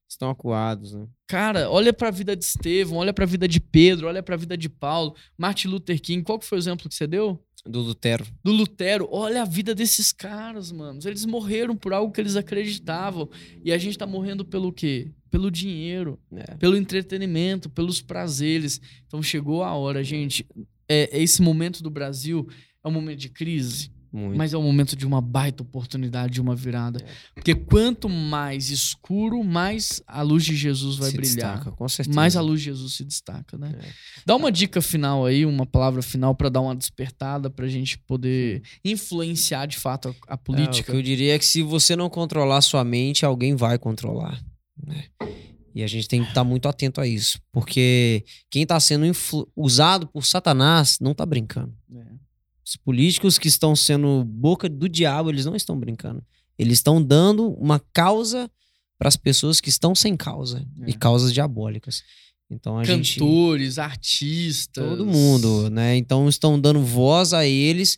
Estão 0.10 0.30
acuados, 0.32 0.94
né? 0.94 1.08
Cara, 1.28 1.70
olha 1.70 1.94
pra 1.94 2.10
vida 2.10 2.36
de 2.36 2.44
Estevão, 2.44 2.98
olha 2.98 3.14
pra 3.14 3.28
vida 3.28 3.48
de 3.48 3.60
Pedro, 3.60 4.08
olha 4.08 4.24
pra 4.24 4.36
vida 4.36 4.58
de 4.58 4.68
Paulo, 4.68 5.16
Martin 5.38 5.68
Luther 5.68 6.02
King. 6.02 6.24
Qual 6.24 6.40
que 6.40 6.46
foi 6.46 6.58
o 6.58 6.62
exemplo 6.62 6.90
que 6.90 6.96
você 6.96 7.06
deu? 7.06 7.40
Do 7.66 7.80
Lutero. 7.82 8.26
Do 8.44 8.52
Lutero. 8.52 9.08
Olha 9.12 9.44
a 9.44 9.46
vida 9.46 9.76
desses 9.76 10.12
caras, 10.12 10.72
mano. 10.72 11.00
Eles 11.06 11.26
morreram 11.26 11.76
por 11.76 11.94
algo 11.94 12.12
que 12.12 12.20
eles 12.20 12.36
acreditavam. 12.36 13.30
E 13.64 13.72
a 13.72 13.78
gente 13.78 13.98
tá 13.98 14.08
morrendo 14.08 14.44
pelo 14.46 14.72
quê? 14.74 15.12
Pelo 15.30 15.52
dinheiro, 15.52 16.18
É. 16.32 16.56
pelo 16.56 16.76
entretenimento, 16.78 17.70
pelos 17.70 18.02
prazeres. 18.02 18.82
Então 19.06 19.22
chegou 19.22 19.62
a 19.64 19.76
hora, 19.76 20.04
gente. 20.04 20.48
É, 20.88 21.10
esse 21.22 21.42
momento 21.42 21.84
do 21.84 21.90
Brasil 21.92 22.48
é 22.84 22.88
um 22.88 22.92
momento 22.92 23.20
de 23.20 23.30
crise. 23.30 23.92
Muito. 24.12 24.38
Mas 24.38 24.54
é 24.54 24.58
o 24.58 24.62
momento 24.64 24.96
de 24.96 25.06
uma 25.06 25.22
baita 25.22 25.62
oportunidade, 25.62 26.34
de 26.34 26.42
uma 26.42 26.56
virada. 26.56 27.00
É. 27.00 27.06
Porque 27.36 27.54
quanto 27.54 28.10
mais 28.10 28.72
escuro, 28.72 29.44
mais 29.44 30.02
a 30.08 30.22
luz 30.24 30.44
de 30.44 30.56
Jesus 30.56 30.98
vai 30.98 31.12
Se 31.12 31.16
brilhar. 31.18 31.56
destaca, 31.58 31.72
com 31.72 31.88
certeza. 31.88 32.16
Mais 32.16 32.36
a 32.36 32.42
luz 32.42 32.60
de 32.60 32.66
Jesus 32.66 32.94
se 32.96 33.04
destaca, 33.06 33.58
né? 33.58 33.76
É. 33.80 33.88
Dá 34.26 34.36
uma 34.36 34.52
dica 34.52 34.82
final 34.82 35.26
aí, 35.26 35.46
uma 35.46 35.66
palavra 35.66 36.02
final 36.02 36.34
pra 36.34 36.50
dar 36.50 36.62
uma 36.62 36.76
despertada 36.76 37.50
pra 37.52 37.68
gente 37.68 38.00
poder 38.00 38.64
influenciar 38.84 39.66
de 39.68 39.78
fato 39.78 40.08
a, 40.08 40.12
a 40.28 40.34
É, 40.34 40.36
o 40.36 40.38
política. 40.40 40.92
que 40.92 40.98
eu 40.98 41.02
diria 41.04 41.36
é 41.36 41.40
que 41.40 41.46
se 41.46 41.62
você 41.62 41.96
não 41.96 42.10
controlar 42.10 42.62
sua 42.62 42.84
mente, 42.84 43.26
alguém 43.26 43.56
vai 43.56 43.78
controlar. 43.78 44.44
né? 44.86 45.06
E 45.76 45.84
a 45.84 45.88
gente 45.88 46.08
tem 46.08 46.24
que 46.24 46.30
estar 46.30 46.44
muito 46.44 46.68
atento 46.68 47.00
a 47.00 47.06
isso. 47.08 47.40
Porque 47.52 48.26
quem 48.50 48.64
está 48.64 48.80
sendo 48.80 49.06
usado 49.56 50.08
por 50.08 50.26
Satanás 50.26 50.98
não 51.00 51.12
está 51.12 51.26
brincando. 51.26 51.74
É. 51.96 52.19
Os 52.70 52.76
políticos 52.76 53.40
que 53.40 53.48
estão 53.48 53.76
sendo 53.76 54.24
boca 54.24 54.70
do 54.70 54.88
diabo, 54.88 55.32
eles 55.32 55.46
não 55.46 55.56
estão 55.56 55.80
brincando. 55.80 56.24
Eles 56.58 56.78
estão 56.78 57.02
dando 57.02 57.52
uma 57.54 57.80
causa 57.92 58.50
para 58.96 59.08
as 59.08 59.18
pessoas 59.18 59.60
que 59.60 59.70
estão 59.70 59.96
sem 59.96 60.16
causa. 60.16 60.64
É. 60.82 60.92
E 60.92 60.94
causas 60.94 61.34
diabólicas. 61.34 62.04
Então 62.48 62.78
a 62.78 62.84
gente. 62.84 63.20
Cantores, 63.20 63.80
artistas. 63.80 64.88
Todo 64.88 65.04
mundo, 65.04 65.70
né? 65.72 65.98
Então 65.98 66.30
estão 66.30 66.60
dando 66.60 66.84
voz 66.84 67.34
a 67.34 67.44
eles, 67.44 67.98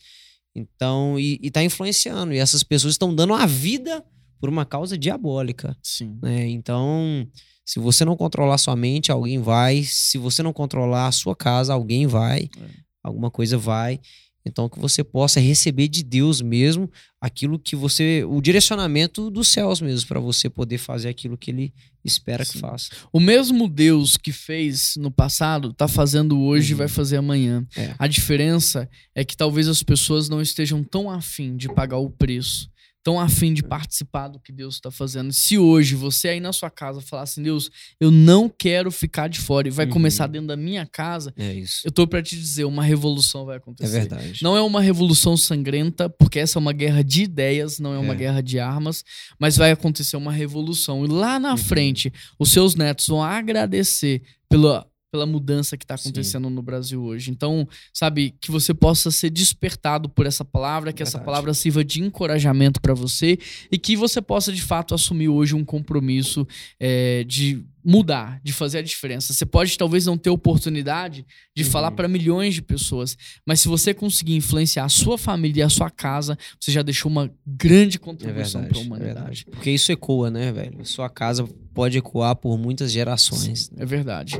então 0.55 1.19
e, 1.19 1.37
e 1.41 1.51
tá 1.51 1.61
influenciando. 1.61 2.33
E 2.33 2.37
essas 2.37 2.63
pessoas 2.63 2.93
estão 2.93 3.13
dando 3.13 3.33
a 3.33 3.45
vida 3.45 4.01
por 4.39 4.47
uma 4.47 4.65
causa 4.65 4.97
diabólica, 4.97 5.77
Sim. 5.83 6.17
né? 6.21 6.47
Então, 6.47 7.27
se 7.65 7.77
você 7.77 8.05
não 8.05 8.15
controlar 8.15 8.57
sua 8.57 8.75
mente, 8.75 9.11
alguém 9.11 9.39
vai. 9.39 9.83
Se 9.83 10.17
você 10.17 10.41
não 10.41 10.53
controlar 10.53 11.07
a 11.07 11.11
sua 11.11 11.35
casa, 11.35 11.73
alguém 11.73 12.07
vai. 12.07 12.49
É. 12.57 12.69
Alguma 13.03 13.29
coisa 13.29 13.57
vai. 13.57 13.99
Então, 14.45 14.67
que 14.67 14.79
você 14.79 15.03
possa 15.03 15.39
receber 15.39 15.87
de 15.87 16.03
Deus 16.03 16.41
mesmo 16.41 16.89
aquilo 17.21 17.59
que 17.59 17.75
você. 17.75 18.23
O 18.27 18.41
direcionamento 18.41 19.29
dos 19.29 19.49
céus 19.49 19.79
mesmo, 19.79 20.07
para 20.07 20.19
você 20.19 20.49
poder 20.49 20.77
fazer 20.79 21.09
aquilo 21.09 21.37
que 21.37 21.51
ele 21.51 21.73
espera 22.03 22.43
que 22.43 22.53
Sim. 22.53 22.59
faça. 22.59 22.89
O 23.13 23.19
mesmo 23.19 23.67
Deus 23.69 24.17
que 24.17 24.31
fez 24.31 24.95
no 24.97 25.11
passado 25.11 25.71
tá 25.73 25.87
fazendo 25.87 26.39
hoje 26.41 26.71
e 26.71 26.73
Uhum. 26.73 26.77
vai 26.79 26.87
fazer 26.87 27.17
amanhã. 27.17 27.65
É. 27.77 27.93
A 27.99 28.07
diferença 28.07 28.89
é 29.13 29.23
que 29.23 29.37
talvez 29.37 29.67
as 29.67 29.83
pessoas 29.83 30.27
não 30.27 30.41
estejam 30.41 30.83
tão 30.83 31.09
afim 31.11 31.55
de 31.55 31.67
pagar 31.71 31.97
o 31.97 32.09
preço, 32.09 32.67
tão 33.03 33.19
afim 33.19 33.53
de 33.53 33.63
participar 33.63 34.27
do 34.27 34.39
que 34.39 34.51
Deus 34.51 34.75
está 34.75 34.91
fazendo. 34.91 35.33
Se 35.33 35.57
hoje 35.57 35.95
você 35.95 36.29
aí 36.29 36.39
na 36.39 36.53
sua 36.53 36.69
casa 36.69 37.01
falar 37.01 37.23
assim, 37.23 37.41
Deus, 37.41 37.69
eu 37.99 38.11
não 38.11 38.47
quero 38.47 38.91
ficar 38.91 39.27
de 39.27 39.39
fora 39.39 39.67
e 39.67 39.71
vai 39.71 39.85
Uhum. 39.87 39.91
começar 39.91 40.27
dentro 40.27 40.47
da 40.47 40.55
minha 40.57 40.85
casa, 40.85 41.33
É 41.37 41.53
isso. 41.53 41.81
eu 41.83 41.91
tô 41.91 42.05
para 42.07 42.21
te 42.21 42.35
dizer, 42.35 42.63
uma 42.65 42.83
revolução 42.83 43.45
vai 43.45 43.55
É 43.55 43.57
acontecer. 43.57 43.91
verdade. 43.91 44.43
Não 44.43 44.55
é 44.55 44.61
uma 44.61 44.81
revolução 44.81 45.35
sangrenta, 45.35 46.09
porque 46.09 46.37
essa 46.39 46.57
é 46.57 46.61
uma 46.61 46.73
guerra 46.73 47.03
de 47.03 47.23
ideias, 47.23 47.79
não 47.79 47.93
é 47.93 47.97
uma 47.97 48.13
É. 48.13 48.17
guerra 48.17 48.41
de 48.41 48.59
armas, 48.59 49.03
mas 49.39 49.57
vai 49.57 49.71
acontecer 49.71 50.15
uma 50.17 50.31
revolução. 50.31 51.03
E 51.03 51.07
lá 51.07 51.39
na 51.39 51.51
Uhum. 51.51 51.57
frente, 51.57 52.13
os 52.37 52.51
seus 52.51 52.75
netos 52.75 53.07
vão 53.07 53.23
agradecer 53.23 54.21
pela 54.49 54.85
pela 55.11 55.25
mudança 55.25 55.77
que 55.77 55.83
está 55.83 55.97
Sim. 55.97 56.07
acontecendo 56.09 56.49
no 56.49 56.61
Brasil 56.61 57.03
hoje. 57.03 57.29
Então, 57.31 57.67
sabe, 57.93 58.33
que 58.39 58.49
você 58.49 58.73
possa 58.73 59.11
ser 59.11 59.29
despertado 59.29 60.07
por 60.07 60.25
essa 60.25 60.45
palavra, 60.45 60.93
que 60.93 61.03
essa 61.03 61.17
Verdade. 61.17 61.25
palavra 61.25 61.53
sirva 61.53 61.83
de 61.83 62.01
encorajamento 62.01 62.81
para 62.81 62.93
você 62.93 63.37
e 63.69 63.77
que 63.77 63.97
você 63.97 64.21
possa, 64.21 64.53
de 64.53 64.61
fato, 64.61 64.95
assumir 64.95 65.27
hoje 65.27 65.53
um 65.53 65.65
compromisso 65.65 66.47
é, 66.79 67.25
de 67.25 67.61
mudar, 67.83 68.39
de 68.43 68.53
fazer 68.53 68.77
a 68.77 68.81
diferença. 68.81 69.33
Você 69.33 69.45
pode 69.45 69.75
talvez 69.77 70.05
não 70.05 70.15
ter 70.17 70.29
oportunidade 70.29 71.25
de 71.55 71.63
Uhum. 71.63 71.69
falar 71.71 71.91
para 71.91 72.07
milhões 72.07 72.53
de 72.53 72.61
pessoas, 72.61 73.17
mas 73.45 73.59
se 73.59 73.67
você 73.67 73.93
conseguir 73.93 74.35
influenciar 74.35 74.85
a 74.85 74.89
sua 74.89 75.17
família 75.17 75.61
e 75.61 75.63
a 75.63 75.69
sua 75.69 75.89
casa, 75.89 76.37
você 76.59 76.71
já 76.71 76.83
deixou 76.83 77.11
uma 77.11 77.29
grande 77.45 77.97
É 77.97 77.99
contribuição 77.99 78.61
verdade, 78.61 78.69
para 78.73 78.79
a 78.79 78.81
é 78.81 78.85
humanidade. 78.85 79.15
verdade. 79.15 79.45
Porque 79.49 79.71
isso 79.71 79.91
ecoa, 79.91 80.29
né, 80.29 80.51
velho? 80.53 80.85
Sua 80.85 81.09
casa 81.09 81.43
pode 81.73 81.97
ecoar 81.97 82.35
por 82.35 82.55
muitas 82.57 82.91
gerações. 82.91 83.69
É 83.75 83.85
verdade. 83.85 84.39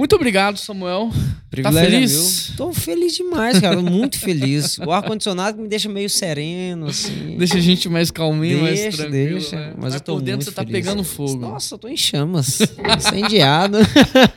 Muito 0.00 0.16
obrigado, 0.16 0.56
Samuel. 0.56 1.10
Privilégio 1.50 1.88
é 1.88 1.90
feliz? 1.90 2.48
meu. 2.48 2.56
Tô 2.56 2.72
feliz 2.72 3.14
demais, 3.14 3.58
cara. 3.60 3.82
Muito 3.82 4.18
feliz. 4.18 4.78
O 4.78 4.90
ar-condicionado 4.90 5.60
me 5.60 5.68
deixa 5.68 5.90
meio 5.90 6.08
sereno, 6.08 6.86
assim. 6.86 7.36
Deixa 7.36 7.58
a 7.58 7.60
gente 7.60 7.86
mais 7.86 8.10
calminho, 8.10 8.62
mais 8.62 8.80
Deixa, 8.80 8.96
tranquilo. 8.96 9.30
deixa. 9.40 9.56
né? 9.56 9.74
Mas 9.76 9.92
eu 9.92 10.00
tô 10.00 10.14
por 10.14 10.22
dentro 10.22 10.44
você 10.46 10.52
tá 10.52 10.62
feliz. 10.62 10.72
pegando 10.72 11.04
fogo. 11.04 11.36
Nossa, 11.40 11.74
eu 11.74 11.78
tô 11.78 11.86
em 11.88 11.98
chamas. 11.98 12.60
Incendiado. 12.96 13.76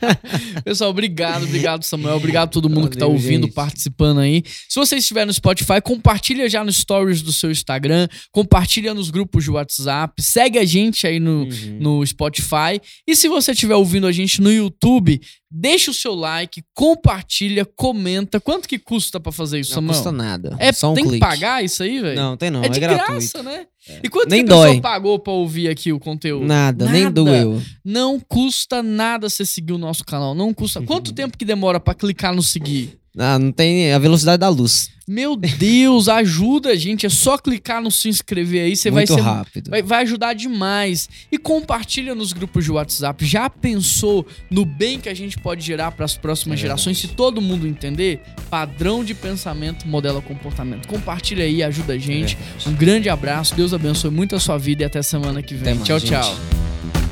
Pessoal, 0.64 0.90
obrigado, 0.90 1.44
obrigado, 1.44 1.82
Samuel. 1.84 2.16
Obrigado 2.16 2.48
a 2.48 2.50
todo 2.50 2.68
mundo 2.68 2.90
que 2.90 2.98
tá 2.98 3.06
Valeu, 3.06 3.14
ouvindo, 3.16 3.44
gente. 3.46 3.54
participando 3.54 4.18
aí. 4.20 4.42
Se 4.68 4.78
você 4.78 4.96
estiver 4.96 5.24
no 5.24 5.32
Spotify, 5.32 5.80
compartilha 5.82 6.46
já 6.46 6.62
nos 6.62 6.76
stories 6.76 7.22
do 7.22 7.32
seu 7.32 7.50
Instagram, 7.50 8.06
compartilha 8.30 8.92
nos 8.92 9.08
grupos 9.08 9.44
de 9.44 9.50
WhatsApp, 9.50 10.20
segue 10.22 10.58
a 10.58 10.64
gente 10.66 11.06
aí 11.06 11.18
no, 11.18 11.44
Uhum. 11.44 11.78
no 11.80 12.06
Spotify. 12.06 12.80
E 13.06 13.16
se 13.16 13.28
você 13.28 13.52
estiver 13.52 13.76
ouvindo 13.76 14.06
a 14.06 14.12
gente 14.12 14.42
no 14.42 14.52
YouTube, 14.52 15.20
deixa 15.56 15.90
o 15.90 15.94
seu 15.94 16.14
like, 16.14 16.62
compartilha, 16.74 17.64
comenta. 17.64 18.40
Quanto 18.40 18.68
que 18.68 18.78
custa 18.78 19.20
pra 19.20 19.30
fazer 19.30 19.60
isso, 19.60 19.70
Não 19.70 19.76
Samuel? 19.76 19.94
custa 19.94 20.10
nada. 20.12 20.56
É, 20.58 20.72
Só 20.72 20.90
um 20.90 20.94
tem 20.94 21.04
que 21.04 21.10
clique. 21.10 21.24
pagar 21.24 21.62
isso 21.64 21.82
aí, 21.82 22.00
velho? 22.00 22.16
Não, 22.16 22.36
tem 22.36 22.50
não. 22.50 22.62
é 22.62 22.66
É, 22.66 22.68
de 22.68 22.80
gratuito. 22.80 23.12
graça, 23.12 23.42
né? 23.42 23.66
E 24.02 24.08
quanto 24.08 24.30
Nem 24.30 24.44
que 24.44 24.50
a 24.50 24.54
pessoa 24.54 24.72
dói. 24.72 24.80
pagou 24.80 25.18
pra 25.18 25.32
ouvir 25.32 25.68
aqui 25.68 25.92
o 25.92 26.00
conteúdo? 26.00 26.44
Nada, 26.46 26.86
nem 26.90 27.10
doeu. 27.10 27.62
Não 27.84 28.18
custa 28.18 28.82
nada 28.82 29.28
você 29.28 29.44
seguir 29.44 29.72
o 29.74 29.78
nosso 29.78 30.04
canal. 30.04 30.34
Não 30.34 30.52
custa. 30.52 30.82
Quanto 30.82 31.12
tempo 31.14 31.36
que 31.38 31.44
demora 31.44 31.78
pra 31.78 31.94
clicar 31.94 32.34
no 32.34 32.42
seguir? 32.42 32.98
Ah, 33.16 33.38
não 33.38 33.52
tem 33.52 33.92
a 33.92 33.98
velocidade 33.98 34.38
da 34.38 34.48
luz. 34.48 34.90
Meu 35.06 35.36
Deus, 35.36 36.08
ajuda 36.08 36.70
a 36.70 36.74
gente. 36.74 37.04
É 37.04 37.08
só 37.08 37.36
clicar 37.36 37.82
no 37.82 37.90
se 37.90 38.08
inscrever 38.08 38.64
aí. 38.64 38.74
Você 38.74 38.90
vai 38.90 39.06
ser. 39.06 39.20
rápido. 39.20 39.70
Vai, 39.70 39.82
vai 39.82 40.02
ajudar 40.02 40.32
demais. 40.32 41.08
E 41.30 41.36
compartilha 41.36 42.14
nos 42.14 42.32
grupos 42.32 42.64
de 42.64 42.72
WhatsApp. 42.72 43.24
Já 43.24 43.50
pensou 43.50 44.26
no 44.50 44.64
bem 44.64 44.98
que 44.98 45.08
a 45.08 45.14
gente 45.14 45.38
pode 45.38 45.64
gerar 45.64 45.92
para 45.92 46.06
as 46.06 46.16
próximas 46.16 46.58
É 46.58 46.62
gerações 46.62 46.98
se 46.98 47.08
todo 47.08 47.40
mundo 47.40 47.66
entender? 47.66 48.20
Padrão 48.48 49.04
de 49.04 49.14
pensamento 49.14 49.86
modela 49.86 50.22
comportamento. 50.22 50.88
Compartilha 50.88 51.44
aí, 51.44 51.62
ajuda 51.62 51.92
a 51.92 51.98
gente. 51.98 52.38
É. 52.64 52.68
Um 52.68 52.74
grande 52.74 53.10
abraço. 53.10 53.54
Deus 53.54 53.74
abençoe 53.74 54.10
muito 54.10 54.34
a 54.34 54.40
sua 54.40 54.56
vida 54.56 54.82
e 54.82 54.86
até 54.86 55.02
semana 55.02 55.42
que 55.42 55.54
vem. 55.54 55.74
Mais, 55.74 55.86
tchau, 55.86 55.98
gente. 55.98 56.10
tchau. 56.10 57.03